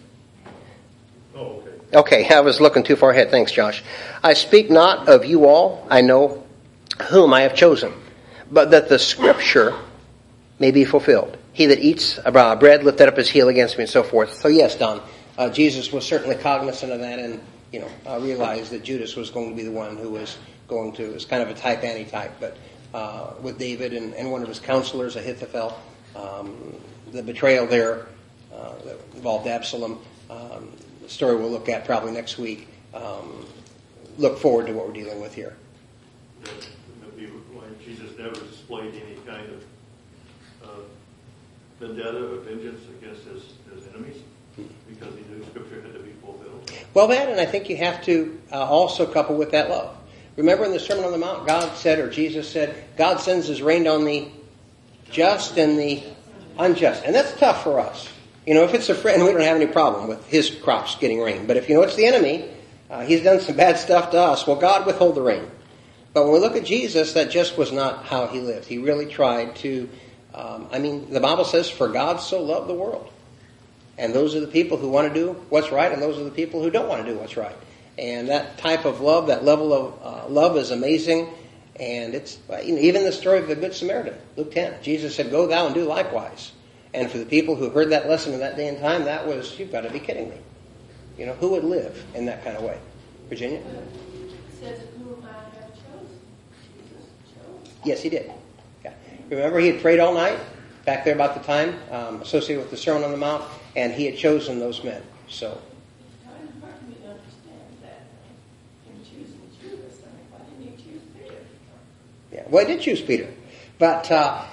oh, 1.35 1.39
okay. 1.39 1.97
Okay, 1.97 2.33
I 2.33 2.39
was 2.39 2.61
looking 2.61 2.83
too 2.83 2.95
far 2.95 3.11
ahead. 3.11 3.29
Thanks, 3.29 3.51
Josh. 3.51 3.83
I 4.23 4.33
speak 4.33 4.69
not 4.69 5.09
of 5.09 5.25
you 5.25 5.45
all. 5.45 5.85
I 5.89 6.01
know 6.01 6.45
whom 7.09 7.33
I 7.33 7.41
have 7.41 7.55
chosen, 7.55 7.93
but 8.49 8.71
that 8.71 8.87
the 8.87 8.97
scripture 8.97 9.75
may 10.59 10.71
be 10.71 10.85
fulfilled. 10.85 11.37
He 11.51 11.67
that 11.67 11.79
eats 11.79 12.19
bread 12.19 12.83
lifted 12.83 13.07
up 13.07 13.17
his 13.17 13.29
heel 13.29 13.49
against 13.49 13.77
me, 13.77 13.83
and 13.83 13.89
so 13.89 14.03
forth. 14.03 14.33
So 14.33 14.47
yes, 14.47 14.75
Don, 14.75 15.01
uh, 15.37 15.49
Jesus 15.49 15.91
was 15.91 16.05
certainly 16.05 16.35
cognizant 16.35 16.91
of 16.91 16.99
that, 16.99 17.19
and 17.19 17.41
you 17.71 17.81
know 17.81 17.89
uh, 18.07 18.19
realized 18.19 18.71
that 18.71 18.83
Judas 18.83 19.15
was 19.15 19.29
going 19.29 19.49
to 19.49 19.55
be 19.55 19.63
the 19.63 19.71
one 19.71 19.97
who 19.97 20.09
was 20.09 20.37
going 20.67 20.93
to. 20.93 21.03
It 21.03 21.13
was 21.13 21.25
kind 21.25 21.43
of 21.43 21.49
a 21.49 21.53
type 21.53 21.83
anti-type, 21.83 22.33
but 22.39 22.57
uh, 22.93 23.33
with 23.41 23.57
David 23.57 23.93
and, 23.93 24.13
and 24.13 24.31
one 24.31 24.41
of 24.41 24.47
his 24.47 24.59
counselors, 24.59 25.15
Ahithophel, 25.15 25.79
um, 26.15 26.75
the 27.11 27.21
betrayal 27.21 27.67
there 27.67 28.07
uh, 28.53 28.73
that 28.85 28.97
involved 29.13 29.47
Absalom. 29.47 29.99
Um, 30.29 30.71
the 31.01 31.09
story 31.09 31.35
we'll 31.35 31.51
look 31.51 31.69
at 31.69 31.85
probably 31.85 32.11
next 32.11 32.37
week. 32.37 32.67
Um, 32.93 33.45
look 34.17 34.39
forward 34.39 34.67
to 34.67 34.73
what 34.73 34.87
we're 34.87 34.93
dealing 34.93 35.21
with 35.21 35.35
here. 35.35 35.55
That 36.43 36.67
Jesus 37.85 38.17
never 38.17 38.33
displayed 38.33 38.95
any 38.95 39.15
kind 39.27 39.47
of 39.51 39.63
uh, 40.63 40.81
vendetta 41.79 42.33
or 42.33 42.37
vengeance 42.39 42.81
against 42.99 43.23
his, 43.25 43.43
his 43.73 43.87
enemies 43.93 44.17
because 44.89 45.13
he 45.13 45.21
knew 45.31 45.45
Scripture 45.45 45.81
had 45.81 45.93
to 45.93 45.99
be 45.99 46.11
fulfilled. 46.13 46.71
Well, 46.95 47.07
that, 47.09 47.29
and 47.29 47.39
I 47.39 47.45
think 47.45 47.69
you 47.69 47.77
have 47.77 48.03
to 48.05 48.39
uh, 48.51 48.65
also 48.65 49.05
couple 49.05 49.35
with 49.35 49.51
that 49.51 49.69
love. 49.69 49.95
Remember 50.37 50.65
in 50.65 50.71
the 50.71 50.79
Sermon 50.79 51.05
on 51.05 51.11
the 51.11 51.17
Mount, 51.17 51.47
God 51.47 51.75
said, 51.77 51.99
or 51.99 52.09
Jesus 52.09 52.49
said, 52.49 52.75
God 52.97 53.19
sends 53.19 53.47
his 53.47 53.61
rain 53.61 53.87
on 53.87 54.03
the 54.03 54.27
just 55.09 55.57
and 55.57 55.79
the 55.79 56.03
unjust. 56.59 57.03
And 57.05 57.15
that's 57.15 57.37
tough 57.39 57.63
for 57.63 57.79
us. 57.79 58.09
You 58.45 58.53
know, 58.53 58.63
if 58.63 58.73
it's 58.73 58.89
a 58.89 58.95
friend, 58.95 59.23
we 59.23 59.31
don't 59.31 59.41
have 59.41 59.55
any 59.55 59.67
problem 59.67 60.07
with 60.07 60.27
his 60.27 60.49
crops 60.49 60.95
getting 60.95 61.21
rain. 61.21 61.47
But 61.47 61.57
if 61.57 61.69
you 61.69 61.75
know 61.75 61.83
it's 61.83 61.95
the 61.95 62.05
enemy, 62.05 62.49
uh, 62.89 63.01
he's 63.01 63.23
done 63.23 63.39
some 63.39 63.55
bad 63.55 63.77
stuff 63.77 64.11
to 64.11 64.19
us, 64.19 64.45
well, 64.45 64.57
God 64.57 64.85
withhold 64.85 65.15
the 65.15 65.21
rain. 65.21 65.49
But 66.13 66.23
when 66.23 66.33
we 66.33 66.39
look 66.39 66.55
at 66.55 66.65
Jesus, 66.65 67.13
that 67.13 67.29
just 67.29 67.57
was 67.57 67.71
not 67.71 68.05
how 68.05 68.27
he 68.27 68.39
lived. 68.39 68.65
He 68.65 68.77
really 68.77 69.05
tried 69.05 69.55
to, 69.57 69.89
um, 70.33 70.67
I 70.71 70.79
mean, 70.79 71.11
the 71.11 71.19
Bible 71.19 71.45
says, 71.45 71.69
for 71.69 71.87
God 71.89 72.17
so 72.17 72.41
loved 72.41 72.69
the 72.69 72.73
world. 72.73 73.11
And 73.97 74.13
those 74.13 74.35
are 74.35 74.39
the 74.39 74.47
people 74.47 74.77
who 74.77 74.89
want 74.89 75.07
to 75.07 75.13
do 75.13 75.33
what's 75.49 75.71
right, 75.71 75.91
and 75.91 76.01
those 76.01 76.17
are 76.17 76.23
the 76.23 76.31
people 76.31 76.61
who 76.61 76.69
don't 76.69 76.87
want 76.87 77.05
to 77.05 77.11
do 77.11 77.17
what's 77.17 77.35
right. 77.35 77.55
And 77.97 78.29
that 78.29 78.57
type 78.57 78.85
of 78.85 79.01
love, 79.01 79.27
that 79.27 79.43
level 79.43 79.73
of 79.73 79.99
uh, 80.03 80.27
love 80.27 80.57
is 80.57 80.71
amazing. 80.71 81.29
And 81.79 82.13
it's 82.13 82.37
you 82.63 82.75
know, 82.75 82.81
even 82.81 83.03
the 83.03 83.11
story 83.11 83.39
of 83.39 83.47
the 83.47 83.55
Good 83.55 83.73
Samaritan, 83.73 84.17
Luke 84.37 84.51
10. 84.51 84.81
Jesus 84.81 85.15
said, 85.15 85.31
Go 85.31 85.47
thou 85.47 85.65
and 85.65 85.75
do 85.75 85.85
likewise. 85.85 86.51
And 86.93 87.11
for 87.11 87.17
the 87.17 87.25
people 87.25 87.55
who 87.55 87.69
heard 87.69 87.89
that 87.89 88.07
lesson 88.07 88.33
in 88.33 88.39
that 88.39 88.55
day 88.55 88.69
and 88.69 88.79
time, 88.79 89.03
that 89.05 89.27
was, 89.27 89.59
you've 89.59 89.71
got 89.71 89.81
to 89.81 89.89
be 89.89 89.99
kidding 89.99 90.29
me. 90.29 90.37
You 91.17 91.25
know, 91.25 91.33
who 91.33 91.49
would 91.49 91.63
live 91.63 92.05
in 92.13 92.25
that 92.25 92.43
kind 92.43 92.55
of 92.55 92.63
way? 92.63 92.77
Virginia? 93.29 93.61
Yes, 97.85 98.01
he 98.01 98.09
did. 98.09 98.31
Yeah. 98.83 98.93
Remember, 99.29 99.59
he 99.59 99.67
had 99.67 99.81
prayed 99.81 99.99
all 99.99 100.13
night 100.13 100.39
back 100.85 101.05
there 101.05 101.13
about 101.13 101.35
the 101.35 101.41
time 101.41 101.79
um, 101.91 102.21
associated 102.21 102.61
with 102.61 102.71
the 102.71 102.77
Sermon 102.77 103.03
on 103.03 103.11
the 103.11 103.17
Mount, 103.17 103.43
and 103.75 103.93
he 103.93 104.05
had 104.05 104.17
chosen 104.17 104.59
those 104.59 104.83
men. 104.83 105.01
So, 105.27 105.61
It's 105.99 106.23
kind 106.23 106.49
of 106.49 106.61
hard 106.61 106.79
for 106.79 106.85
me 106.85 106.95
to 106.95 107.09
understand 107.09 107.61
that. 107.83 108.05
In 108.89 109.03
choosing 109.03 109.41
Judas, 109.61 110.01
I 110.01 110.15
mean, 110.17 110.25
why 110.31 110.39
didn't 110.45 110.77
he 110.77 110.83
choose 110.83 111.01
Peter? 111.13 111.35
Yeah. 112.35 112.43
Well, 112.49 112.65
he 112.65 112.73
did 112.73 112.81
choose 112.81 113.01
Peter, 113.01 113.29
but 113.79 114.11
uh, 114.11 114.43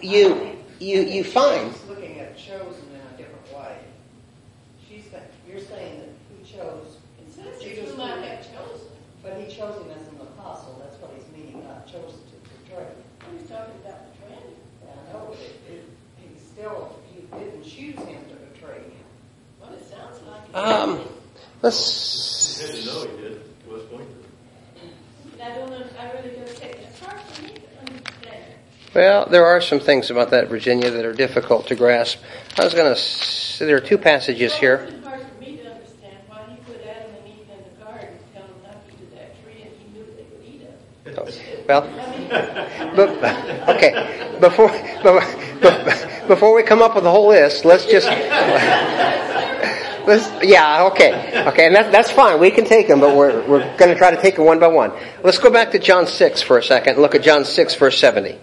you 0.00 0.56
you 0.78 1.00
you 1.02 1.24
find 1.24 1.72
She's 1.72 1.88
looking 1.88 2.20
at 2.20 2.36
chosen 2.38 2.86
in 2.94 3.00
a 3.14 3.16
different 3.18 3.46
way. 3.52 3.76
She's, 4.88 5.04
got- 5.06 5.22
you're 5.48 5.60
saying 5.60 6.00
that 6.00 6.08
he 6.30 6.44
chose, 6.56 6.96
It 7.20 7.32
says 7.34 7.46
it's 7.56 7.64
Judas 7.64 7.90
whom 7.90 8.00
I 8.00 8.10
have 8.26 8.42
chosen. 8.46 8.86
but 9.22 9.32
he 9.40 9.46
chose 9.46 9.74
him 9.82 9.90
as 9.90 10.06
an 10.08 10.20
apostle, 10.20 10.80
that's 10.82 11.00
what 11.00 11.10
he's 11.16 11.26
meaning, 11.36 11.62
not 11.66 11.86
chosen 11.86 12.18
to 12.30 12.36
betray. 12.64 12.86
He's 13.38 13.48
talking 13.48 13.74
about 13.84 14.00
the 14.06 14.12
friend. 14.22 14.46
I 14.86 15.12
know, 15.12 15.34
it, 15.34 15.72
it, 15.72 15.84
he 16.18 16.26
still, 16.38 16.96
he 17.14 17.22
didn't 17.38 17.62
choose 17.64 17.98
him 18.06 18.22
to 18.30 18.36
betray 18.52 18.78
him. 18.78 19.06
Well, 19.60 19.72
it 19.74 19.84
sounds 19.90 20.18
like 20.28 20.48
it. 20.48 20.54
um, 20.56 21.00
let's 21.62 22.58
He 22.60 22.66
had 22.66 22.74
to 22.76 22.86
know 22.86 23.00
he 23.16 23.22
did. 23.22 23.40
He 23.66 23.72
was 23.72 23.82
going 23.84 24.06
to. 24.06 24.21
Well, 28.94 29.26
there 29.26 29.46
are 29.46 29.62
some 29.62 29.80
things 29.80 30.10
about 30.10 30.30
that, 30.30 30.48
Virginia, 30.48 30.90
that 30.90 31.06
are 31.06 31.14
difficult 31.14 31.66
to 31.68 31.74
grasp. 31.74 32.18
I 32.58 32.64
was 32.64 32.74
going 32.74 32.92
to 32.92 33.00
say 33.00 33.64
there 33.64 33.76
are 33.76 33.80
two 33.80 33.96
passages 33.96 34.54
here. 34.54 34.74
It's 34.74 34.92
been 34.92 35.02
hard 35.02 35.20
for 35.22 35.40
me 35.40 35.56
to 35.56 35.70
understand 35.70 36.16
why 36.28 36.44
he 36.50 36.56
put 36.56 36.84
Adam 36.84 37.10
and 37.16 37.26
Eve 37.26 37.48
in 37.48 37.56
the 37.64 37.84
garden, 37.84 38.08
tell 38.34 38.42
them 38.42 38.52
not 38.62 38.86
to 38.86 38.92
eat 38.92 39.02
of 39.02 39.10
that 39.14 39.42
tree, 39.42 39.62
and 39.62 39.72
he 39.80 39.84
knew 39.98 40.04
they 40.14 40.26
would 40.28 40.44
eat 40.44 40.68
of 40.68 40.76
it. 41.06 41.14
Oh, 41.18 41.24
well, 41.66 41.88
but, 42.94 43.74
okay, 43.76 43.92
before, 44.40 44.68
before 45.02 46.28
before 46.28 46.54
we 46.54 46.62
come 46.62 46.82
up 46.82 46.94
with 46.94 47.06
a 47.06 47.10
whole 47.10 47.28
list, 47.28 47.64
let's 47.64 47.86
just 47.86 48.06
let's 50.06 50.44
yeah, 50.44 50.84
okay, 50.92 51.44
okay, 51.48 51.66
and 51.66 51.76
that, 51.76 51.92
that's 51.92 52.10
fine. 52.10 52.40
We 52.40 52.50
can 52.50 52.64
take 52.64 52.88
them, 52.88 53.00
but 53.00 53.16
we're 53.16 53.46
we're 53.46 53.76
going 53.76 53.90
to 53.90 53.96
try 53.96 54.10
to 54.10 54.20
take 54.20 54.36
them 54.36 54.44
one 54.44 54.58
by 54.58 54.68
one. 54.68 54.92
Let's 55.22 55.38
go 55.38 55.50
back 55.50 55.72
to 55.72 55.78
John 55.78 56.06
six 56.06 56.42
for 56.42 56.58
a 56.58 56.62
second 56.62 56.94
and 56.94 57.02
look 57.02 57.14
at 57.14 57.22
John 57.22 57.44
six 57.44 57.74
verse 57.74 57.98
seventy. 57.98 58.38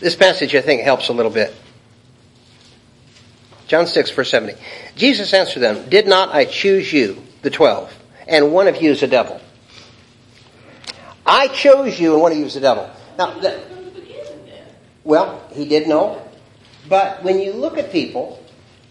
This 0.00 0.16
passage, 0.16 0.54
I 0.54 0.60
think, 0.60 0.82
helps 0.82 1.08
a 1.08 1.14
little 1.14 1.32
bit. 1.32 1.54
John 3.66 3.86
6, 3.86 4.10
verse 4.10 4.30
70. 4.30 4.54
Jesus 4.96 5.32
answered 5.32 5.60
them, 5.60 5.88
Did 5.88 6.06
not 6.06 6.34
I 6.34 6.44
choose 6.44 6.92
you, 6.92 7.22
the 7.42 7.50
twelve, 7.50 7.92
and 8.28 8.52
one 8.52 8.68
of 8.68 8.82
you 8.82 8.90
is 8.90 9.02
a 9.02 9.06
devil? 9.06 9.40
I 11.24 11.48
chose 11.48 11.98
you, 11.98 12.12
and 12.12 12.20
one 12.20 12.32
of 12.32 12.38
you 12.38 12.44
is 12.44 12.56
a 12.56 12.60
devil. 12.60 12.90
Now, 13.16 13.38
that, 13.40 13.64
well, 15.04 15.42
he 15.52 15.64
did 15.64 15.88
know, 15.88 16.20
but 16.88 17.22
when 17.22 17.40
you 17.40 17.52
look 17.52 17.78
at 17.78 17.90
people, 17.92 18.42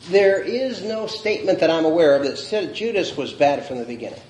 there 0.10 0.42
is 0.42 0.84
no 0.84 1.08
statement 1.08 1.60
that 1.60 1.70
I'm 1.70 1.86
aware 1.86 2.16
of 2.16 2.24
that 2.24 2.38
said 2.38 2.74
Judas 2.74 3.16
was 3.16 3.32
bad 3.34 3.66
from 3.66 3.78
the 3.80 3.86
beginning. 3.86 4.22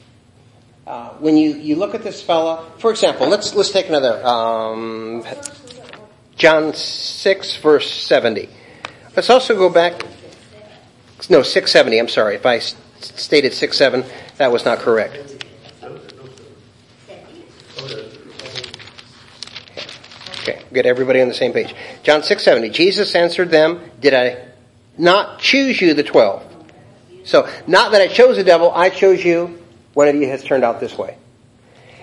Uh, 0.85 1.09
when 1.11 1.37
you, 1.37 1.53
you 1.53 1.77
look 1.77 1.95
at 1.95 2.03
this 2.03 2.21
fella, 2.21 2.69
for 2.77 2.91
example, 2.91 3.27
let's 3.27 3.55
let's 3.55 3.71
take 3.71 3.87
another 3.87 4.25
um, 4.25 5.23
John 6.35 6.73
six 6.73 7.55
verse 7.55 7.89
seventy. 7.89 8.49
Let's 9.15 9.29
also 9.29 9.55
go 9.55 9.69
back. 9.69 10.03
No, 11.29 11.41
six 11.41 11.71
seventy. 11.71 11.99
I'm 11.99 12.09
sorry 12.09 12.35
if 12.35 12.45
I 12.45 12.59
stated 12.59 13.53
six 13.53 13.77
seven. 13.77 14.03
That 14.37 14.51
was 14.51 14.65
not 14.65 14.79
correct. 14.79 15.15
Okay, 20.41 20.62
get 20.73 20.85
everybody 20.85 21.21
on 21.21 21.27
the 21.27 21.33
same 21.33 21.53
page. 21.53 21.73
John 22.03 22.21
6:70. 22.21 22.69
Jesus 22.69 23.15
answered 23.15 23.51
them, 23.51 23.79
"Did 23.99 24.13
I 24.13 24.37
not 24.97 25.39
choose 25.39 25.81
you 25.81 25.93
the 25.93 26.03
12?" 26.03 26.43
So, 27.23 27.47
not 27.67 27.91
that 27.91 28.01
I 28.01 28.07
chose 28.07 28.35
the 28.35 28.43
devil, 28.43 28.71
I 28.75 28.89
chose 28.89 29.23
you. 29.23 29.59
One 29.93 30.07
of 30.07 30.15
you 30.15 30.27
has 30.27 30.43
turned 30.43 30.63
out 30.63 30.79
this 30.79 30.97
way. 30.97 31.15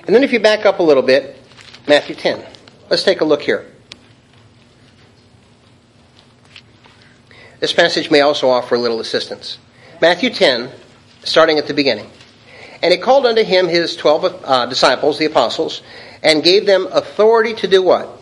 And 0.07 0.15
then 0.15 0.25
if 0.25 0.33
you 0.33 0.41
back 0.41 0.65
up 0.65 0.79
a 0.79 0.83
little 0.83 1.03
bit, 1.03 1.37
Matthew 1.87 2.15
10. 2.15 2.43
Let's 2.89 3.03
take 3.03 3.21
a 3.21 3.25
look 3.25 3.43
here. 3.43 3.67
This 7.61 7.73
passage 7.73 8.11
may 8.11 8.23
also 8.23 8.49
offer 8.49 8.75
a 8.75 8.79
little 8.79 9.01
assistance. 9.01 9.59
Matthew 10.01 10.31
10, 10.31 10.71
starting 11.25 11.59
at 11.59 11.67
the 11.67 11.75
beginning. 11.75 12.11
And 12.83 12.93
he 12.93 12.99
called 12.99 13.27
unto 13.27 13.43
him 13.43 13.69
his 13.69 13.95
twelve 13.95 14.25
uh, 14.25 14.67
disciples, 14.67 15.19
the 15.19 15.27
apostles, 15.27 15.83
and 16.23 16.43
gave 16.43 16.65
them 16.65 16.87
authority 16.91 17.53
to 17.55 17.69
do 17.69 17.83
what? 17.83 18.20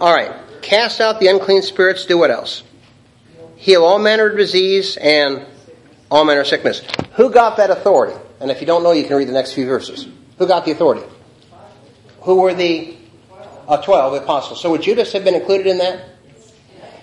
All 0.00 0.14
right. 0.14 0.32
Cast 0.62 1.00
out 1.00 1.18
the 1.18 1.26
unclean 1.26 1.62
spirits. 1.62 2.06
Do 2.06 2.18
what 2.18 2.30
else? 2.30 2.62
Heal 3.56 3.84
all 3.84 3.98
manner 3.98 4.28
of 4.28 4.36
disease 4.36 4.96
and 4.96 5.44
all 6.10 6.24
manner 6.24 6.40
of 6.40 6.46
sickness. 6.46 6.82
Who 7.14 7.30
got 7.30 7.56
that 7.56 7.70
authority? 7.70 8.16
And 8.40 8.50
if 8.50 8.60
you 8.60 8.66
don't 8.66 8.84
know, 8.84 8.92
you 8.92 9.04
can 9.04 9.16
read 9.16 9.26
the 9.26 9.32
next 9.32 9.54
few 9.54 9.66
verses. 9.66 10.06
Who 10.38 10.46
got 10.46 10.64
the 10.64 10.70
authority? 10.70 11.02
Who 12.20 12.42
were 12.42 12.54
the 12.54 12.96
uh, 13.66 13.82
12 13.82 14.22
apostles? 14.22 14.60
So 14.60 14.70
would 14.70 14.82
Judas 14.82 15.12
have 15.12 15.24
been 15.24 15.34
included 15.34 15.66
in 15.66 15.78
that? 15.78 16.00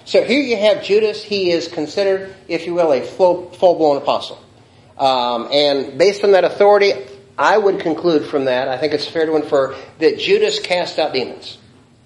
So 0.05 0.23
here 0.23 0.41
you 0.41 0.55
have 0.55 0.81
Judas. 0.83 1.21
He 1.21 1.51
is 1.51 1.67
considered, 1.67 2.33
if 2.47 2.65
you 2.65 2.73
will, 2.73 2.93
a 2.93 3.01
full 3.01 3.49
blown 3.59 3.97
apostle. 3.97 4.41
Um, 4.97 5.49
and 5.51 5.97
based 5.97 6.23
on 6.23 6.31
that 6.31 6.45
authority, 6.45 6.93
I 7.37 7.57
would 7.57 7.81
conclude 7.81 8.25
from 8.25 8.45
that, 8.45 8.69
I 8.69 8.77
think 8.77 8.93
it's 8.93 9.07
fair 9.07 9.25
to 9.25 9.35
infer, 9.35 9.75
that 9.99 10.17
Judas 10.17 10.59
cast 10.59 10.99
out 10.99 11.11
demons. 11.11 11.57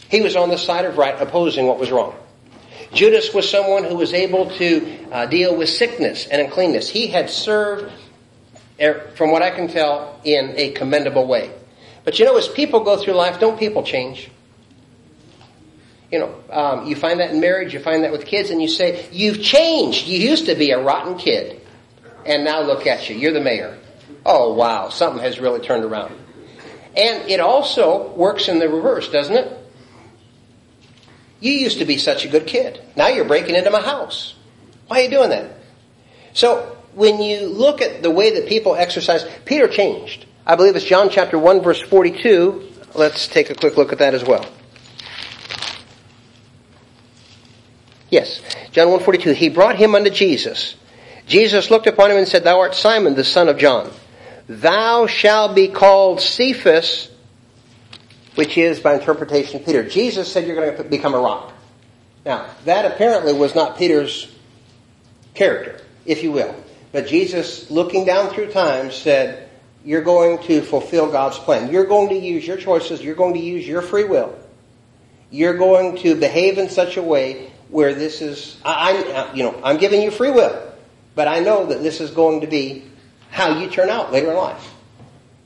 He 0.10 0.22
was 0.22 0.36
on 0.36 0.50
the 0.50 0.58
side 0.58 0.86
of 0.86 0.98
right, 0.98 1.16
opposing 1.20 1.68
what 1.68 1.80
was 1.80 1.92
wrong. 1.92 2.16
Judas 2.94 3.34
was 3.34 3.48
someone 3.48 3.84
who 3.84 3.96
was 3.96 4.14
able 4.14 4.50
to 4.52 5.06
uh, 5.12 5.26
deal 5.28 5.56
with 5.56 5.70
sickness 5.70 6.26
and 6.28 6.42
uncleanness. 6.42 6.90
He 6.90 7.08
had 7.08 7.30
served, 7.30 7.92
er, 8.82 9.12
from 9.16 9.32
what 9.32 9.44
I 9.44 9.52
can 9.52 9.68
tell, 9.68 10.20
in 10.24 10.54
a 10.58 10.72
commendable 10.72 11.28
way. 11.28 11.52
But 12.04 12.18
you 12.18 12.26
know, 12.26 12.38
as 12.38 12.48
people 12.48 12.80
go 12.80 12.98
through 12.98 13.14
life, 13.14 13.40
don't 13.40 13.60
people 13.60 13.84
change? 13.84 14.32
You 16.12 16.20
know, 16.20 16.36
um, 16.50 16.88
you 16.88 16.96
find 16.96 17.20
that 17.20 17.30
in 17.30 17.40
marriage, 17.40 17.72
you 17.76 17.80
find 17.80 18.04
that 18.04 18.12
with 18.12 18.26
kids, 18.26 18.50
and 18.50 18.60
you 18.60 18.68
say, 18.68 19.08
You've 19.12 19.44
changed. 19.44 20.08
You 20.08 20.18
used 20.18 20.48
to 20.48 20.56
be 20.56 20.72
a 20.72 20.82
rotten 20.82 21.20
kid, 21.20 21.62
and 22.26 22.44
now 22.44 22.62
look 22.62 22.88
at 22.88 23.08
you. 23.10 23.16
You're 23.16 23.34
the 23.34 23.42
mayor. 23.42 23.78
Oh, 24.26 24.54
wow, 24.54 24.90
something 24.90 25.22
has 25.22 25.40
really 25.40 25.60
turned 25.60 25.84
around. 25.84 26.16
And 26.98 27.30
it 27.30 27.40
also 27.40 28.12
works 28.14 28.48
in 28.48 28.58
the 28.58 28.68
reverse, 28.68 29.10
doesn't 29.10 29.36
it? 29.36 29.59
You 31.40 31.54
used 31.54 31.80
to 31.80 31.86
be 31.86 31.98
such 31.98 32.26
a 32.26 32.28
good 32.28 32.48
kid. 32.48 32.82
Now 32.96 33.08
you're 33.08 33.26
breaking 33.26 33.56
into 33.56 33.70
my 33.70 33.82
house. 33.82 34.36
Why 34.88 35.00
are 35.00 35.04
you 35.04 35.10
doing 35.10 35.30
that? 35.30 35.52
So, 36.34 36.78
when 36.94 37.22
you 37.22 37.48
look 37.48 37.82
at 37.82 38.02
the 38.02 38.12
way 38.12 38.34
that 38.36 38.48
people 38.48 38.76
exercise, 38.76 39.26
Peter 39.46 39.68
changed. 39.68 40.26
I 40.46 40.56
believe 40.56 40.76
it's 40.76 40.86
John 40.86 41.10
chapter 41.10 41.38
1 41.38 41.62
verse 41.62 41.82
42. 41.82 42.68
Let's 42.96 43.28
take 43.28 43.50
a 43.50 43.56
quick 43.56 43.78
look 43.78 43.92
at 43.92 44.00
that 44.00 44.14
as 44.14 44.24
well. 44.24 44.46
Yes, 48.10 48.42
John 48.72 48.88
142. 48.90 49.34
He 49.34 49.50
brought 49.50 49.76
him 49.76 49.94
unto 49.96 50.10
Jesus. 50.10 50.76
Jesus 51.28 51.70
looked 51.70 51.86
upon 51.86 52.10
him 52.10 52.18
and 52.18 52.28
said, 52.28 52.44
Thou 52.44 52.60
art 52.60 52.74
Simon, 52.74 53.14
the 53.14 53.24
son 53.24 53.50
of 53.50 53.58
John. 53.58 53.92
Thou 54.48 55.06
shalt 55.06 55.56
be 55.56 55.68
called 55.68 56.20
Cephas, 56.20 57.10
which 58.40 58.58
is 58.58 58.80
by 58.80 58.94
interpretation 58.94 59.62
Peter. 59.62 59.84
Jesus 59.84 60.32
said 60.32 60.48
you're 60.48 60.56
going 60.56 60.78
to 60.78 60.84
become 60.86 61.14
a 61.14 61.20
rock. 61.20 61.52
Now, 62.26 62.50
that 62.64 62.90
apparently 62.90 63.34
was 63.34 63.54
not 63.54 63.78
Peter's 63.78 64.34
character, 65.34 65.84
if 66.06 66.24
you 66.24 66.32
will. 66.32 66.56
But 66.94 67.08
Jesus, 67.08 67.70
looking 67.70 68.06
down 68.06 68.30
through 68.30 68.54
time, 68.54 68.92
said, 68.92 69.50
You're 69.84 70.04
going 70.04 70.42
to 70.44 70.62
fulfill 70.62 71.12
God's 71.12 71.38
plan. 71.38 71.70
You're 71.70 71.84
going 71.84 72.08
to 72.08 72.16
use 72.16 72.48
your 72.48 72.56
choices. 72.56 73.04
You're 73.04 73.16
going 73.16 73.34
to 73.34 73.42
use 73.42 73.68
your 73.68 73.82
free 73.82 74.06
will. 74.06 74.34
You're 75.30 75.58
going 75.58 75.98
to 75.98 76.16
behave 76.16 76.58
in 76.58 76.70
such 76.70 76.96
a 76.96 77.04
way 77.04 77.52
where 77.68 77.94
this 77.94 78.22
is, 78.22 78.58
I, 78.64 78.92
am 78.94 79.36
you 79.36 79.44
know, 79.44 79.60
I'm 79.66 79.76
giving 79.76 80.02
you 80.02 80.12
free 80.12 80.32
will. 80.32 80.74
But 81.14 81.28
I 81.28 81.42
know 81.42 81.66
that 81.66 81.84
this 81.84 82.00
is 82.00 82.12
going 82.12 82.40
to 82.40 82.48
be 82.48 82.86
how 83.32 83.60
you 83.60 83.70
turn 83.70 83.90
out 83.90 84.14
later 84.14 84.32
in 84.32 84.38
life. 84.38 84.76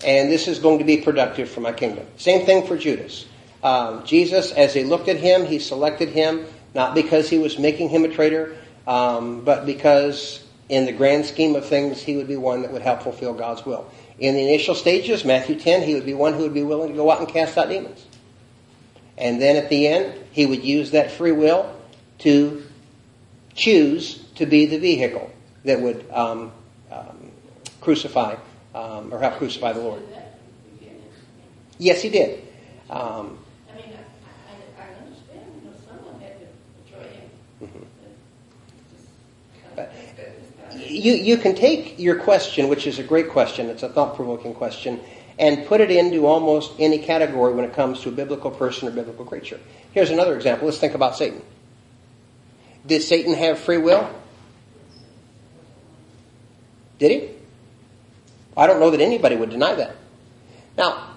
And 0.03 0.31
this 0.31 0.47
is 0.47 0.59
going 0.59 0.79
to 0.79 0.85
be 0.85 0.97
productive 0.97 1.49
for 1.49 1.61
my 1.61 1.71
kingdom. 1.71 2.05
Same 2.17 2.45
thing 2.45 2.67
for 2.67 2.77
Judas. 2.77 3.25
Um, 3.63 4.05
Jesus, 4.05 4.51
as 4.51 4.73
he 4.73 4.83
looked 4.83 5.07
at 5.07 5.17
him, 5.17 5.45
he 5.45 5.59
selected 5.59 6.09
him 6.09 6.45
not 6.73 6.95
because 6.95 7.29
he 7.29 7.37
was 7.37 7.59
making 7.59 7.89
him 7.89 8.03
a 8.03 8.07
traitor, 8.07 8.57
um, 8.87 9.41
but 9.41 9.65
because 9.65 10.43
in 10.69 10.85
the 10.85 10.91
grand 10.91 11.25
scheme 11.25 11.55
of 11.55 11.65
things, 11.65 12.01
he 12.01 12.17
would 12.17 12.27
be 12.27 12.35
one 12.35 12.63
that 12.63 12.71
would 12.71 12.81
help 12.81 13.03
fulfill 13.03 13.33
God's 13.33 13.65
will. 13.65 13.89
In 14.19 14.35
the 14.35 14.41
initial 14.41 14.75
stages, 14.75 15.23
Matthew 15.23 15.59
10, 15.59 15.83
he 15.83 15.93
would 15.93 16.05
be 16.05 16.13
one 16.13 16.33
who 16.33 16.43
would 16.43 16.53
be 16.53 16.63
willing 16.63 16.89
to 16.89 16.95
go 16.95 17.11
out 17.11 17.19
and 17.19 17.27
cast 17.27 17.57
out 17.57 17.69
demons. 17.69 18.05
And 19.17 19.41
then 19.41 19.55
at 19.55 19.69
the 19.69 19.87
end, 19.87 20.15
he 20.31 20.45
would 20.45 20.63
use 20.63 20.91
that 20.91 21.11
free 21.11 21.31
will 21.31 21.73
to 22.19 22.63
choose 23.55 24.23
to 24.35 24.45
be 24.45 24.65
the 24.65 24.79
vehicle 24.79 25.31
that 25.65 25.79
would 25.79 26.09
um, 26.11 26.51
um, 26.91 27.31
crucify 27.81 28.35
um, 28.73 29.13
or 29.13 29.19
help 29.19 29.35
crucify 29.35 29.73
the 29.73 29.81
Lord. 29.81 30.01
Yes, 31.77 32.01
he 32.01 32.09
did. 32.09 32.43
Um, 32.89 33.39
I 33.69 33.75
mean, 33.75 33.97
I, 34.77 34.83
understand, 35.03 35.47
you 35.61 35.69
know, 35.69 35.75
someone 35.87 36.21
had 36.21 36.37
to 36.39 37.65
him. 37.65 37.87
You, 40.75 41.13
you 41.13 41.37
can 41.37 41.55
take 41.55 41.99
your 41.99 42.19
question, 42.19 42.67
which 42.67 42.87
is 42.87 42.99
a 42.99 43.03
great 43.03 43.29
question, 43.29 43.69
it's 43.69 43.83
a 43.83 43.89
thought 43.89 44.15
provoking 44.15 44.53
question, 44.53 44.99
and 45.39 45.65
put 45.65 45.81
it 45.81 45.91
into 45.91 46.25
almost 46.25 46.71
any 46.79 46.99
category 46.99 47.53
when 47.53 47.65
it 47.65 47.73
comes 47.73 48.01
to 48.01 48.09
a 48.09 48.11
biblical 48.11 48.51
person 48.51 48.87
or 48.87 48.91
biblical 48.91 49.25
creature. 49.25 49.59
Here's 49.91 50.11
another 50.11 50.35
example. 50.35 50.67
Let's 50.67 50.79
think 50.79 50.93
about 50.93 51.15
Satan. 51.15 51.41
Did 52.85 53.01
Satan 53.01 53.33
have 53.33 53.59
free 53.59 53.77
will? 53.77 54.09
Did 56.99 57.11
he? 57.11 57.29
I 58.55 58.67
don't 58.67 58.79
know 58.79 58.91
that 58.91 59.01
anybody 59.01 59.35
would 59.35 59.49
deny 59.49 59.73
that. 59.75 59.95
Now, 60.77 61.09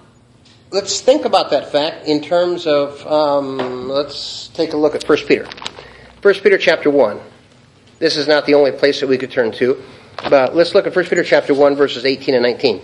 let's 0.71 1.01
think 1.01 1.25
about 1.25 1.51
that 1.51 1.71
fact 1.71 2.07
in 2.07 2.21
terms 2.21 2.65
of, 2.65 3.05
um, 3.05 3.89
let's 3.89 4.47
take 4.49 4.73
a 4.73 4.77
look 4.77 4.95
at 4.95 5.07
1 5.07 5.17
Peter. 5.27 5.47
1 6.21 6.33
Peter 6.35 6.57
chapter 6.57 6.89
1. 6.89 7.19
This 7.99 8.17
is 8.17 8.27
not 8.27 8.45
the 8.45 8.53
only 8.53 8.71
place 8.71 8.99
that 8.99 9.07
we 9.07 9.17
could 9.17 9.31
turn 9.31 9.51
to, 9.53 9.81
but 10.29 10.55
let's 10.55 10.73
look 10.73 10.87
at 10.87 10.95
1 10.95 11.05
Peter 11.05 11.23
chapter 11.23 11.53
1 11.53 11.75
verses 11.75 12.05
18 12.05 12.35
and 12.35 12.43
19. 12.43 12.81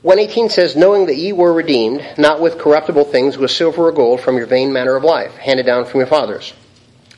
One 0.00 0.20
eighteen 0.20 0.48
says, 0.48 0.76
Knowing 0.76 1.06
that 1.06 1.16
ye 1.16 1.32
were 1.32 1.52
redeemed, 1.52 2.02
not 2.16 2.40
with 2.40 2.56
corruptible 2.56 3.04
things, 3.04 3.36
with 3.36 3.50
silver 3.50 3.88
or 3.88 3.92
gold, 3.92 4.20
from 4.20 4.36
your 4.36 4.46
vain 4.46 4.72
manner 4.72 4.94
of 4.94 5.04
life, 5.04 5.34
handed 5.34 5.66
down 5.66 5.84
from 5.84 6.00
your 6.00 6.06
fathers, 6.06 6.54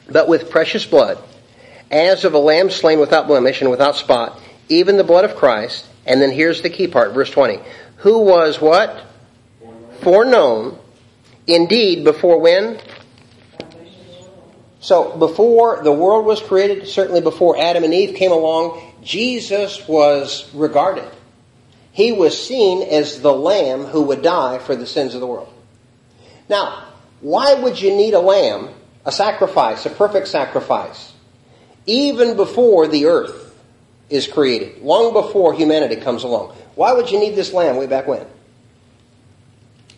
but 0.09 0.27
with 0.27 0.51
precious 0.51 0.87
blood, 0.87 1.23
as 1.91 2.25
of 2.25 2.35
a 2.35 2.39
lamb 2.39 2.71
slain 2.71 3.01
without 3.01 3.27
blemish 3.27 3.61
and 3.61 3.71
without 3.71 3.97
spot, 3.97 4.41
even 4.69 4.97
the 4.97 5.05
blood 5.05 5.25
of 5.25 5.37
Christ. 5.37 5.87
And 6.07 6.21
then 6.21 6.31
here's 6.31 6.63
the 6.63 6.71
key 6.71 6.87
part, 6.87 7.13
verse 7.13 7.31
20. 7.31 7.61
Who 7.99 8.21
was 8.21 8.61
what? 8.61 9.05
Foreknown. 10.01 10.79
Indeed, 11.47 12.05
before 12.05 12.41
when? 12.41 12.81
So 14.81 15.17
before 15.19 15.83
the 15.83 15.93
world 15.93 16.25
was 16.25 16.41
created, 16.41 16.89
certainly 16.89 17.21
before 17.21 17.59
Adam 17.59 17.85
and 17.85 17.93
Eve 17.93 18.15
came 18.17 18.33
along, 18.33 18.81
Jesus 19.03 19.87
was 19.87 20.49
regarded. 20.55 21.09
He 21.93 22.13
was 22.13 22.47
seen 22.47 22.89
as 22.89 23.21
the 23.21 23.33
lamb 23.33 23.85
who 23.85 24.03
would 24.05 24.23
die 24.23 24.59
for 24.59 24.75
the 24.75 24.87
sins 24.87 25.15
of 25.15 25.21
the 25.21 25.27
world. 25.27 25.53
Now, 26.49 26.85
why 27.21 27.55
would 27.55 27.81
you 27.81 27.95
need 27.95 28.15
a 28.15 28.21
lamb, 28.21 28.71
a 29.05 29.13
sacrifice, 29.13 29.85
a 29.85 29.91
perfect 29.91 30.29
sacrifice, 30.29 31.10
even 31.87 32.37
before 32.37 32.89
the 32.89 33.07
earth 33.07 33.55
is 34.09 34.27
created, 34.27 34.83
long 34.83 35.13
before 35.13 35.55
humanity 35.55 35.97
comes 35.97 36.25
along? 36.25 36.55
Why 36.75 36.93
would 36.93 37.11
you 37.11 37.19
need 37.19 37.35
this 37.37 37.53
lamb 37.53 37.77
way 37.77 37.87
back 37.87 38.07
when? 38.07 38.27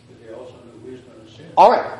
But 0.07 0.21
they 0.21 0.33
also 0.33 0.53
knew 0.53 0.85
we 0.85 0.91
was 0.91 1.01
going 1.01 1.25
to 1.25 1.31
sin. 1.31 1.51
All 1.57 1.71
right. 1.71 1.99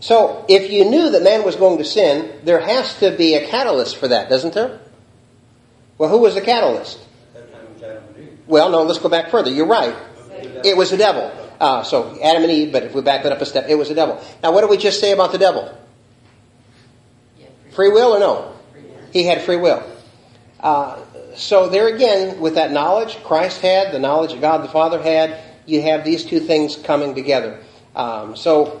So 0.00 0.44
if 0.48 0.70
you 0.70 0.84
knew 0.84 1.10
that 1.10 1.22
man 1.22 1.44
was 1.44 1.56
going 1.56 1.78
to 1.78 1.84
sin, 1.84 2.40
there 2.44 2.60
has 2.60 2.98
to 3.00 3.16
be 3.16 3.34
a 3.34 3.46
catalyst 3.48 3.96
for 3.96 4.08
that, 4.08 4.28
doesn't 4.28 4.54
there? 4.54 4.80
Well, 5.98 6.10
who 6.10 6.18
was 6.18 6.34
the 6.34 6.42
catalyst? 6.42 7.00
That 7.32 7.52
time 7.52 7.64
it 7.64 7.72
was 7.72 7.82
Adam 7.82 8.02
and 8.14 8.24
Eve. 8.24 8.38
Well, 8.46 8.70
no, 8.70 8.82
let's 8.82 8.98
go 8.98 9.08
back 9.08 9.30
further. 9.30 9.50
You're 9.50 9.66
right. 9.66 9.96
It 10.64 10.76
was 10.76 10.90
the 10.90 10.96
devil. 10.96 11.32
Uh, 11.58 11.82
so 11.82 12.18
Adam 12.22 12.42
and 12.42 12.52
Eve, 12.52 12.72
but 12.72 12.82
if 12.82 12.94
we 12.94 13.00
back 13.00 13.22
that 13.22 13.32
up 13.32 13.40
a 13.40 13.46
step, 13.46 13.66
it 13.68 13.76
was 13.76 13.88
the 13.88 13.94
devil. 13.94 14.22
Now, 14.42 14.52
what 14.52 14.60
did 14.60 14.70
we 14.70 14.76
just 14.76 15.00
say 15.00 15.12
about 15.12 15.32
the 15.32 15.38
devil? 15.38 15.76
Free 17.72 17.90
will 17.90 18.14
or 18.16 18.18
no? 18.18 18.55
He 19.16 19.24
had 19.24 19.40
free 19.40 19.56
will. 19.56 19.82
Uh, 20.60 21.00
so 21.36 21.70
there 21.70 21.88
again, 21.88 22.38
with 22.38 22.56
that 22.56 22.70
knowledge 22.70 23.16
Christ 23.24 23.62
had, 23.62 23.90
the 23.90 23.98
knowledge 23.98 24.32
that 24.32 24.42
God 24.42 24.62
the 24.62 24.68
Father 24.68 25.00
had, 25.00 25.40
you 25.64 25.80
have 25.80 26.04
these 26.04 26.22
two 26.22 26.38
things 26.38 26.76
coming 26.76 27.14
together. 27.14 27.58
Um, 27.94 28.36
so 28.36 28.78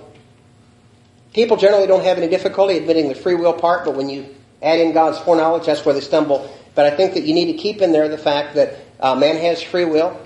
people 1.32 1.56
generally 1.56 1.86
don't 1.86 2.04
have 2.04 2.18
any 2.18 2.28
difficulty 2.28 2.76
admitting 2.76 3.08
the 3.08 3.14
free 3.14 3.34
will 3.34 3.54
part, 3.54 3.86
but 3.86 3.94
when 3.94 4.10
you 4.10 4.26
add 4.60 4.78
in 4.78 4.92
God's 4.92 5.18
foreknowledge, 5.20 5.64
that's 5.64 5.86
where 5.86 5.94
they 5.94 6.02
stumble. 6.02 6.54
But 6.74 6.84
I 6.84 6.94
think 6.94 7.14
that 7.14 7.22
you 7.22 7.32
need 7.32 7.50
to 7.50 7.56
keep 7.56 7.80
in 7.80 7.92
there 7.92 8.06
the 8.10 8.18
fact 8.18 8.56
that 8.56 8.76
uh, 9.00 9.14
man 9.14 9.38
has 9.38 9.62
free 9.62 9.86
will, 9.86 10.20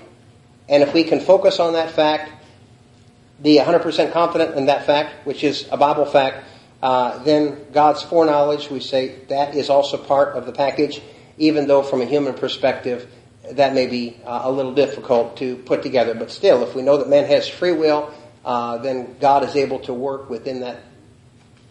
and 0.67 0.83
if 0.83 0.93
we 0.93 1.05
can 1.05 1.21
focus 1.21 1.57
on 1.57 1.71
that 1.71 1.89
fact, 1.89 2.29
be 3.41 3.59
100% 3.59 4.11
confident 4.11 4.57
in 4.57 4.65
that 4.65 4.85
fact, 4.85 5.25
which 5.25 5.45
is 5.45 5.69
a 5.71 5.77
Bible 5.77 6.03
fact, 6.03 6.43
uh, 6.81 7.23
then 7.23 7.57
God's 7.71 8.01
foreknowledge, 8.03 8.69
we 8.69 8.79
say 8.79 9.15
that 9.29 9.55
is 9.55 9.69
also 9.69 9.97
part 9.97 10.35
of 10.35 10.45
the 10.45 10.51
package, 10.51 11.01
even 11.37 11.67
though 11.67 11.83
from 11.83 12.01
a 12.01 12.05
human 12.05 12.33
perspective, 12.33 13.09
that 13.51 13.73
may 13.73 13.87
be 13.87 14.17
uh, 14.25 14.41
a 14.43 14.51
little 14.51 14.73
difficult 14.73 15.37
to 15.37 15.57
put 15.57 15.83
together. 15.83 16.13
But 16.13 16.31
still, 16.31 16.63
if 16.63 16.75
we 16.75 16.81
know 16.81 16.97
that 16.97 17.09
man 17.09 17.25
has 17.25 17.47
free 17.47 17.73
will, 17.73 18.11
uh, 18.45 18.77
then 18.77 19.15
God 19.19 19.43
is 19.43 19.55
able 19.55 19.79
to 19.79 19.93
work 19.93 20.29
within 20.29 20.61
that 20.61 20.81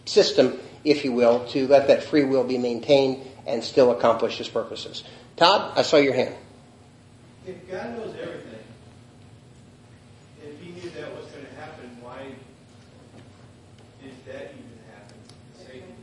system, 0.05 0.59
if 0.83 1.03
you 1.03 1.11
will, 1.11 1.45
to 1.47 1.67
let 1.67 1.87
that 1.87 2.03
free 2.03 2.23
will 2.23 2.43
be 2.43 2.57
maintained 2.57 3.25
and 3.45 3.63
still 3.63 3.91
accomplish 3.91 4.37
his 4.37 4.47
purposes. 4.47 5.03
Todd, 5.35 5.73
I 5.75 5.81
saw 5.81 5.97
your 5.97 6.13
hand. 6.13 6.35
If 7.45 7.69
God 7.69 7.97
knows 7.97 8.15
everything, 8.21 8.59
if 10.43 10.61
He 10.61 10.71
knew 10.71 10.89
that 10.91 11.15
was 11.15 11.25
going 11.31 11.45
to 11.45 11.55
happen, 11.55 11.97
why 12.01 12.25
did 14.03 14.11
that 14.27 14.53
even 14.53 14.79
happen? 14.93 15.17
Satan. 15.57 15.95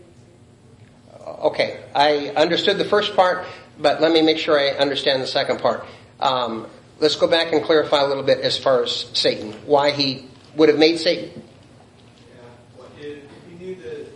Okay, 1.28 1.80
I 1.94 2.28
understood 2.28 2.78
the 2.78 2.84
first 2.84 3.14
part, 3.14 3.44
but 3.78 4.00
let 4.00 4.12
me 4.12 4.22
make 4.22 4.38
sure 4.38 4.58
I 4.58 4.70
understand 4.70 5.22
the 5.22 5.26
second 5.26 5.60
part. 5.60 5.84
Um, 6.20 6.66
let's 7.00 7.16
go 7.16 7.26
back 7.26 7.52
and 7.52 7.62
clarify 7.62 8.00
a 8.00 8.06
little 8.06 8.22
bit 8.22 8.40
as 8.40 8.58
far 8.58 8.82
as 8.82 9.06
Satan, 9.12 9.52
why 9.66 9.90
he 9.90 10.26
would 10.56 10.68
have 10.68 10.78
made 10.78 10.98
Satan. 10.98 11.30
Yeah, 11.36 12.42
well, 12.76 12.88
if, 12.98 13.18
if 13.18 13.30
he 13.48 13.64
knew 13.64 13.74
that 13.76 14.08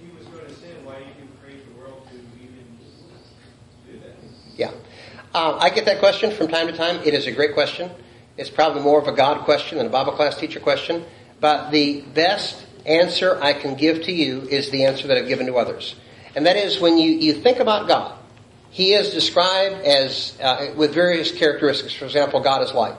he 0.00 0.10
was 0.18 0.26
going 0.26 0.46
to 0.46 0.54
sin, 0.54 0.84
why 0.84 0.98
did 0.98 1.06
he 1.06 1.28
create 1.42 1.64
the 1.66 1.80
world 1.80 2.06
to 2.10 2.16
even 2.42 2.64
do 3.86 3.98
that? 4.00 4.16
Yeah. 4.56 4.70
Um, 5.34 5.56
I 5.60 5.70
get 5.70 5.84
that 5.86 6.00
question 6.00 6.30
from 6.32 6.48
time 6.48 6.66
to 6.66 6.72
time. 6.72 7.00
It 7.04 7.14
is 7.14 7.26
a 7.26 7.32
great 7.32 7.54
question. 7.54 7.90
It's 8.36 8.50
probably 8.50 8.82
more 8.82 9.00
of 9.00 9.08
a 9.08 9.12
God 9.12 9.44
question 9.44 9.78
than 9.78 9.86
a 9.86 9.90
Bible 9.90 10.12
class 10.12 10.36
teacher 10.36 10.60
question. 10.60 11.04
But 11.40 11.70
the 11.70 12.02
best 12.02 12.66
answer 12.84 13.38
I 13.40 13.52
can 13.52 13.74
give 13.74 14.02
to 14.04 14.12
you 14.12 14.42
is 14.42 14.70
the 14.70 14.84
answer 14.84 15.08
that 15.08 15.16
I've 15.16 15.28
given 15.28 15.46
to 15.46 15.56
others. 15.56 15.94
And 16.38 16.46
that 16.46 16.56
is 16.56 16.78
when 16.78 16.98
you, 16.98 17.10
you 17.10 17.34
think 17.34 17.58
about 17.58 17.88
God, 17.88 18.16
He 18.70 18.92
is 18.92 19.10
described 19.10 19.84
as, 19.84 20.38
uh, 20.40 20.68
with 20.76 20.94
various 20.94 21.32
characteristics. 21.32 21.92
For 21.92 22.04
example, 22.04 22.38
God 22.38 22.62
is 22.62 22.72
light. 22.72 22.94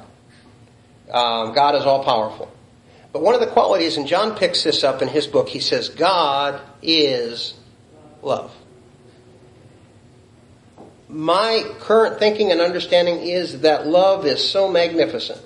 Um, 1.10 1.54
God 1.54 1.75
is 1.75 1.86
all 1.86 2.04
powerful. 2.04 2.52
But 3.13 3.21
one 3.21 3.36
of 3.36 3.39
the 3.39 3.47
qualities, 3.47 3.95
and 3.95 4.06
John 4.06 4.36
picks 4.36 4.65
this 4.65 4.84
up 4.84 5.02
in 5.02 5.08
his 5.08 5.25
book, 5.25 5.47
he 5.47 5.62
says, 5.62 5.88
God 5.88 6.60
is 6.82 7.54
love. 8.21 8.54
My 11.08 11.63
current 11.80 12.19
thinking 12.19 12.52
and 12.52 12.60
understanding 12.60 13.19
is 13.19 13.62
that 13.62 13.88
love 13.88 14.25
is 14.25 14.45
so 14.45 14.69
magnificent. 14.69 15.39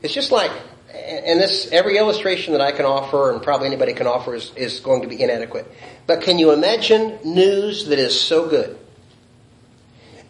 It's 0.00 0.14
just 0.14 0.30
like, 0.30 0.52
and 0.92 1.40
this, 1.40 1.68
every 1.72 1.96
illustration 1.96 2.52
that 2.52 2.60
I 2.60 2.72
can 2.72 2.84
offer, 2.84 3.30
and 3.30 3.42
probably 3.42 3.66
anybody 3.66 3.94
can 3.94 4.06
offer, 4.06 4.34
is, 4.34 4.52
is 4.56 4.80
going 4.80 5.02
to 5.02 5.08
be 5.08 5.22
inadequate. 5.22 5.66
But 6.06 6.20
can 6.20 6.38
you 6.38 6.52
imagine 6.52 7.18
news 7.24 7.86
that 7.86 7.98
is 7.98 8.18
so 8.18 8.48
good? 8.48 8.78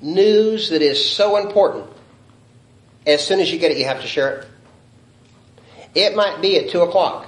News 0.01 0.71
that 0.71 0.83
is 0.83 1.05
so 1.11 1.37
important. 1.37 1.87
As 3.07 3.27
soon 3.27 3.41
as 3.41 3.53
you 3.53 3.59
get 3.59 3.73
it, 3.73 3.79
you 3.79 3.87
have 3.87 4.03
to 4.03 4.07
share 4.07 4.39
it. 4.39 4.49
It 5.95 6.17
might 6.17 6.41
be 6.41 6.59
at 6.59 6.71
2 6.71 6.81
o'clock. 6.83 7.27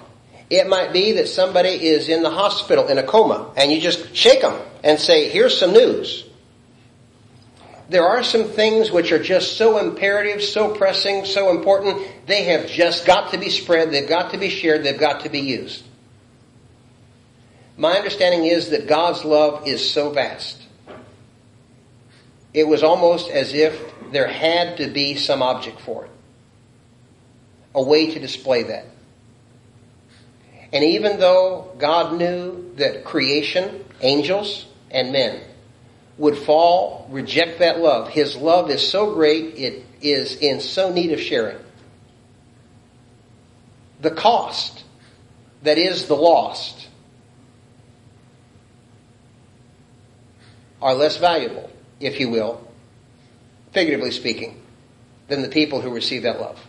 It 0.51 0.69
might 0.69 0.93
be 0.93 1.13
that 1.13 1.29
somebody 1.29 1.71
is 1.71 2.09
in 2.09 2.23
the 2.23 2.31
hospital 2.31 2.87
in 2.87 2.99
a 2.99 3.03
coma, 3.03 3.53
and 3.57 3.73
you 3.73 3.81
just 3.81 4.15
shake 4.15 4.43
them 4.43 4.61
and 4.85 5.01
say, 5.01 5.29
here's 5.29 5.59
some 5.59 5.73
news. 5.73 6.25
There 7.89 8.07
are 8.07 8.23
some 8.23 8.45
things 8.45 8.91
which 8.91 9.13
are 9.13 9.23
just 9.23 9.59
so 9.59 9.79
imperative, 9.79 10.43
so 10.43 10.75
pressing, 10.75 11.25
so 11.25 11.51
important, 11.51 12.01
they 12.27 12.45
have 12.45 12.67
just 12.67 13.05
got 13.05 13.33
to 13.33 13.39
be 13.39 13.51
spread, 13.51 13.91
they've 13.91 14.09
got 14.09 14.33
to 14.33 14.39
be 14.39 14.49
shared, 14.49 14.85
they've 14.85 14.99
got 14.99 15.21
to 15.21 15.29
be 15.29 15.41
used. 15.41 15.85
My 17.77 17.93
understanding 17.97 18.47
is 18.47 18.71
that 18.71 18.87
God's 18.87 19.25
love 19.25 19.67
is 19.67 19.89
so 19.89 20.11
vast. 20.11 20.63
It 22.55 22.67
was 22.67 22.83
almost 22.83 23.31
as 23.31 23.53
if 23.53 23.79
there 24.13 24.29
had 24.29 24.79
to 24.79 24.89
be 24.89 25.17
some 25.17 25.43
object 25.43 25.81
for 25.81 26.05
it. 26.05 26.11
A 27.75 27.83
way 27.83 28.15
to 28.15 28.21
display 28.21 28.63
that. 28.63 28.87
And 30.73 30.85
even 30.85 31.19
though 31.19 31.73
God 31.79 32.17
knew 32.17 32.73
that 32.77 33.05
creation, 33.05 33.85
angels, 34.01 34.67
and 34.91 35.13
men 35.13 35.41
would 36.17 36.37
fall, 36.39 37.07
reject 37.11 37.59
that 37.59 37.81
love, 37.81 38.09
His 38.09 38.37
love 38.37 38.71
is 38.71 38.87
so 38.87 39.15
great, 39.15 39.57
it 39.57 39.85
is 40.01 40.37
in 40.37 40.61
so 40.61 40.93
need 40.93 41.13
of 41.13 41.21
sharing. 41.21 41.59
The 44.01 44.11
cost 44.11 44.85
that 45.63 45.79
is 45.79 46.07
the 46.07 46.17
lost 46.17 46.89
are 50.81 50.95
less 50.95 51.17
valuable, 51.17 51.71
if 51.99 52.21
you 52.21 52.29
will, 52.29 52.61
figuratively 53.73 54.11
speaking, 54.11 54.61
than 55.29 55.41
the 55.43 55.49
people 55.49 55.81
who 55.81 55.91
receive 55.91 56.23
that 56.25 56.39
love. 56.41 56.61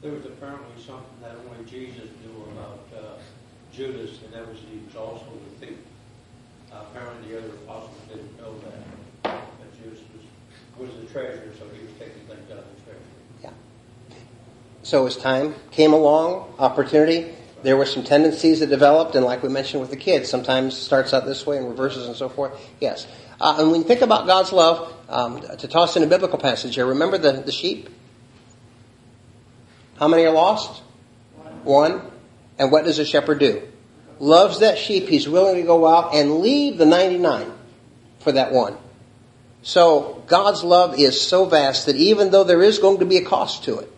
There 0.00 0.12
was 0.12 0.24
apparently 0.24 0.82
something 0.82 1.04
that 1.20 1.36
only 1.50 1.70
Jesus 1.70 2.07
Judas, 3.78 4.18
and 4.24 4.32
that 4.34 4.48
was 4.48 4.58
he 4.58 4.80
was 4.84 4.96
also 4.96 5.24
the 5.60 5.66
thief. 5.66 5.78
Uh, 6.72 6.82
apparently, 6.90 7.30
the 7.30 7.38
other 7.38 7.54
apostles 7.62 7.94
didn't 8.08 8.36
know 8.36 8.58
that. 8.58 9.22
That 9.22 9.80
Judas 9.80 10.00
was, 10.12 10.88
was 10.88 11.00
the 11.00 11.06
treasurer, 11.12 11.52
so 11.56 11.64
he 11.68 11.86
was 11.86 11.92
taking 11.96 12.20
things 12.26 12.50
out 12.50 12.58
of 12.58 12.64
the 12.74 12.82
treasury. 12.82 13.04
Yeah. 13.40 13.50
So 14.82 15.06
as 15.06 15.16
time 15.16 15.54
came 15.70 15.92
along, 15.92 16.52
opportunity, 16.58 17.32
there 17.62 17.76
were 17.76 17.86
some 17.86 18.02
tendencies 18.02 18.58
that 18.58 18.66
developed, 18.66 19.14
and 19.14 19.24
like 19.24 19.44
we 19.44 19.48
mentioned 19.48 19.80
with 19.80 19.90
the 19.90 19.96
kids, 19.96 20.28
sometimes 20.28 20.76
starts 20.76 21.14
out 21.14 21.24
this 21.24 21.46
way 21.46 21.58
and 21.58 21.68
reverses 21.68 22.08
and 22.08 22.16
so 22.16 22.28
forth. 22.28 22.60
Yes. 22.80 23.06
Uh, 23.40 23.58
and 23.60 23.70
when 23.70 23.82
you 23.82 23.86
think 23.86 24.00
about 24.00 24.26
God's 24.26 24.50
love, 24.50 24.92
um, 25.08 25.40
to 25.40 25.68
toss 25.68 25.96
in 25.96 26.02
a 26.02 26.06
biblical 26.08 26.40
passage 26.40 26.74
here, 26.74 26.86
remember 26.86 27.16
the, 27.16 27.30
the 27.30 27.52
sheep? 27.52 27.88
How 30.00 30.08
many 30.08 30.24
are 30.24 30.32
lost? 30.32 30.82
One. 31.62 32.17
And 32.58 32.72
what 32.72 32.84
does 32.84 32.98
a 32.98 33.04
shepherd 33.04 33.38
do? 33.38 33.62
Loves 34.18 34.60
that 34.60 34.78
sheep. 34.78 35.08
He's 35.08 35.28
willing 35.28 35.56
to 35.56 35.62
go 35.62 35.86
out 35.86 36.14
and 36.14 36.40
leave 36.40 36.76
the 36.76 36.86
99 36.86 37.52
for 38.20 38.32
that 38.32 38.52
one. 38.52 38.76
So 39.62 40.22
God's 40.26 40.64
love 40.64 40.98
is 40.98 41.20
so 41.20 41.44
vast 41.44 41.86
that 41.86 41.96
even 41.96 42.30
though 42.30 42.44
there 42.44 42.62
is 42.62 42.78
going 42.78 42.98
to 42.98 43.04
be 43.04 43.18
a 43.18 43.24
cost 43.24 43.64
to 43.64 43.78
it, 43.78 43.92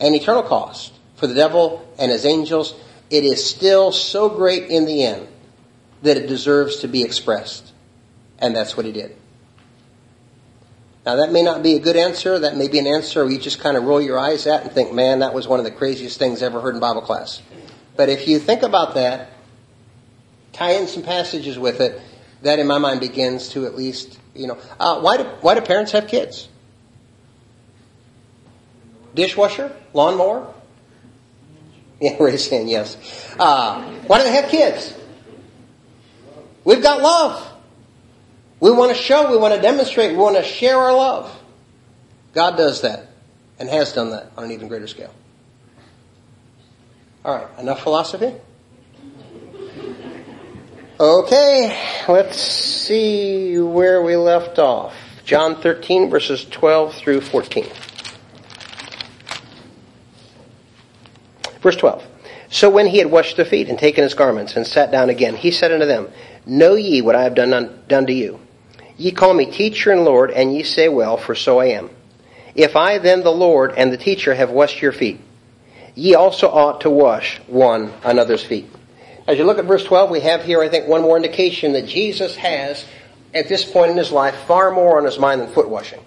an 0.00 0.14
eternal 0.14 0.42
cost 0.42 0.92
for 1.16 1.26
the 1.26 1.34
devil 1.34 1.88
and 1.98 2.10
his 2.10 2.26
angels, 2.26 2.74
it 3.08 3.24
is 3.24 3.44
still 3.44 3.92
so 3.92 4.28
great 4.28 4.64
in 4.64 4.84
the 4.84 5.04
end 5.04 5.28
that 6.02 6.16
it 6.16 6.26
deserves 6.26 6.76
to 6.80 6.88
be 6.88 7.02
expressed. 7.02 7.72
And 8.38 8.56
that's 8.56 8.76
what 8.76 8.84
he 8.84 8.92
did. 8.92 9.16
Now 11.04 11.16
that 11.16 11.32
may 11.32 11.42
not 11.42 11.62
be 11.62 11.74
a 11.74 11.80
good 11.80 11.96
answer. 11.96 12.38
That 12.38 12.56
may 12.56 12.68
be 12.68 12.78
an 12.78 12.86
answer 12.86 13.24
where 13.24 13.32
you 13.32 13.38
just 13.38 13.60
kind 13.60 13.76
of 13.76 13.84
roll 13.84 14.00
your 14.00 14.18
eyes 14.18 14.46
at 14.46 14.62
and 14.62 14.72
think, 14.72 14.92
man, 14.92 15.18
that 15.18 15.34
was 15.34 15.48
one 15.48 15.58
of 15.58 15.64
the 15.64 15.70
craziest 15.70 16.18
things 16.18 16.42
ever 16.42 16.60
heard 16.60 16.74
in 16.74 16.80
Bible 16.80 17.02
class. 17.02 17.42
But 17.96 18.08
if 18.08 18.28
you 18.28 18.38
think 18.38 18.62
about 18.62 18.94
that, 18.94 19.30
tie 20.52 20.72
in 20.72 20.86
some 20.86 21.02
passages 21.02 21.58
with 21.58 21.80
it, 21.80 22.00
that 22.42 22.58
in 22.58 22.66
my 22.66 22.78
mind 22.78 23.00
begins 23.00 23.48
to 23.50 23.66
at 23.66 23.74
least, 23.76 24.18
you 24.34 24.46
know, 24.46 24.58
uh, 24.78 25.00
why 25.00 25.16
do, 25.16 25.24
why 25.40 25.54
do 25.54 25.60
parents 25.60 25.92
have 25.92 26.08
kids? 26.08 26.48
Dishwasher? 29.14 29.74
Lawnmower? 29.92 30.52
Yeah, 32.00 32.20
raise 32.20 32.48
hand, 32.48 32.68
yes. 32.68 32.96
Uh, 33.38 33.80
why 34.08 34.18
do 34.18 34.24
they 34.24 34.32
have 34.32 34.50
kids? 34.50 34.92
We've 36.64 36.82
got 36.82 37.00
love. 37.00 37.51
We 38.62 38.70
want 38.70 38.96
to 38.96 39.02
show, 39.02 39.28
we 39.28 39.36
want 39.36 39.56
to 39.56 39.60
demonstrate, 39.60 40.12
we 40.12 40.18
want 40.18 40.36
to 40.36 40.44
share 40.44 40.78
our 40.78 40.94
love. 40.94 41.36
God 42.32 42.56
does 42.56 42.82
that 42.82 43.08
and 43.58 43.68
has 43.68 43.92
done 43.92 44.10
that 44.10 44.30
on 44.36 44.44
an 44.44 44.52
even 44.52 44.68
greater 44.68 44.86
scale. 44.86 45.12
All 47.24 47.34
right, 47.34 47.58
enough 47.58 47.82
philosophy? 47.82 48.32
Okay, 51.00 51.76
let's 52.06 52.38
see 52.38 53.58
where 53.58 54.00
we 54.00 54.14
left 54.14 54.60
off. 54.60 54.94
John 55.24 55.60
13, 55.60 56.08
verses 56.08 56.44
12 56.44 56.94
through 56.94 57.22
14. 57.22 57.66
Verse 61.60 61.74
12. 61.74 62.06
So 62.48 62.70
when 62.70 62.86
he 62.86 62.98
had 62.98 63.10
washed 63.10 63.34
their 63.36 63.44
feet 63.44 63.68
and 63.68 63.76
taken 63.76 64.04
his 64.04 64.14
garments 64.14 64.54
and 64.54 64.64
sat 64.64 64.92
down 64.92 65.10
again, 65.10 65.34
he 65.34 65.50
said 65.50 65.72
unto 65.72 65.86
them, 65.86 66.08
Know 66.46 66.76
ye 66.76 67.02
what 67.02 67.16
I 67.16 67.24
have 67.24 67.34
done, 67.34 67.82
done 67.88 68.06
to 68.06 68.12
you? 68.12 68.38
Ye 68.96 69.10
call 69.10 69.34
me 69.34 69.46
teacher 69.46 69.90
and 69.90 70.04
Lord, 70.04 70.30
and 70.30 70.54
ye 70.54 70.62
say 70.62 70.88
well, 70.88 71.16
for 71.16 71.34
so 71.34 71.60
I 71.60 71.66
am. 71.66 71.90
If 72.54 72.76
I 72.76 72.98
then, 72.98 73.22
the 73.22 73.32
Lord 73.32 73.72
and 73.76 73.92
the 73.92 73.96
teacher, 73.96 74.34
have 74.34 74.50
washed 74.50 74.82
your 74.82 74.92
feet, 74.92 75.20
ye 75.94 76.14
also 76.14 76.48
ought 76.48 76.82
to 76.82 76.90
wash 76.90 77.38
one 77.46 77.92
another's 78.04 78.44
feet. 78.44 78.68
As 79.26 79.38
you 79.38 79.44
look 79.44 79.58
at 79.58 79.64
verse 79.64 79.84
12, 79.84 80.10
we 80.10 80.20
have 80.20 80.42
here, 80.42 80.60
I 80.60 80.68
think, 80.68 80.88
one 80.88 81.02
more 81.02 81.16
indication 81.16 81.72
that 81.72 81.86
Jesus 81.86 82.36
has, 82.36 82.84
at 83.32 83.48
this 83.48 83.64
point 83.64 83.92
in 83.92 83.96
his 83.96 84.10
life, 84.10 84.34
far 84.46 84.70
more 84.70 84.98
on 84.98 85.04
his 85.04 85.18
mind 85.18 85.40
than 85.40 85.48
foot 85.48 85.68
washing. 85.68 86.00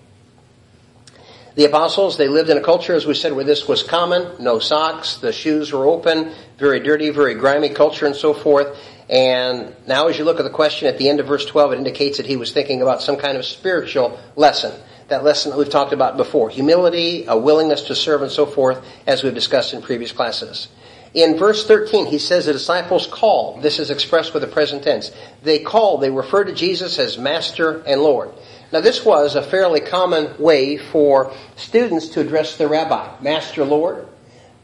The 1.56 1.64
apostles, 1.64 2.18
they 2.18 2.28
lived 2.28 2.50
in 2.50 2.58
a 2.58 2.62
culture, 2.62 2.94
as 2.94 3.06
we 3.06 3.14
said, 3.14 3.32
where 3.32 3.46
this 3.46 3.66
was 3.68 3.82
common. 3.82 4.44
No 4.44 4.60
socks, 4.60 5.16
the 5.16 5.32
shoes 5.32 5.72
were 5.72 5.86
open, 5.86 6.34
very 6.58 6.82
dirty, 6.82 7.10
very 7.12 7.34
grimy 7.34 7.70
culture 7.70 8.06
and 8.06 8.16
so 8.16 8.34
forth. 8.34 8.78
And 9.10 9.76
now 9.88 10.08
as 10.08 10.18
you 10.18 10.26
look 10.26 10.40
at 10.40 10.44
the 10.44 10.50
question 10.50 10.88
at 10.88 10.98
the 10.98 11.10
end 11.10 11.20
of 11.20 11.28
verse 11.28 11.46
12, 11.46 11.74
it 11.74 11.78
indicates 11.78 12.18
that 12.18 12.26
he 12.26 12.38
was 12.38 12.52
thinking 12.52 12.82
about 12.82 13.02
some 13.02 13.18
kind 13.18 13.38
of 13.38 13.46
spiritual 13.46 14.20
lesson. 14.36 14.74
That 15.10 15.24
lesson 15.24 15.52
that 15.52 15.58
we've 15.58 15.70
talked 15.70 15.94
about 15.94 16.18
before. 16.18 16.50
Humility, 16.50 17.26
a 17.28 17.38
willingness 17.38 17.84
to 17.84 17.96
serve 17.96 18.24
and 18.24 18.32
so 18.32 18.48
forth, 18.48 18.84
as 19.06 19.24
we've 19.24 19.36
discussed 19.36 19.74
in 19.74 19.84
previous 19.84 20.12
classes. 20.12 20.68
In 21.14 21.38
verse 21.38 21.66
13, 21.66 22.08
he 22.08 22.18
says 22.18 22.46
the 22.46 22.54
disciples 22.54 23.08
called. 23.08 23.62
This 23.62 23.80
is 23.80 23.90
expressed 23.90 24.34
with 24.34 24.42
the 24.42 24.48
present 24.48 24.84
tense. 24.84 25.12
They 25.44 25.60
called, 25.60 26.02
they 26.02 26.10
refer 26.10 26.44
to 26.44 26.54
Jesus 26.54 27.00
as 27.00 27.18
Master 27.18 27.82
and 27.84 28.02
Lord. 28.02 28.32
Now 28.74 28.82
this 28.82 29.06
was 29.06 29.36
a 29.36 29.44
fairly 29.44 29.80
common 29.80 30.38
way 30.38 30.78
for 30.78 31.32
students 31.56 32.10
to 32.10 32.22
address 32.22 32.58
the 32.58 32.68
rabbi. 32.68 33.16
Master, 33.22 33.64
Lord. 33.64 34.08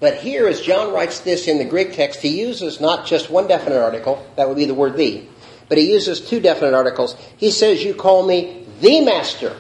But 0.02 0.16
here, 0.16 0.48
as 0.48 0.60
John 0.60 0.92
writes 0.92 1.20
this 1.20 1.48
in 1.48 1.60
the 1.60 1.64
Greek 1.64 1.94
text, 1.94 2.22
he 2.22 2.42
uses 2.42 2.82
not 2.82 3.06
just 3.06 3.30
one 3.30 3.48
definite 3.48 3.80
article, 3.80 4.26
that 4.36 4.50
would 4.50 4.58
be 4.58 4.66
the 4.66 4.74
word 4.74 4.98
the, 4.98 5.24
but 5.70 5.78
he 5.78 5.92
uses 5.92 6.20
two 6.20 6.40
definite 6.40 6.74
articles. 6.74 7.16
He 7.38 7.52
says, 7.52 7.84
You 7.84 7.94
call 7.94 8.26
me 8.26 8.66
the 8.82 9.02
Master, 9.02 9.56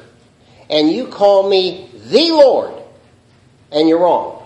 and 0.67 0.91
you 0.91 1.07
call 1.07 1.47
me 1.47 1.91
the 1.93 2.31
Lord, 2.31 2.73
and 3.71 3.87
you're 3.87 3.99
wrong. 3.99 4.43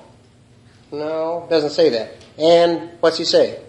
No, 0.91 1.47
doesn't 1.49 1.69
say 1.69 1.89
that. 1.91 2.15
And 2.37 2.91
what's 2.99 3.17
he 3.17 3.23
say? 3.23 3.61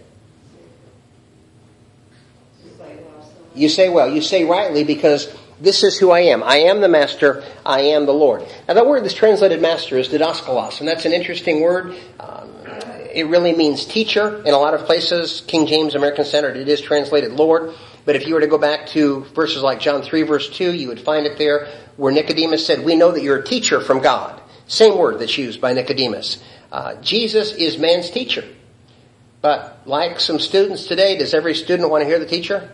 You 3.54 3.68
say 3.68 3.88
well. 3.88 4.12
You 4.12 4.20
say 4.20 4.44
rightly 4.44 4.82
because 4.82 5.32
this 5.60 5.82
is 5.82 5.98
who 5.98 6.10
I 6.10 6.20
am. 6.20 6.42
I 6.42 6.56
am 6.58 6.80
the 6.80 6.88
master. 6.88 7.42
I 7.64 7.80
am 7.80 8.06
the 8.06 8.12
Lord. 8.12 8.42
Now 8.68 8.74
that 8.74 8.86
word 8.86 9.04
that's 9.04 9.14
translated 9.14 9.60
master 9.60 9.98
is 9.98 10.08
didaskalos, 10.08 10.80
and 10.80 10.88
that's 10.88 11.04
an 11.04 11.12
interesting 11.12 11.60
word. 11.62 11.94
Um, 12.20 12.50
it 13.16 13.26
really 13.28 13.54
means 13.54 13.86
teacher 13.86 14.42
in 14.44 14.52
a 14.52 14.58
lot 14.58 14.74
of 14.74 14.84
places. 14.84 15.42
King 15.46 15.66
James 15.66 15.94
American 15.94 16.26
Standard, 16.26 16.56
it 16.56 16.68
is 16.68 16.82
translated 16.82 17.32
Lord. 17.32 17.74
But 18.04 18.14
if 18.14 18.26
you 18.26 18.34
were 18.34 18.40
to 18.40 18.46
go 18.46 18.58
back 18.58 18.86
to 18.88 19.24
verses 19.34 19.62
like 19.62 19.80
John 19.80 20.02
3 20.02 20.22
verse 20.22 20.50
2, 20.50 20.74
you 20.74 20.88
would 20.88 21.00
find 21.00 21.26
it 21.26 21.38
there 21.38 21.66
where 21.96 22.12
Nicodemus 22.12 22.64
said, 22.64 22.84
we 22.84 22.94
know 22.94 23.10
that 23.10 23.22
you're 23.22 23.38
a 23.38 23.44
teacher 23.44 23.80
from 23.80 24.02
God. 24.02 24.40
Same 24.66 24.98
word 24.98 25.18
that's 25.18 25.38
used 25.38 25.62
by 25.62 25.72
Nicodemus. 25.72 26.42
Uh, 26.70 26.96
Jesus 26.96 27.52
is 27.52 27.78
man's 27.78 28.10
teacher. 28.10 28.44
But 29.40 29.80
like 29.86 30.20
some 30.20 30.38
students 30.38 30.86
today, 30.86 31.16
does 31.16 31.32
every 31.32 31.54
student 31.54 31.88
want 31.88 32.02
to 32.02 32.06
hear 32.06 32.18
the 32.18 32.26
teacher? 32.26 32.70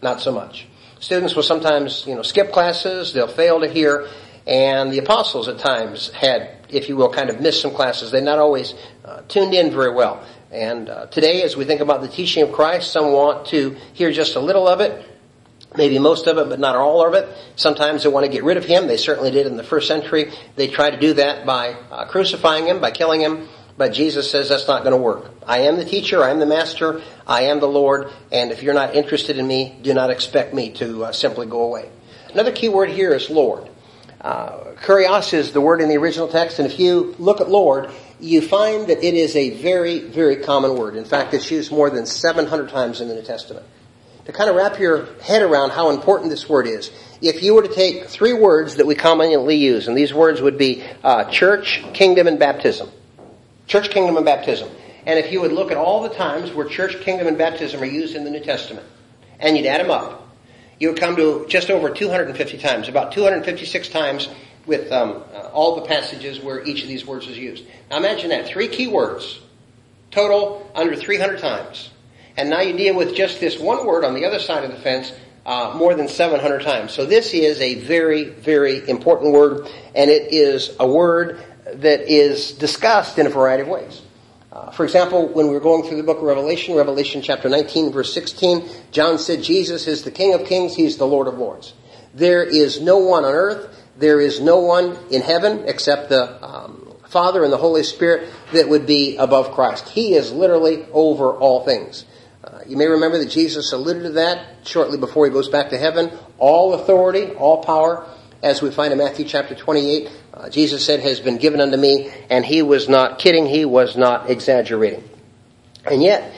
Not 0.00 0.20
so 0.20 0.32
much. 0.32 0.66
Students 1.06 1.36
will 1.36 1.44
sometimes, 1.44 2.04
you 2.04 2.16
know, 2.16 2.22
skip 2.22 2.50
classes, 2.50 3.12
they'll 3.12 3.28
fail 3.28 3.60
to 3.60 3.68
hear, 3.68 4.08
and 4.44 4.92
the 4.92 4.98
apostles 4.98 5.46
at 5.46 5.56
times 5.56 6.08
had, 6.10 6.66
if 6.68 6.88
you 6.88 6.96
will, 6.96 7.12
kind 7.12 7.30
of 7.30 7.40
missed 7.40 7.62
some 7.62 7.70
classes. 7.70 8.10
They're 8.10 8.20
not 8.20 8.40
always 8.40 8.74
uh, 9.04 9.22
tuned 9.28 9.54
in 9.54 9.70
very 9.70 9.94
well. 9.94 10.26
And 10.50 10.88
uh, 10.88 11.06
today, 11.06 11.44
as 11.44 11.56
we 11.56 11.64
think 11.64 11.80
about 11.80 12.02
the 12.02 12.08
teaching 12.08 12.42
of 12.42 12.50
Christ, 12.50 12.90
some 12.90 13.12
want 13.12 13.46
to 13.50 13.76
hear 13.92 14.10
just 14.10 14.34
a 14.34 14.40
little 14.40 14.66
of 14.66 14.80
it, 14.80 15.08
maybe 15.76 16.00
most 16.00 16.26
of 16.26 16.38
it, 16.38 16.48
but 16.48 16.58
not 16.58 16.74
all 16.74 17.06
of 17.06 17.14
it. 17.14 17.28
Sometimes 17.54 18.02
they 18.02 18.08
want 18.08 18.26
to 18.26 18.32
get 18.32 18.42
rid 18.42 18.56
of 18.56 18.64
him. 18.64 18.88
They 18.88 18.96
certainly 18.96 19.30
did 19.30 19.46
in 19.46 19.56
the 19.56 19.62
first 19.62 19.86
century. 19.86 20.32
They 20.56 20.66
tried 20.66 20.90
to 20.90 20.98
do 20.98 21.12
that 21.12 21.46
by 21.46 21.74
uh, 21.88 22.06
crucifying 22.06 22.66
him, 22.66 22.80
by 22.80 22.90
killing 22.90 23.20
him. 23.20 23.46
But 23.76 23.92
Jesus 23.92 24.30
says 24.30 24.48
that's 24.48 24.66
not 24.66 24.82
going 24.82 24.92
to 24.92 25.02
work. 25.02 25.30
I 25.46 25.60
am 25.60 25.76
the 25.76 25.84
teacher. 25.84 26.22
I 26.22 26.30
am 26.30 26.38
the 26.38 26.46
master. 26.46 27.02
I 27.26 27.42
am 27.42 27.60
the 27.60 27.68
Lord. 27.68 28.10
And 28.32 28.50
if 28.50 28.62
you're 28.62 28.74
not 28.74 28.94
interested 28.94 29.38
in 29.38 29.46
me, 29.46 29.76
do 29.82 29.92
not 29.92 30.10
expect 30.10 30.54
me 30.54 30.70
to 30.74 31.04
uh, 31.06 31.12
simply 31.12 31.46
go 31.46 31.62
away. 31.62 31.90
Another 32.32 32.52
key 32.52 32.68
word 32.68 32.90
here 32.90 33.14
is 33.14 33.28
Lord. 33.28 33.68
Uh, 34.20 34.74
kurios 34.82 35.32
is 35.34 35.52
the 35.52 35.60
word 35.60 35.80
in 35.80 35.88
the 35.88 35.96
original 35.96 36.26
text, 36.26 36.58
and 36.58 36.70
if 36.70 36.80
you 36.80 37.14
look 37.18 37.40
at 37.40 37.48
Lord, 37.48 37.90
you 38.18 38.40
find 38.40 38.88
that 38.88 39.04
it 39.04 39.14
is 39.14 39.36
a 39.36 39.50
very, 39.50 40.00
very 40.00 40.36
common 40.36 40.76
word. 40.76 40.96
In 40.96 41.04
fact, 41.04 41.34
it's 41.34 41.50
used 41.50 41.70
more 41.70 41.90
than 41.90 42.06
700 42.06 42.70
times 42.70 43.00
in 43.00 43.08
the 43.08 43.14
New 43.14 43.22
Testament. 43.22 43.66
To 44.24 44.32
kind 44.32 44.50
of 44.50 44.56
wrap 44.56 44.80
your 44.80 45.06
head 45.22 45.42
around 45.42 45.70
how 45.70 45.90
important 45.90 46.30
this 46.30 46.48
word 46.48 46.66
is, 46.66 46.90
if 47.22 47.42
you 47.42 47.54
were 47.54 47.62
to 47.62 47.72
take 47.72 48.06
three 48.06 48.32
words 48.32 48.76
that 48.76 48.86
we 48.86 48.94
commonly 48.94 49.56
use, 49.56 49.86
and 49.86 49.96
these 49.96 50.12
words 50.12 50.40
would 50.40 50.58
be 50.58 50.82
uh, 51.04 51.30
church, 51.30 51.84
kingdom, 51.92 52.26
and 52.26 52.38
baptism. 52.38 52.90
Church, 53.66 53.90
kingdom, 53.90 54.16
and 54.16 54.24
baptism. 54.24 54.68
And 55.06 55.18
if 55.18 55.32
you 55.32 55.40
would 55.40 55.52
look 55.52 55.70
at 55.70 55.76
all 55.76 56.02
the 56.02 56.08
times 56.08 56.52
where 56.52 56.66
church, 56.66 57.00
kingdom, 57.00 57.26
and 57.26 57.38
baptism 57.38 57.82
are 57.82 57.86
used 57.86 58.14
in 58.14 58.24
the 58.24 58.30
New 58.30 58.40
Testament, 58.40 58.86
and 59.38 59.56
you'd 59.56 59.66
add 59.66 59.80
them 59.80 59.90
up, 59.90 60.28
you 60.78 60.88
would 60.88 61.00
come 61.00 61.16
to 61.16 61.46
just 61.48 61.70
over 61.70 61.90
250 61.90 62.58
times, 62.58 62.88
about 62.88 63.12
256 63.12 63.88
times 63.88 64.28
with 64.66 64.90
um, 64.92 65.22
uh, 65.32 65.48
all 65.52 65.76
the 65.76 65.82
passages 65.82 66.40
where 66.40 66.64
each 66.64 66.82
of 66.82 66.88
these 66.88 67.06
words 67.06 67.28
is 67.28 67.38
used. 67.38 67.64
Now 67.90 67.98
imagine 67.98 68.30
that. 68.30 68.46
Three 68.46 68.68
key 68.68 68.88
words, 68.88 69.40
total 70.10 70.70
under 70.74 70.96
300 70.96 71.38
times. 71.38 71.90
And 72.36 72.50
now 72.50 72.60
you 72.60 72.76
deal 72.76 72.94
with 72.94 73.14
just 73.14 73.40
this 73.40 73.58
one 73.58 73.86
word 73.86 74.04
on 74.04 74.14
the 74.14 74.26
other 74.26 74.38
side 74.38 74.64
of 74.64 74.70
the 74.70 74.78
fence 74.78 75.12
uh, 75.46 75.74
more 75.76 75.94
than 75.94 76.08
700 76.08 76.62
times. 76.62 76.92
So 76.92 77.06
this 77.06 77.32
is 77.32 77.60
a 77.60 77.76
very, 77.76 78.24
very 78.24 78.86
important 78.88 79.32
word, 79.32 79.68
and 79.94 80.10
it 80.10 80.32
is 80.32 80.74
a 80.78 80.86
word 80.86 81.40
that 81.74 82.10
is 82.10 82.52
discussed 82.52 83.18
in 83.18 83.26
a 83.26 83.30
variety 83.30 83.62
of 83.62 83.68
ways. 83.68 84.02
Uh, 84.52 84.70
for 84.70 84.84
example, 84.84 85.28
when 85.28 85.48
we 85.48 85.52
were 85.52 85.60
going 85.60 85.82
through 85.82 85.98
the 85.98 86.02
book 86.02 86.18
of 86.18 86.22
Revelation, 86.22 86.74
Revelation 86.74 87.20
chapter 87.20 87.48
19, 87.48 87.92
verse 87.92 88.14
16, 88.14 88.68
John 88.90 89.18
said, 89.18 89.42
Jesus 89.42 89.86
is 89.86 90.02
the 90.02 90.10
King 90.10 90.32
of 90.32 90.46
kings, 90.46 90.74
He's 90.74 90.96
the 90.96 91.06
Lord 91.06 91.26
of 91.26 91.36
lords. 91.36 91.74
There 92.14 92.42
is 92.42 92.80
no 92.80 92.98
one 92.98 93.24
on 93.24 93.34
earth, 93.34 93.84
there 93.98 94.20
is 94.20 94.40
no 94.40 94.60
one 94.60 94.96
in 95.10 95.20
heaven 95.20 95.64
except 95.66 96.08
the 96.08 96.42
um, 96.42 96.94
Father 97.08 97.44
and 97.44 97.52
the 97.52 97.58
Holy 97.58 97.82
Spirit 97.82 98.30
that 98.52 98.68
would 98.68 98.86
be 98.86 99.16
above 99.16 99.52
Christ. 99.52 99.88
He 99.88 100.14
is 100.14 100.32
literally 100.32 100.86
over 100.92 101.32
all 101.32 101.64
things. 101.64 102.04
Uh, 102.42 102.60
you 102.66 102.76
may 102.76 102.86
remember 102.86 103.18
that 103.18 103.30
Jesus 103.30 103.72
alluded 103.72 104.04
to 104.04 104.10
that 104.12 104.66
shortly 104.66 104.98
before 104.98 105.26
he 105.26 105.32
goes 105.32 105.48
back 105.48 105.70
to 105.70 105.78
heaven. 105.78 106.16
All 106.38 106.74
authority, 106.74 107.32
all 107.32 107.62
power, 107.62 108.06
as 108.42 108.62
we 108.62 108.70
find 108.70 108.92
in 108.92 108.98
Matthew 108.98 109.24
chapter 109.24 109.54
28, 109.54 110.10
uh, 110.36 110.50
Jesus 110.50 110.84
said, 110.84 111.00
has 111.00 111.18
been 111.18 111.38
given 111.38 111.60
unto 111.60 111.78
me, 111.78 112.12
and 112.28 112.44
he 112.44 112.60
was 112.60 112.88
not 112.88 113.18
kidding, 113.18 113.46
he 113.46 113.64
was 113.64 113.96
not 113.96 114.28
exaggerating. 114.28 115.02
And 115.86 116.02
yet, 116.02 116.30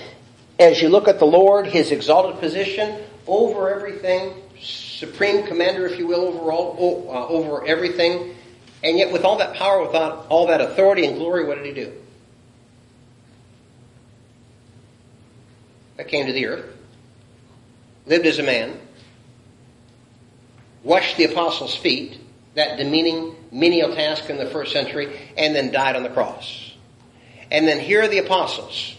as 0.58 0.80
you 0.80 0.88
look 0.88 1.08
at 1.08 1.18
the 1.18 1.24
Lord, 1.24 1.66
his 1.66 1.90
exalted 1.90 2.40
position 2.40 3.02
over 3.26 3.74
everything, 3.74 4.34
supreme 4.60 5.46
commander, 5.46 5.84
if 5.86 5.98
you 5.98 6.06
will, 6.06 6.20
over 6.20 6.52
all, 6.52 7.10
uh, 7.10 7.26
over 7.26 7.66
everything, 7.66 8.36
and 8.84 8.96
yet 8.96 9.12
with 9.12 9.24
all 9.24 9.38
that 9.38 9.54
power, 9.54 9.84
without 9.84 10.26
all 10.28 10.46
that 10.46 10.60
authority 10.60 11.04
and 11.04 11.16
glory, 11.16 11.44
what 11.44 11.56
did 11.56 11.66
he 11.66 11.72
do? 11.72 11.92
That 15.96 16.06
came 16.06 16.26
to 16.26 16.32
the 16.32 16.46
earth, 16.46 16.76
lived 18.06 18.26
as 18.26 18.38
a 18.38 18.44
man, 18.44 18.78
washed 20.84 21.16
the 21.16 21.24
apostles' 21.24 21.74
feet, 21.74 22.20
that 22.54 22.76
demeaning 22.76 23.34
menial 23.50 23.94
task 23.94 24.30
in 24.30 24.36
the 24.36 24.46
first 24.46 24.72
century, 24.72 25.18
and 25.36 25.54
then 25.54 25.70
died 25.70 25.96
on 25.96 26.02
the 26.02 26.08
cross. 26.08 26.72
And 27.50 27.66
then 27.66 27.80
here 27.80 28.02
are 28.02 28.08
the 28.08 28.18
apostles. 28.18 28.96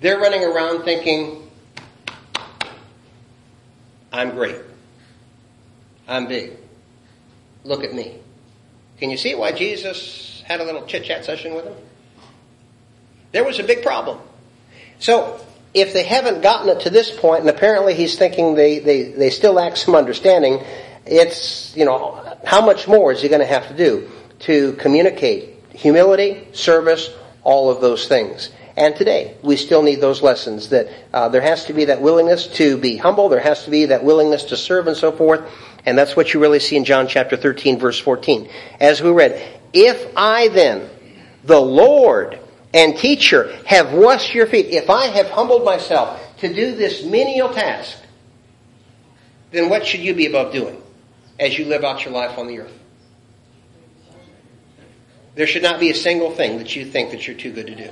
They're 0.00 0.18
running 0.18 0.44
around 0.44 0.84
thinking, 0.84 1.50
I'm 4.12 4.30
great. 4.30 4.56
I'm 6.06 6.26
big. 6.26 6.52
Look 7.64 7.84
at 7.84 7.94
me. 7.94 8.16
Can 8.98 9.10
you 9.10 9.16
see 9.16 9.34
why 9.34 9.52
Jesus 9.52 10.42
had 10.46 10.60
a 10.60 10.64
little 10.64 10.86
chit 10.86 11.04
chat 11.04 11.24
session 11.24 11.54
with 11.54 11.64
them? 11.64 11.74
There 13.32 13.44
was 13.44 13.58
a 13.58 13.64
big 13.64 13.82
problem. 13.82 14.18
So, 14.98 15.40
if 15.74 15.92
they 15.92 16.02
haven't 16.02 16.40
gotten 16.40 16.68
it 16.70 16.80
to 16.80 16.90
this 16.90 17.14
point, 17.14 17.40
and 17.40 17.50
apparently 17.50 17.94
he's 17.94 18.18
thinking 18.18 18.54
they, 18.54 18.78
they, 18.78 19.12
they 19.12 19.30
still 19.30 19.52
lack 19.52 19.76
some 19.76 19.94
understanding, 19.94 20.64
it's, 21.10 21.76
you 21.76 21.84
know, 21.84 22.36
how 22.44 22.64
much 22.64 22.86
more 22.86 23.12
is 23.12 23.22
he 23.22 23.28
going 23.28 23.40
to 23.40 23.46
have 23.46 23.68
to 23.68 23.76
do 23.76 24.10
to 24.40 24.74
communicate 24.74 25.56
humility, 25.72 26.48
service, 26.52 27.10
all 27.42 27.70
of 27.70 27.80
those 27.80 28.08
things? 28.08 28.50
And 28.76 28.94
today, 28.94 29.36
we 29.42 29.56
still 29.56 29.82
need 29.82 30.00
those 30.00 30.22
lessons 30.22 30.68
that 30.68 30.88
uh, 31.12 31.28
there 31.30 31.40
has 31.40 31.64
to 31.64 31.72
be 31.72 31.86
that 31.86 32.00
willingness 32.00 32.46
to 32.58 32.76
be 32.76 32.96
humble, 32.96 33.28
there 33.28 33.40
has 33.40 33.64
to 33.64 33.70
be 33.70 33.86
that 33.86 34.04
willingness 34.04 34.44
to 34.44 34.56
serve 34.56 34.86
and 34.86 34.96
so 34.96 35.10
forth. 35.10 35.50
And 35.84 35.98
that's 35.98 36.14
what 36.14 36.32
you 36.32 36.40
really 36.40 36.60
see 36.60 36.76
in 36.76 36.84
John 36.84 37.08
chapter 37.08 37.36
13 37.36 37.78
verse 37.78 37.98
14. 37.98 38.48
As 38.78 39.00
we 39.00 39.10
read, 39.10 39.42
if 39.72 40.12
I 40.16 40.48
then, 40.48 40.88
the 41.42 41.58
Lord 41.58 42.38
and 42.72 42.96
teacher, 42.96 43.52
have 43.64 43.92
washed 43.92 44.34
your 44.34 44.46
feet, 44.46 44.66
if 44.66 44.90
I 44.90 45.06
have 45.06 45.28
humbled 45.30 45.64
myself 45.64 46.20
to 46.38 46.52
do 46.52 46.76
this 46.76 47.04
menial 47.04 47.52
task, 47.52 47.98
then 49.50 49.68
what 49.70 49.86
should 49.86 50.00
you 50.00 50.14
be 50.14 50.26
above 50.26 50.52
doing 50.52 50.80
as 51.38 51.58
you 51.58 51.64
live 51.64 51.84
out 51.84 52.04
your 52.04 52.12
life 52.12 52.38
on 52.38 52.46
the 52.46 52.60
earth? 52.60 52.78
There 55.34 55.46
should 55.46 55.62
not 55.62 55.78
be 55.78 55.90
a 55.90 55.94
single 55.94 56.32
thing 56.32 56.58
that 56.58 56.74
you 56.74 56.84
think 56.84 57.12
that 57.12 57.26
you're 57.26 57.36
too 57.36 57.52
good 57.52 57.68
to 57.68 57.74
do. 57.74 57.90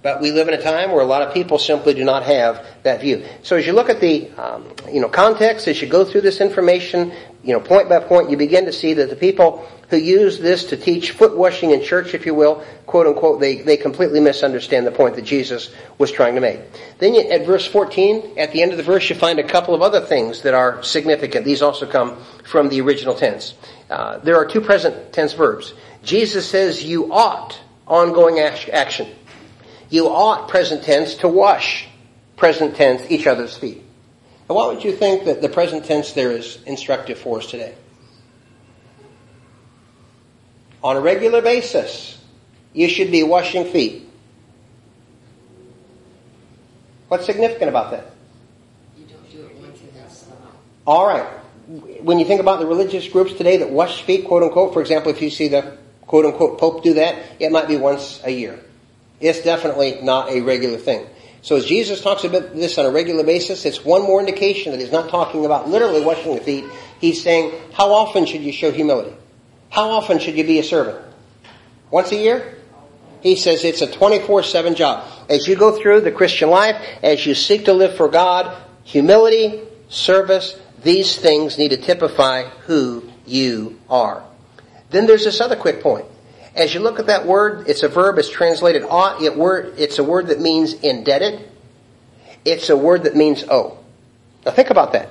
But 0.00 0.20
we 0.20 0.30
live 0.30 0.46
in 0.46 0.54
a 0.54 0.62
time 0.62 0.92
where 0.92 1.00
a 1.00 1.06
lot 1.06 1.22
of 1.22 1.34
people 1.34 1.58
simply 1.58 1.92
do 1.92 2.04
not 2.04 2.22
have 2.22 2.64
that 2.84 3.00
view. 3.00 3.24
So 3.42 3.56
as 3.56 3.66
you 3.66 3.72
look 3.72 3.88
at 3.88 4.00
the 4.00 4.30
um, 4.32 4.72
you 4.90 5.00
know 5.00 5.08
context, 5.08 5.66
as 5.66 5.82
you 5.82 5.88
go 5.88 6.04
through 6.04 6.20
this 6.20 6.40
information, 6.40 7.12
you 7.42 7.52
know 7.52 7.60
point 7.60 7.88
by 7.88 7.98
point, 7.98 8.30
you 8.30 8.36
begin 8.36 8.66
to 8.66 8.72
see 8.72 8.94
that 8.94 9.10
the 9.10 9.16
people 9.16 9.68
who 9.90 9.96
use 9.96 10.38
this 10.38 10.64
to 10.66 10.76
teach 10.76 11.12
foot 11.12 11.36
washing 11.36 11.70
in 11.70 11.82
church, 11.82 12.14
if 12.14 12.26
you 12.26 12.34
will, 12.34 12.62
quote 12.86 13.06
unquote, 13.06 13.40
they, 13.40 13.56
they 13.56 13.76
completely 13.76 14.20
misunderstand 14.20 14.86
the 14.86 14.92
point 14.92 15.16
that 15.16 15.22
Jesus 15.22 15.74
was 15.96 16.12
trying 16.12 16.34
to 16.34 16.40
make. 16.40 16.60
Then 16.98 17.14
you, 17.14 17.22
at 17.22 17.46
verse 17.46 17.66
14, 17.66 18.38
at 18.38 18.52
the 18.52 18.62
end 18.62 18.72
of 18.72 18.76
the 18.76 18.84
verse, 18.84 19.08
you 19.08 19.16
find 19.16 19.38
a 19.38 19.48
couple 19.48 19.74
of 19.74 19.82
other 19.82 20.00
things 20.00 20.42
that 20.42 20.54
are 20.54 20.82
significant. 20.82 21.44
These 21.44 21.62
also 21.62 21.86
come 21.86 22.18
from 22.44 22.68
the 22.68 22.82
original 22.82 23.14
tense. 23.14 23.54
Uh, 23.88 24.18
there 24.18 24.36
are 24.36 24.44
two 24.44 24.60
present 24.60 25.12
tense 25.12 25.32
verbs. 25.32 25.72
Jesus 26.02 26.48
says 26.48 26.84
you 26.84 27.12
ought 27.12 27.58
ongoing 27.86 28.38
action. 28.38 29.08
You 29.90 30.08
ought, 30.08 30.48
present 30.48 30.82
tense, 30.82 31.14
to 31.16 31.28
wash, 31.28 31.88
present 32.36 32.76
tense, 32.76 33.10
each 33.10 33.26
other's 33.26 33.56
feet. 33.56 33.82
Now, 34.48 34.54
what 34.54 34.74
would 34.74 34.84
you 34.84 34.92
think 34.92 35.24
that 35.24 35.42
the 35.42 35.48
present 35.48 35.84
tense 35.84 36.12
there 36.12 36.32
is 36.32 36.58
instructive 36.66 37.18
for 37.18 37.38
us 37.38 37.50
today? 37.50 37.74
On 40.82 40.96
a 40.96 41.00
regular 41.00 41.42
basis, 41.42 42.18
you 42.72 42.88
should 42.88 43.10
be 43.10 43.22
washing 43.22 43.64
feet. 43.64 44.08
What's 47.08 47.26
significant 47.26 47.70
about 47.70 47.90
that? 47.90 48.12
You 48.96 49.06
don't 49.06 49.30
do 49.30 49.42
it 49.42 49.56
once 49.56 49.80
and 49.80 49.92
then 49.94 50.10
stop. 50.10 50.36
All 50.86 51.06
right. 51.06 51.26
When 52.02 52.18
you 52.18 52.24
think 52.24 52.40
about 52.40 52.60
the 52.60 52.66
religious 52.66 53.08
groups 53.08 53.32
today 53.32 53.58
that 53.58 53.70
wash 53.70 54.02
feet, 54.02 54.26
quote 54.26 54.42
unquote, 54.42 54.72
for 54.72 54.80
example, 54.80 55.10
if 55.10 55.20
you 55.20 55.30
see 55.30 55.48
the 55.48 55.76
quote 56.06 56.26
unquote 56.26 56.58
Pope 56.58 56.82
do 56.82 56.94
that, 56.94 57.16
it 57.40 57.50
might 57.50 57.68
be 57.68 57.76
once 57.76 58.20
a 58.24 58.30
year. 58.30 58.58
It's 59.20 59.42
definitely 59.42 60.00
not 60.02 60.30
a 60.30 60.40
regular 60.40 60.78
thing. 60.78 61.06
So 61.42 61.56
as 61.56 61.66
Jesus 61.66 62.00
talks 62.00 62.24
about 62.24 62.54
this 62.54 62.78
on 62.78 62.86
a 62.86 62.90
regular 62.90 63.24
basis, 63.24 63.64
it's 63.64 63.84
one 63.84 64.02
more 64.02 64.20
indication 64.20 64.72
that 64.72 64.80
he's 64.80 64.92
not 64.92 65.08
talking 65.08 65.44
about 65.44 65.68
literally 65.68 66.04
washing 66.04 66.34
the 66.34 66.40
feet. 66.40 66.64
He's 67.00 67.22
saying, 67.22 67.52
how 67.72 67.92
often 67.92 68.26
should 68.26 68.42
you 68.42 68.52
show 68.52 68.70
humility? 68.70 69.14
How 69.70 69.90
often 69.90 70.18
should 70.18 70.36
you 70.36 70.44
be 70.44 70.58
a 70.58 70.64
servant? 70.64 70.98
Once 71.90 72.10
a 72.12 72.16
year? 72.16 72.56
He 73.20 73.36
says 73.36 73.64
it's 73.64 73.82
a 73.82 73.86
24-7 73.86 74.76
job. 74.76 75.08
As 75.28 75.46
you 75.46 75.56
go 75.56 75.80
through 75.80 76.02
the 76.02 76.12
Christian 76.12 76.50
life, 76.50 76.76
as 77.02 77.24
you 77.26 77.34
seek 77.34 77.64
to 77.64 77.72
live 77.72 77.96
for 77.96 78.08
God, 78.08 78.56
humility, 78.84 79.60
service, 79.88 80.58
these 80.82 81.16
things 81.16 81.58
need 81.58 81.70
to 81.70 81.76
typify 81.76 82.44
who 82.66 83.08
you 83.26 83.78
are. 83.88 84.22
Then 84.90 85.06
there's 85.06 85.24
this 85.24 85.40
other 85.40 85.56
quick 85.56 85.82
point. 85.82 86.06
As 86.58 86.74
you 86.74 86.80
look 86.80 86.98
at 86.98 87.06
that 87.06 87.24
word, 87.24 87.68
it's 87.68 87.84
a 87.84 87.88
verb, 87.88 88.18
it's 88.18 88.28
translated 88.28 88.82
ought, 88.82 89.22
it 89.22 89.36
word, 89.36 89.74
it's 89.78 90.00
a 90.00 90.04
word 90.04 90.26
that 90.26 90.40
means 90.40 90.74
indebted. 90.74 91.48
It's 92.44 92.68
a 92.68 92.76
word 92.76 93.04
that 93.04 93.14
means 93.14 93.44
owe. 93.48 93.78
Now 94.44 94.50
think 94.50 94.70
about 94.70 94.92
that. 94.94 95.10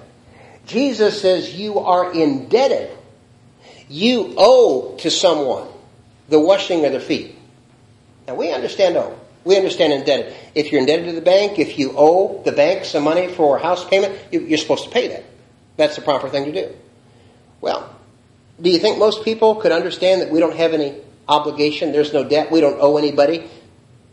Jesus 0.66 1.22
says 1.22 1.56
you 1.56 1.80
are 1.80 2.12
indebted. 2.12 2.92
You 3.88 4.34
owe 4.38 4.98
to 4.98 5.10
someone 5.10 5.70
the 6.28 6.40
washing 6.40 6.84
of 6.84 6.92
their 6.92 7.00
feet. 7.00 7.38
Now 8.28 8.36
we 8.36 8.52
understand 8.52 8.98
owe. 8.98 9.18
We 9.46 9.56
understand 9.56 9.94
indebted. 9.94 10.36
If 10.54 10.74
you're 10.74 10.82
indebted 10.82 11.06
to 11.06 11.14
the 11.14 11.22
bank, 11.22 11.60
if 11.60 11.80
you 11.80 11.94
owe 11.96 12.44
the 12.44 12.52
bank 12.52 12.84
some 12.84 13.04
money 13.04 13.30
for 13.30 13.56
a 13.56 13.62
house 13.62 13.88
payment, 13.88 14.20
you're 14.32 14.58
supposed 14.58 14.84
to 14.84 14.90
pay 14.90 15.08
that. 15.08 15.24
That's 15.78 15.96
the 15.96 16.02
proper 16.02 16.28
thing 16.28 16.52
to 16.52 16.52
do. 16.52 16.76
Well, 17.62 17.96
do 18.62 18.70
you 18.70 18.80
think 18.80 18.98
most 18.98 19.24
people 19.24 19.56
could 19.56 19.72
understand 19.72 20.22
that 20.22 20.30
we 20.30 20.42
don't 20.42 20.58
have 20.58 20.74
any 20.74 20.96
obligation? 21.28 21.92
There's 21.92 22.14
no 22.14 22.24
debt. 22.24 22.52
We 22.52 22.62
don't 22.62 22.78
owe 22.80 22.98
anybody, 22.98 23.50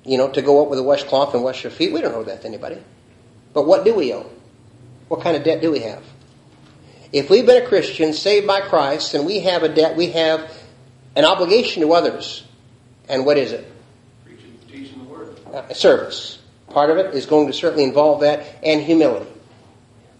you 0.04 0.18
know, 0.18 0.28
to 0.30 0.42
go 0.42 0.62
up 0.62 0.70
with 0.70 0.78
a 0.78 0.82
washcloth 0.82 1.34
and 1.34 1.42
wash 1.42 1.64
your 1.64 1.70
feet. 1.70 1.92
We 1.92 2.00
don't 2.00 2.14
owe 2.14 2.24
that 2.24 2.42
to 2.42 2.48
anybody. 2.48 2.82
But 3.52 3.66
what 3.66 3.84
do 3.84 3.94
we 3.94 4.12
owe? 4.12 4.28
What 5.08 5.20
kind 5.20 5.36
of 5.36 5.44
debt 5.44 5.60
do 5.60 5.70
we 5.70 5.80
have? 5.80 6.02
If 7.12 7.30
we've 7.30 7.46
been 7.46 7.62
a 7.62 7.66
Christian, 7.66 8.12
saved 8.12 8.46
by 8.46 8.60
Christ, 8.60 9.14
and 9.14 9.24
we 9.24 9.40
have 9.40 9.62
a 9.62 9.68
debt, 9.68 9.96
we 9.96 10.10
have 10.10 10.52
an 11.14 11.24
obligation 11.24 11.82
to 11.82 11.92
others. 11.92 12.42
And 13.08 13.24
what 13.24 13.38
is 13.38 13.52
it? 13.52 13.70
Preaching, 14.24 14.58
teaching 14.68 14.98
the 14.98 15.04
word. 15.04 15.38
Uh, 15.52 15.72
service. 15.72 16.40
Part 16.70 16.90
of 16.90 16.96
it 16.96 17.14
is 17.14 17.26
going 17.26 17.46
to 17.46 17.52
certainly 17.52 17.84
involve 17.84 18.22
that, 18.22 18.44
and 18.64 18.80
humility. 18.80 19.30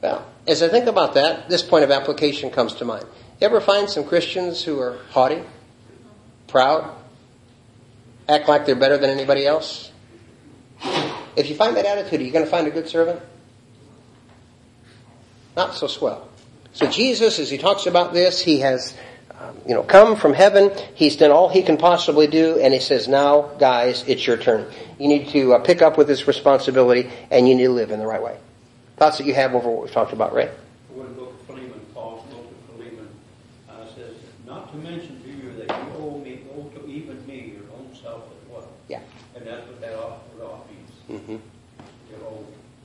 Well, 0.01 0.25
as 0.47 0.63
I 0.63 0.69
think 0.69 0.87
about 0.87 1.15
that, 1.15 1.49
this 1.49 1.63
point 1.63 1.83
of 1.83 1.91
application 1.91 2.51
comes 2.51 2.75
to 2.75 2.85
mind. 2.85 3.07
You 3.41 3.47
ever 3.47 3.61
find 3.61 3.91
some 3.91 4.05
Christians 4.05 4.63
who 4.63 4.79
are 4.79 4.99
haughty, 5.11 5.43
proud, 6.55 6.89
act 8.29 8.49
like 8.49 8.65
they're 8.65 8.77
better 8.77 8.97
than 8.97 9.11
anybody 9.11 9.45
else? 9.45 9.91
If 11.35 11.49
you 11.51 11.57
find 11.57 11.77
that 11.77 11.85
attitude, 11.85 12.21
are 12.21 12.23
you 12.23 12.31
going 12.31 12.45
to 12.45 12.51
find 12.51 12.69
a 12.69 12.71
good 12.71 12.89
servant? 12.89 13.21
Not 15.57 15.75
so 15.75 15.89
swell. 15.89 16.29
So 16.73 16.87
Jesus, 16.87 17.41
as 17.41 17.51
he 17.51 17.59
talks 17.59 17.87
about 17.87 18.13
this, 18.13 18.41
he 18.41 18.61
has, 18.61 18.95
um, 19.41 19.59
you 19.67 19.75
know, 19.75 19.83
come 19.83 20.15
from 20.15 20.33
heaven. 20.33 20.71
He's 20.95 21.17
done 21.17 21.33
all 21.33 21.49
he 21.49 21.63
can 21.63 21.77
possibly 21.77 22.29
do, 22.29 22.61
and 22.61 22.73
he 22.73 22.79
says, 22.79 23.09
"Now, 23.09 23.51
guys, 23.59 24.05
it's 24.07 24.25
your 24.25 24.37
turn. 24.37 24.71
You 24.99 25.09
need 25.09 25.29
to 25.31 25.55
uh, 25.55 25.59
pick 25.59 25.83
up 25.83 25.99
with 25.99 26.07
this 26.07 26.29
responsibility, 26.29 27.11
and 27.31 27.49
you 27.49 27.55
need 27.57 27.65
to 27.65 27.73
live 27.73 27.91
in 27.91 27.99
the 27.99 28.07
right 28.07 28.23
way." 28.23 28.39
Thoughts 28.97 29.19
that 29.19 29.27
you 29.27 29.35
have 29.35 29.55
over 29.55 29.69
what 29.69 29.83
we've 29.83 29.93
talked 29.93 30.13
about, 30.13 30.35
right? 30.35 30.51
When 30.89 31.09
the 31.09 31.15
book 31.15 31.35
of 31.35 31.47
Philemon, 31.47 31.81
Paul 31.95 32.25
spoke 32.29 32.49
to 32.49 32.73
Philemon, 32.73 33.09
uh, 33.71 33.87
says, 33.95 34.15
not 34.47 34.71
to 34.71 34.77
mention 34.79 35.23
to 35.23 35.29
you 35.31 35.53
that 35.59 35.69
you 35.69 35.85
owe 35.99 36.19
me, 36.19 36.43
owe 36.57 36.69
to 36.79 36.89
even 36.89 37.25
me, 37.27 37.55
your 37.55 37.71
own 37.77 37.91
self 37.95 38.23
as 38.23 38.51
well. 38.51 38.69
Yeah. 38.89 39.01
What 39.75 39.81
that 39.81 39.99
off, 39.99 40.19
off. 40.43 40.61
Mm-hmm. 41.11 41.37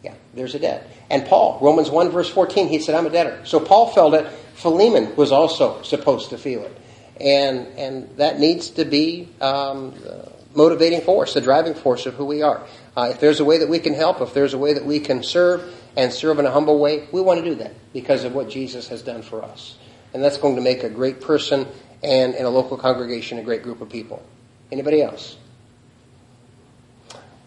Yeah, 0.03 0.13
there's 0.33 0.55
a 0.55 0.59
debt. 0.59 0.89
And 1.09 1.25
Paul, 1.25 1.59
Romans 1.61 1.89
1 1.89 2.09
verse 2.09 2.29
14, 2.29 2.67
he 2.67 2.79
said, 2.79 2.95
I'm 2.95 3.05
a 3.05 3.09
debtor. 3.09 3.45
So 3.45 3.59
Paul 3.59 3.91
felt 3.91 4.13
it. 4.13 4.27
Philemon 4.55 5.15
was 5.15 5.31
also 5.31 5.81
supposed 5.83 6.29
to 6.29 6.37
feel 6.37 6.63
it. 6.63 6.77
And, 7.19 7.67
and 7.77 8.17
that 8.17 8.39
needs 8.39 8.71
to 8.71 8.85
be 8.85 9.29
um, 9.41 9.91
the 9.91 10.31
motivating 10.55 11.01
force, 11.01 11.33
the 11.33 11.41
driving 11.41 11.73
force 11.73 12.05
of 12.05 12.15
who 12.15 12.25
we 12.25 12.41
are. 12.41 12.65
Uh, 12.95 13.09
if 13.11 13.19
there's 13.19 13.39
a 13.39 13.45
way 13.45 13.59
that 13.59 13.69
we 13.69 13.79
can 13.79 13.93
help, 13.93 14.21
if 14.21 14.33
there's 14.33 14.53
a 14.53 14.57
way 14.57 14.73
that 14.73 14.85
we 14.85 14.99
can 14.99 15.21
serve 15.21 15.73
and 15.95 16.11
serve 16.11 16.39
in 16.39 16.45
a 16.45 16.51
humble 16.51 16.79
way, 16.79 17.07
we 17.11 17.21
want 17.21 17.43
to 17.43 17.45
do 17.45 17.55
that 17.55 17.73
because 17.93 18.23
of 18.23 18.33
what 18.33 18.49
Jesus 18.49 18.87
has 18.87 19.01
done 19.01 19.21
for 19.21 19.43
us. 19.43 19.77
And 20.13 20.23
that's 20.23 20.37
going 20.37 20.55
to 20.55 20.61
make 20.61 20.83
a 20.83 20.89
great 20.89 21.21
person 21.21 21.67
and 22.01 22.33
in 22.33 22.45
a 22.45 22.49
local 22.49 22.77
congregation 22.77 23.37
a 23.37 23.43
great 23.43 23.63
group 23.63 23.81
of 23.81 23.89
people. 23.89 24.23
Anybody 24.71 25.01
else? 25.01 25.37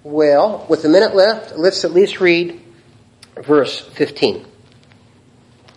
Well, 0.05 0.66
with 0.68 0.84
a 0.84 0.88
minute 0.88 1.14
left, 1.14 1.57
let's 1.57 1.84
at 1.84 1.92
least 1.92 2.20
read 2.20 2.61
verse 3.36 3.80
15. 3.80 4.44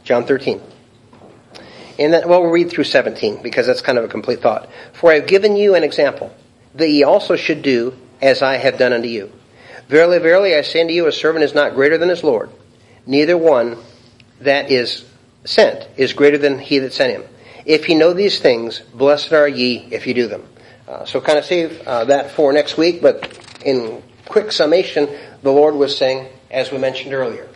John 0.03 0.25
13. 0.25 0.61
And 1.99 2.13
then, 2.13 2.27
well, 2.27 2.41
we'll 2.41 2.51
read 2.51 2.71
through 2.71 2.85
17 2.85 3.43
because 3.43 3.67
that's 3.67 3.81
kind 3.81 3.97
of 3.97 4.03
a 4.03 4.07
complete 4.07 4.41
thought. 4.41 4.69
For 4.93 5.11
I 5.11 5.15
have 5.15 5.27
given 5.27 5.55
you 5.55 5.75
an 5.75 5.83
example 5.83 6.33
that 6.73 6.89
ye 6.89 7.03
also 7.03 7.35
should 7.35 7.61
do 7.61 7.95
as 8.21 8.41
I 8.41 8.57
have 8.57 8.77
done 8.77 8.93
unto 8.93 9.07
you. 9.07 9.31
Verily, 9.87 10.17
verily, 10.17 10.55
I 10.55 10.61
say 10.61 10.81
unto 10.81 10.93
you, 10.93 11.05
a 11.05 11.11
servant 11.11 11.43
is 11.43 11.53
not 11.53 11.75
greater 11.75 11.97
than 11.97 12.09
his 12.09 12.23
Lord, 12.23 12.49
neither 13.05 13.37
one 13.37 13.77
that 14.41 14.71
is 14.71 15.05
sent 15.43 15.87
is 15.95 16.13
greater 16.13 16.39
than 16.39 16.57
he 16.57 16.79
that 16.79 16.93
sent 16.93 17.13
him. 17.13 17.23
If 17.65 17.87
ye 17.87 17.95
know 17.95 18.13
these 18.13 18.39
things, 18.39 18.79
blessed 18.79 19.31
are 19.33 19.47
ye 19.47 19.87
if 19.91 20.07
ye 20.07 20.13
do 20.13 20.27
them. 20.27 20.43
Uh, 20.87 21.05
so 21.05 21.21
kind 21.21 21.37
of 21.37 21.45
save 21.45 21.81
uh, 21.87 22.05
that 22.05 22.31
for 22.31 22.51
next 22.51 22.77
week, 22.77 23.01
but 23.01 23.31
in 23.63 24.01
quick 24.27 24.51
summation, 24.51 25.09
the 25.41 25.51
Lord 25.51 25.75
was 25.75 25.97
saying, 25.97 26.27
as 26.51 26.71
we 26.71 26.77
mentioned 26.77 27.13
earlier, 27.13 27.47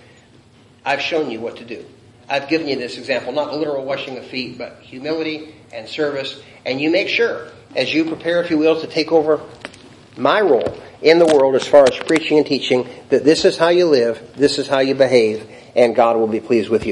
I've 0.85 1.01
shown 1.01 1.29
you 1.29 1.39
what 1.39 1.57
to 1.57 1.65
do. 1.65 1.85
I've 2.29 2.47
given 2.47 2.67
you 2.67 2.75
this 2.75 2.97
example, 2.97 3.31
not 3.33 3.55
literal 3.55 3.85
washing 3.85 4.17
of 4.17 4.25
feet, 4.25 4.57
but 4.57 4.79
humility 4.81 5.55
and 5.73 5.87
service. 5.87 6.41
And 6.65 6.79
you 6.79 6.91
make 6.91 7.07
sure, 7.07 7.47
as 7.75 7.93
you 7.93 8.05
prepare, 8.05 8.41
if 8.43 8.51
you 8.51 8.57
will, 8.57 8.79
to 8.81 8.87
take 8.87 9.11
over 9.11 9.41
my 10.15 10.41
role 10.41 10.77
in 11.01 11.17
the 11.17 11.25
world 11.25 11.55
as 11.55 11.67
far 11.67 11.85
as 11.89 11.97
preaching 11.97 12.37
and 12.37 12.45
teaching, 12.45 12.87
that 13.09 13.23
this 13.23 13.45
is 13.45 13.57
how 13.57 13.69
you 13.69 13.87
live, 13.87 14.33
this 14.35 14.59
is 14.59 14.67
how 14.67 14.79
you 14.79 14.93
behave, 14.93 15.49
and 15.75 15.95
God 15.95 16.17
will 16.17 16.27
be 16.27 16.39
pleased 16.39 16.69
with 16.69 16.85
you. 16.85 16.87